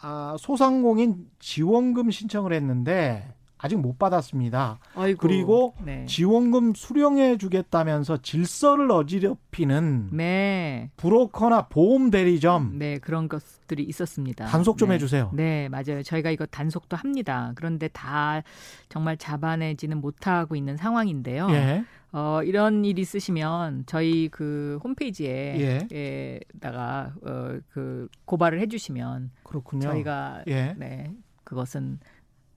아, 0.00 0.36
소상공인 0.38 1.26
지원금 1.38 2.10
신청을 2.10 2.52
했는데 2.52 3.33
아직 3.64 3.76
못 3.76 3.98
받았습니다. 3.98 4.78
아이고, 4.94 5.18
그리고 5.18 5.74
네. 5.82 6.04
지원금 6.04 6.74
수령해 6.74 7.38
주겠다면서 7.38 8.18
질서를 8.18 8.90
어지럽히는 8.90 10.10
네, 10.12 10.90
브로커나 10.98 11.68
보험 11.68 12.10
대리점 12.10 12.78
네 12.78 12.98
그런 12.98 13.26
것들이 13.26 13.82
있었습니다. 13.84 14.44
단속 14.44 14.76
좀 14.76 14.90
네. 14.90 14.96
해주세요. 14.96 15.30
네, 15.32 15.70
맞아요. 15.70 16.02
저희가 16.02 16.30
이거 16.30 16.44
단속도 16.44 16.94
합니다. 16.94 17.52
그런데 17.54 17.88
다 17.88 18.42
정말 18.90 19.16
잡아내지는 19.16 19.98
못하고 20.02 20.56
있는 20.56 20.76
상황인데요. 20.76 21.48
예, 21.52 21.84
어, 22.12 22.42
이런 22.44 22.84
일 22.84 22.98
있으시면 22.98 23.84
저희 23.86 24.28
그 24.28 24.78
홈페이지에 24.84 25.86
예. 25.90 26.40
에다가 26.54 27.14
어, 27.22 27.58
그 27.70 28.08
고발을 28.26 28.60
해주시면 28.60 29.30
그렇군요. 29.42 29.88
저희가 29.88 30.42
예. 30.48 30.74
네 30.76 31.10
그것은 31.44 31.98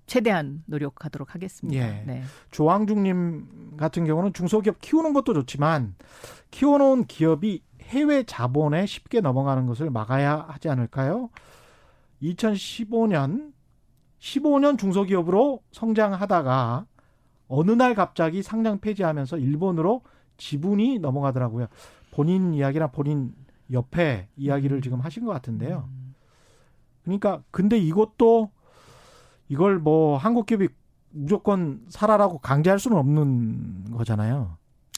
최대한 0.07 0.63
노력하도록 0.65 1.35
하겠습니다. 1.35 1.79
예. 1.79 2.03
네. 2.05 2.23
조항중님 2.51 3.75
같은 3.77 4.05
경우는 4.05 4.33
중소기업 4.33 4.79
키우는 4.79 5.13
것도 5.13 5.33
좋지만 5.33 5.95
키워놓은 6.49 7.05
기업이 7.05 7.61
해외 7.83 8.23
자본에 8.23 8.85
쉽게 8.85 9.21
넘어가는 9.21 9.65
것을 9.67 9.89
막아야 9.89 10.45
하지 10.47 10.69
않을까요? 10.69 11.29
2015년 12.21 13.51
15년 14.19 14.79
중소기업으로 14.79 15.61
성장하다가 15.71 16.85
어느 17.49 17.71
날 17.71 17.93
갑자기 17.93 18.41
상장 18.41 18.79
폐지하면서 18.79 19.37
일본으로 19.37 20.01
지분이 20.37 20.99
넘어가더라고요. 20.99 21.67
본인 22.11 22.53
이야기나 22.53 22.87
본인 22.87 23.33
옆에 23.71 24.29
이야기를 24.37 24.77
음. 24.77 24.81
지금 24.81 24.99
하신 25.01 25.25
것 25.25 25.31
같은데요. 25.33 25.87
음, 25.87 26.15
그러니까 27.03 27.43
근데 27.51 27.77
이것도 27.77 28.51
이걸 29.49 29.79
뭐 29.79 30.17
한국 30.17 30.45
기업이 30.45 30.69
무조건 31.09 31.81
살아라고 31.89 32.39
강제할 32.39 32.79
수는 32.79 32.97
없는 32.97 33.91
거잖아요. 33.91 34.57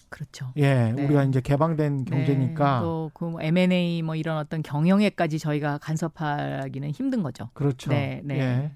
그렇죠. 0.09 0.51
예, 0.57 0.91
네. 0.91 1.05
우리가 1.05 1.23
이제 1.23 1.39
개방된 1.39 2.05
경제니까 2.05 2.81
또그 2.81 3.37
M&A 3.41 4.01
뭐 4.01 4.15
이런 4.15 4.37
어떤 4.37 4.63
경영에까지 4.63 5.37
저희가 5.37 5.77
간섭하기는 5.77 6.89
힘든 6.91 7.21
거죠. 7.21 7.49
그렇죠. 7.53 7.91
네, 7.91 8.21
네. 8.23 8.39
예. 8.39 8.71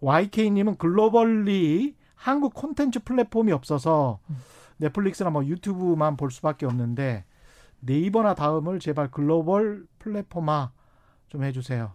YK님은 0.00 0.76
글로벌리 0.76 1.96
한국 2.14 2.54
콘텐츠 2.54 3.00
플랫폼이 3.00 3.50
없어서 3.50 4.20
음. 4.30 4.36
넷플릭스나 4.76 5.30
뭐 5.30 5.44
유튜브만 5.44 6.16
볼 6.16 6.30
수밖에 6.30 6.66
없는데 6.66 7.24
네이버나 7.80 8.34
다음을 8.34 8.78
제발 8.78 9.10
글로벌 9.10 9.86
플랫폼화 9.98 10.72
좀 11.28 11.44
해주세요. 11.44 11.92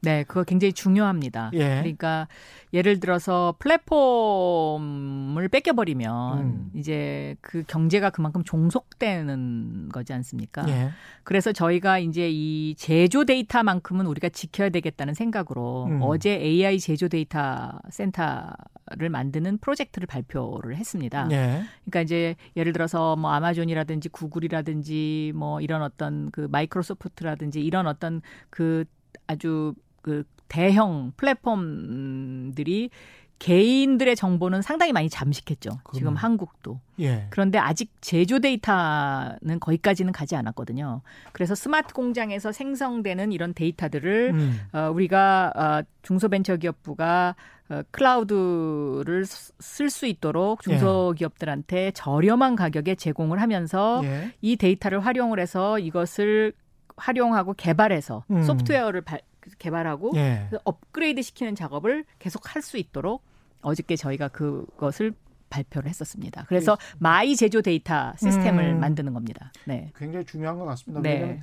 네, 0.00 0.24
그거 0.24 0.44
굉장히 0.44 0.72
중요합니다. 0.72 1.50
예. 1.54 1.80
그러니까 1.80 2.28
예를 2.72 3.00
들어서 3.00 3.54
플랫폼을 3.58 5.48
뺏겨버리면 5.48 6.38
음. 6.38 6.70
이제 6.74 7.34
그 7.40 7.64
경제가 7.66 8.10
그만큼 8.10 8.44
종속되는 8.44 9.88
거지 9.88 10.12
않습니까? 10.12 10.68
예. 10.68 10.90
그래서 11.24 11.52
저희가 11.52 11.98
이제 11.98 12.28
이 12.30 12.74
제조 12.76 13.24
데이터만큼은 13.24 14.06
우리가 14.06 14.28
지켜야 14.28 14.68
되겠다는 14.68 15.14
생각으로 15.14 15.86
음. 15.86 16.00
어제 16.02 16.30
AI 16.30 16.78
제조 16.78 17.08
데이터 17.08 17.72
센터를 17.90 19.08
만드는 19.10 19.58
프로젝트를 19.58 20.06
발표를 20.06 20.76
했습니다. 20.76 21.28
예. 21.32 21.64
그러니까 21.84 22.02
이제 22.02 22.36
예를 22.56 22.72
들어서 22.72 23.16
뭐 23.16 23.32
아마존이라든지 23.32 24.10
구글이라든지 24.10 25.32
뭐 25.34 25.60
이런 25.60 25.82
어떤 25.82 26.30
그 26.30 26.46
마이크로소프트라든지 26.50 27.60
이런 27.60 27.88
어떤 27.88 28.22
그 28.50 28.84
아주 29.26 29.74
그 30.02 30.24
대형 30.48 31.12
플랫폼들이 31.16 32.90
개인들의 33.38 34.16
정보는 34.16 34.62
상당히 34.62 34.92
많이 34.92 35.08
잠식했죠. 35.08 35.70
지금 35.92 36.14
그럼요. 36.14 36.16
한국도. 36.18 36.80
예. 37.00 37.28
그런데 37.30 37.56
아직 37.58 37.92
제조 38.00 38.40
데이터는 38.40 39.60
거기까지는 39.60 40.12
가지 40.12 40.34
않았거든요. 40.34 41.02
그래서 41.32 41.54
스마트 41.54 41.94
공장에서 41.94 42.50
생성되는 42.50 43.30
이런 43.30 43.54
데이터들을 43.54 44.30
음. 44.34 44.60
어, 44.72 44.90
우리가 44.92 45.52
어, 45.54 45.82
중소벤처기업부가 46.02 47.36
어, 47.70 47.82
클라우드를 47.92 49.24
쓸 49.26 49.88
수 49.90 50.06
있도록 50.06 50.62
중소기업들한테 50.62 51.92
저렴한 51.92 52.56
가격에 52.56 52.96
제공을 52.96 53.40
하면서 53.40 54.00
예. 54.02 54.32
이 54.40 54.56
데이터를 54.56 54.98
활용을 55.06 55.38
해서 55.38 55.78
이것을 55.78 56.54
활용하고 56.96 57.54
개발해서 57.54 58.24
음. 58.32 58.42
소프트웨어를 58.42 59.02
발- 59.02 59.20
개발하고 59.58 60.12
예. 60.16 60.48
업그레이드 60.64 61.22
시키는 61.22 61.54
작업을 61.54 62.04
계속 62.18 62.54
할 62.54 62.62
수 62.62 62.76
있도록 62.76 63.22
어저께 63.62 63.96
저희가 63.96 64.28
그것을 64.28 65.12
발표를 65.50 65.88
했었습니다. 65.88 66.44
그래서 66.48 66.76
my 66.98 67.34
제조 67.34 67.62
데이터 67.62 68.12
시스템을 68.18 68.74
음. 68.74 68.80
만드는 68.80 69.14
겁니다. 69.14 69.52
네. 69.64 69.90
굉장히 69.96 70.24
중요한 70.26 70.58
것 70.58 70.64
같습니다. 70.66 71.00
네. 71.00 71.40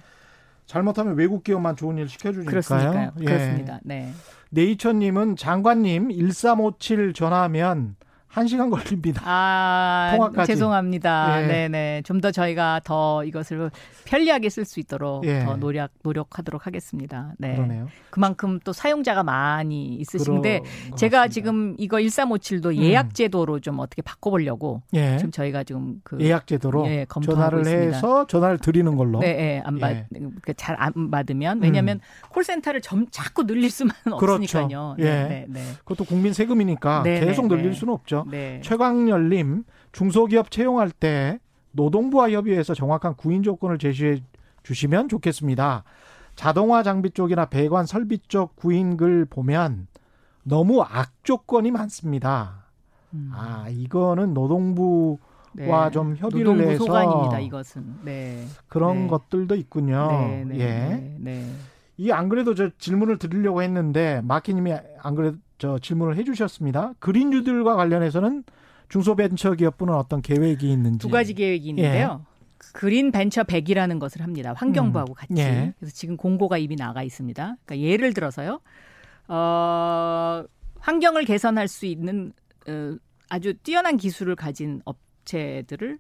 잘못하면 0.68 1.16
외국 1.16 1.44
기업만 1.44 1.76
좋은 1.76 1.98
일 1.98 2.08
시켜주니까요. 2.10 2.50
그렇습니까요. 2.50 3.12
예. 3.20 3.26
그렇습니다. 3.26 3.80
네. 3.84 4.12
네이처님은 4.50 5.36
장관님 5.36 6.12
1357 6.12 7.14
전화하면 7.14 7.96
1시간 8.36 8.70
걸립니다. 8.70 9.22
아, 9.26 10.12
통화까지. 10.16 10.52
죄송합니다. 10.52 11.44
예. 11.44 11.48
네네. 11.48 12.02
좀 12.04 12.16
더 12.22 12.32
저희가 12.32 12.82
더 12.84 13.24
이것을 13.26 13.70
편리하게 14.06 14.50
쓸 14.50 14.66
수 14.66 14.80
있도록 14.80 15.26
예. 15.26 15.44
더 15.44 15.58
노력, 15.58 15.92
노력하도록 16.04 16.66
하겠습니다. 16.66 17.34
네. 17.38 17.56
그러네요. 17.56 17.88
그만큼 18.10 18.60
또 18.64 18.72
사용자가 18.74 19.24
많이 19.24 19.96
있으신데 19.96 20.62
제가 20.96 21.18
같습니다. 21.20 21.28
지금 21.28 21.76
이거 21.78 21.98
1357도 21.98 22.68
음. 22.68 22.84
예약 22.84 23.14
제도로 23.14 23.60
좀 23.60 23.80
어떻게 23.80 24.02
바꿔보려고 24.02 24.82
예. 24.94 25.18
지금 25.18 25.32
저희가 25.32 25.64
지금 25.66 26.00
그 26.04 26.18
예약 26.22 26.48
제도로 26.48 26.88
예, 26.88 27.06
전화를 27.10 27.60
있습니다. 27.62 27.96
해서 27.96 28.26
전화를 28.28 28.58
드리는 28.60 28.96
걸로. 28.96 29.20
네, 29.20 29.28
예, 29.28 29.62
안 29.66 29.78
받, 29.80 29.92
예. 29.92 30.06
잘안 30.56 31.12
받으면 31.12 31.62
왜냐하면 31.62 32.00
콜센터를 32.30 32.82
점 32.82 33.06
자꾸 33.12 33.46
늘릴 33.46 33.70
수만 33.70 33.94
그렇죠. 34.20 34.60
없으니까요. 34.60 34.96
예. 35.00 35.04
네, 35.04 35.28
네, 35.28 35.46
네. 35.50 35.62
그것도 35.80 36.06
국민 36.06 36.34
세금이니까 36.34 37.04
네, 37.04 37.20
계속 37.20 37.48
네, 37.48 37.56
늘릴 37.56 37.72
네. 37.72 37.76
수는 37.76 37.94
없죠. 37.94 38.25
네. 38.26 38.62
최광열님 38.62 39.64
중소기업 39.92 40.52
채용할 40.52 40.92
때 40.92 41.40
노동부와 41.72 42.32
협의해서 42.32 42.74
정확한 42.74 43.16
구인 43.16 43.44
조건을 43.44 43.78
제시해 43.78 44.22
주시면 44.64 45.10
좋겠습니다. 45.10 45.84
자동화 46.36 46.84
장비 46.84 47.12
쪽이나 47.12 47.46
배관 47.46 47.86
설비 47.86 48.20
쪽 48.20 48.56
구인글 48.56 49.26
보면 49.26 49.88
너무 50.44 50.82
악조건이 50.82 51.72
많습니다. 51.72 52.66
음. 53.14 53.32
아 53.34 53.68
이거는 53.70 54.34
노동부 54.34 55.18
네. 55.54 55.70
와좀 55.70 56.18
협의를 56.18 56.46
노동부 56.46 56.70
해서 56.70 56.86
소관입니다. 56.86 57.40
이것은 57.40 58.00
네. 58.04 58.46
그런 58.68 59.04
네. 59.04 59.08
것들도 59.08 59.56
있군요. 59.56 60.08
네, 60.12 60.46
네 60.46 60.60
예. 60.60 60.66
네, 60.66 61.18
네. 61.20 61.52
이안 61.98 62.28
그래도 62.28 62.54
저 62.56 62.70
질문을 62.78 63.18
드리려고 63.18 63.62
했는데 63.62 64.22
마키님이 64.26 64.74
안 65.00 65.16
그래도 65.16 65.38
저 65.58 65.80
질문을 65.80 66.18
해주셨습니다. 66.18 66.94
그린뉴들과 67.00 67.76
관련해서는 67.76 68.44
중소벤처기업부는 68.90 69.94
어떤 69.94 70.22
계획이 70.22 70.72
있는지 70.72 71.00
두 71.00 71.10
가지 71.10 71.34
계획이 71.34 71.70
있는데요. 71.70 72.22
예. 72.22 72.36
그린 72.74 73.12
벤처 73.12 73.44
100이라는 73.44 74.00
것을 74.00 74.22
합니다. 74.22 74.54
환경부하고 74.56 75.14
음. 75.14 75.16
같이. 75.16 75.34
예. 75.38 75.74
그래서 75.80 75.94
지금 75.94 76.18
공고가 76.18 76.58
이미 76.58 76.76
나가 76.76 77.04
있습니다. 77.04 77.58
그러니까 77.66 77.88
예를 77.88 78.14
들어서요. 78.14 78.60
어, 79.28 80.44
환경을 80.80 81.26
개선할 81.26 81.68
수 81.68 81.86
있는 81.86 82.32
어, 82.68 82.96
아주 83.30 83.54
뛰어난 83.56 83.98
기술을 83.98 84.36
가진 84.36 84.82
업체들을 84.86 86.00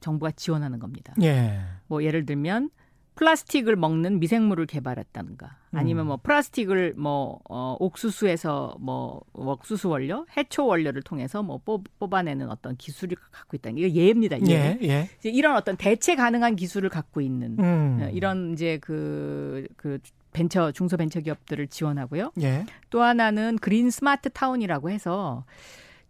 정부가 0.00 0.32
지원하는 0.32 0.78
겁니다. 0.78 1.14
예. 1.22 1.60
뭐 1.86 2.02
예를 2.02 2.26
들면 2.26 2.70
플라스틱을 3.14 3.76
먹는 3.76 4.20
미생물을 4.20 4.66
개발했다든가 4.66 5.56
아니면 5.72 6.06
음. 6.06 6.08
뭐 6.08 6.16
플라스틱을 6.22 6.94
뭐 6.96 7.40
어, 7.48 7.76
옥수수에서 7.78 8.76
뭐 8.80 9.22
옥수수 9.32 9.88
원료, 9.88 10.26
해초 10.36 10.66
원료를 10.66 11.02
통해서 11.02 11.42
뭐 11.42 11.60
뽑, 11.64 11.84
뽑아내는 11.98 12.50
어떤 12.50 12.76
기술을 12.76 13.16
갖고 13.30 13.56
있다는 13.56 13.76
게 13.76 13.94
예입니다. 13.94 14.38
예. 14.48 14.78
예, 14.82 14.88
예. 14.88 15.08
이런 15.24 15.56
어떤 15.56 15.76
대체 15.76 16.14
가능한 16.14 16.56
기술을 16.56 16.88
갖고 16.88 17.20
있는 17.20 17.56
음. 17.58 18.00
어, 18.02 18.08
이런 18.08 18.52
이제 18.52 18.78
그그 18.78 19.66
그 19.76 19.98
벤처 20.32 20.72
중소 20.72 20.96
벤처 20.96 21.20
기업들을 21.20 21.66
지원하고요. 21.68 22.32
예. 22.40 22.64
또 22.90 23.02
하나는 23.02 23.56
그린 23.60 23.90
스마트 23.90 24.30
타운이라고 24.30 24.90
해서 24.90 25.44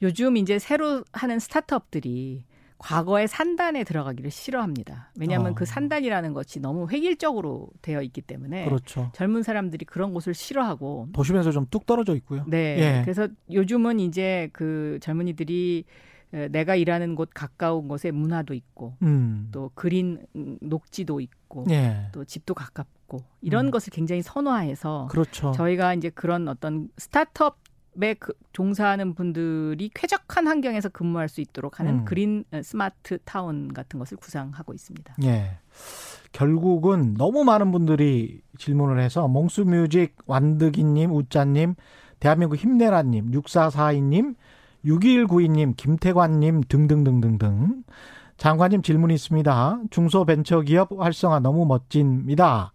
요즘 0.02 0.36
이제 0.36 0.58
새로 0.58 1.04
하는 1.12 1.38
스타트업들이 1.38 2.44
과거의 2.82 3.28
산단에 3.28 3.84
들어가기를 3.84 4.30
싫어합니다. 4.30 5.10
왜냐하면 5.18 5.52
어. 5.52 5.54
그 5.54 5.64
산단이라는 5.64 6.32
것이 6.34 6.60
너무 6.60 6.88
획일적으로 6.90 7.68
되어 7.80 8.02
있기 8.02 8.20
때문에 8.20 8.64
그렇죠. 8.64 9.10
젊은 9.14 9.42
사람들이 9.42 9.84
그런 9.84 10.12
곳을 10.12 10.34
싫어하고 10.34 11.08
도심에서 11.12 11.50
좀 11.50 11.62
뚝 11.72 11.86
떨어져 11.86 12.14
있고요. 12.16 12.44
네. 12.48 12.76
예. 12.78 13.00
그래서 13.02 13.28
요즘은 13.50 13.98
이제 14.00 14.50
그 14.52 14.98
젊은이들이 15.00 15.84
내가 16.50 16.76
일하는 16.76 17.14
곳 17.14 17.30
가까운 17.32 17.88
곳에 17.88 18.10
문화도 18.10 18.54
있고 18.54 18.96
음. 19.02 19.48
또 19.52 19.70
그린 19.74 20.26
녹지도 20.60 21.20
있고 21.20 21.66
예. 21.70 22.08
또 22.12 22.24
집도 22.24 22.54
가깝고 22.54 23.22
이런 23.42 23.66
음. 23.66 23.70
것을 23.70 23.90
굉장히 23.90 24.22
선호해서 24.22 25.08
그렇죠. 25.10 25.52
저희가 25.52 25.94
이제 25.94 26.10
그런 26.10 26.48
어떤 26.48 26.88
스타트업 26.96 27.58
에 28.00 28.14
그, 28.14 28.32
종사하는 28.52 29.14
분들이 29.14 29.90
쾌적한 29.92 30.46
환경에서 30.46 30.88
근무할 30.88 31.28
수 31.28 31.40
있도록 31.40 31.78
하는 31.78 32.00
음. 32.00 32.04
그린 32.04 32.44
어, 32.52 32.62
스마트 32.62 33.18
타운 33.24 33.72
같은 33.72 33.98
것을 33.98 34.16
구상하고 34.16 34.72
있습니다. 34.72 35.14
예. 35.24 35.58
결국은 36.32 37.14
너무 37.14 37.44
많은 37.44 37.70
분들이 37.70 38.40
질문을 38.56 38.98
해서 38.98 39.28
몽수뮤직 39.28 40.16
완득이님, 40.26 41.12
우짜님, 41.12 41.74
대한민국 42.20 42.56
힘내라님, 42.56 43.30
6442님, 43.32 44.36
6192님, 44.84 45.74
김태관님 45.76 46.62
등등등등등 46.68 47.84
장관님 48.38 48.82
질문이 48.82 49.14
있습니다. 49.14 49.80
중소벤처기업 49.90 50.98
활성화 50.98 51.40
너무 51.40 51.66
멋집니다. 51.66 52.72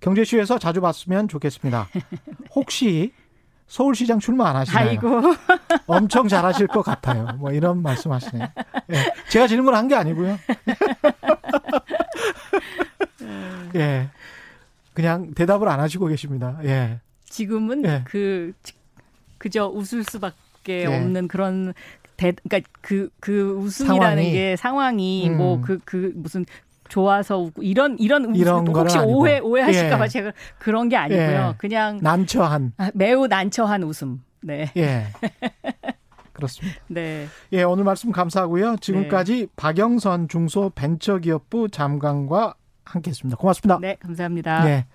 경제쇼에서 0.00 0.58
자주 0.58 0.80
봤으면 0.80 1.28
좋겠습니다. 1.28 1.88
혹시 2.54 3.12
서울시장 3.66 4.18
출마 4.18 4.50
안 4.50 4.56
하시나요? 4.56 4.88
아이고. 4.90 5.08
엄청 5.86 6.28
잘하실 6.28 6.66
것 6.66 6.82
같아요. 6.82 7.26
뭐 7.38 7.52
이런 7.52 7.82
말씀하시네요. 7.82 8.46
예. 8.92 9.12
제가 9.30 9.46
질문한 9.46 9.88
게 9.88 9.94
아니고요. 9.94 10.38
예. 13.76 14.08
그냥 14.94 15.32
대답을 15.34 15.68
안 15.68 15.80
하시고 15.80 16.06
계십니다. 16.06 16.58
예. 16.64 17.00
지금은 17.24 17.84
예. 17.86 18.02
그 18.04 18.52
그저 19.38 19.66
웃을 19.66 20.04
수밖에 20.04 20.82
예. 20.82 20.86
없는 20.86 21.28
그런 21.28 21.72
대, 22.16 22.32
그러니까 22.32 22.68
그, 22.82 23.08
그 23.20 23.52
웃음이라는 23.52 24.16
상황이. 24.16 24.32
게 24.32 24.56
상황이 24.56 25.28
음. 25.30 25.36
뭐그 25.38 25.80
그 25.84 26.12
무슨 26.14 26.44
좋아서 26.92 27.38
웃고 27.38 27.62
이런 27.62 27.96
이런 27.98 28.34
이런 28.34 28.68
혹시 28.68 28.98
오해 28.98 29.38
오해하실까봐 29.38 30.04
예. 30.04 30.08
제가 30.08 30.32
그런 30.58 30.90
게 30.90 30.96
아니고요. 30.96 31.52
예. 31.54 31.54
그냥 31.56 31.98
난처한 32.02 32.74
아, 32.76 32.90
매우 32.92 33.26
난처한 33.26 33.82
웃음. 33.82 34.22
네. 34.42 34.70
예. 34.76 35.06
그렇습니다. 36.34 36.78
네. 36.88 37.28
예, 37.52 37.62
오늘 37.62 37.84
말씀 37.84 38.12
감사하고요. 38.12 38.76
지금까지 38.82 39.40
네. 39.40 39.46
박영선 39.56 40.28
중소벤처기업부 40.28 41.70
장관과 41.70 42.56
함께했습니다. 42.84 43.38
고맙습니다. 43.38 43.78
네, 43.80 43.96
감사합니다. 43.98 44.64
네. 44.64 44.86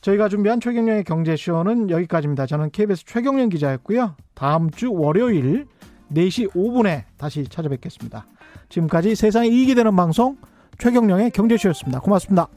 저희가 0.00 0.28
준비한 0.28 0.60
최경련의 0.60 1.04
경제쇼는 1.04 1.90
여기까지입니다. 1.90 2.46
저는 2.46 2.70
KBS 2.70 3.04
최경련 3.04 3.48
기자였고요. 3.48 4.16
다음 4.34 4.70
주 4.70 4.92
월요일 4.92 5.68
4시 6.12 6.50
5분에 6.50 7.04
다시 7.16 7.44
찾아뵙겠습니다. 7.44 8.26
지금까지 8.68 9.14
세상에 9.14 9.46
이익이 9.46 9.76
되는 9.76 9.94
방송 9.94 10.36
최경령의 10.78 11.30
경제쇼였습니다. 11.30 12.00
고맙습니다. 12.00 12.48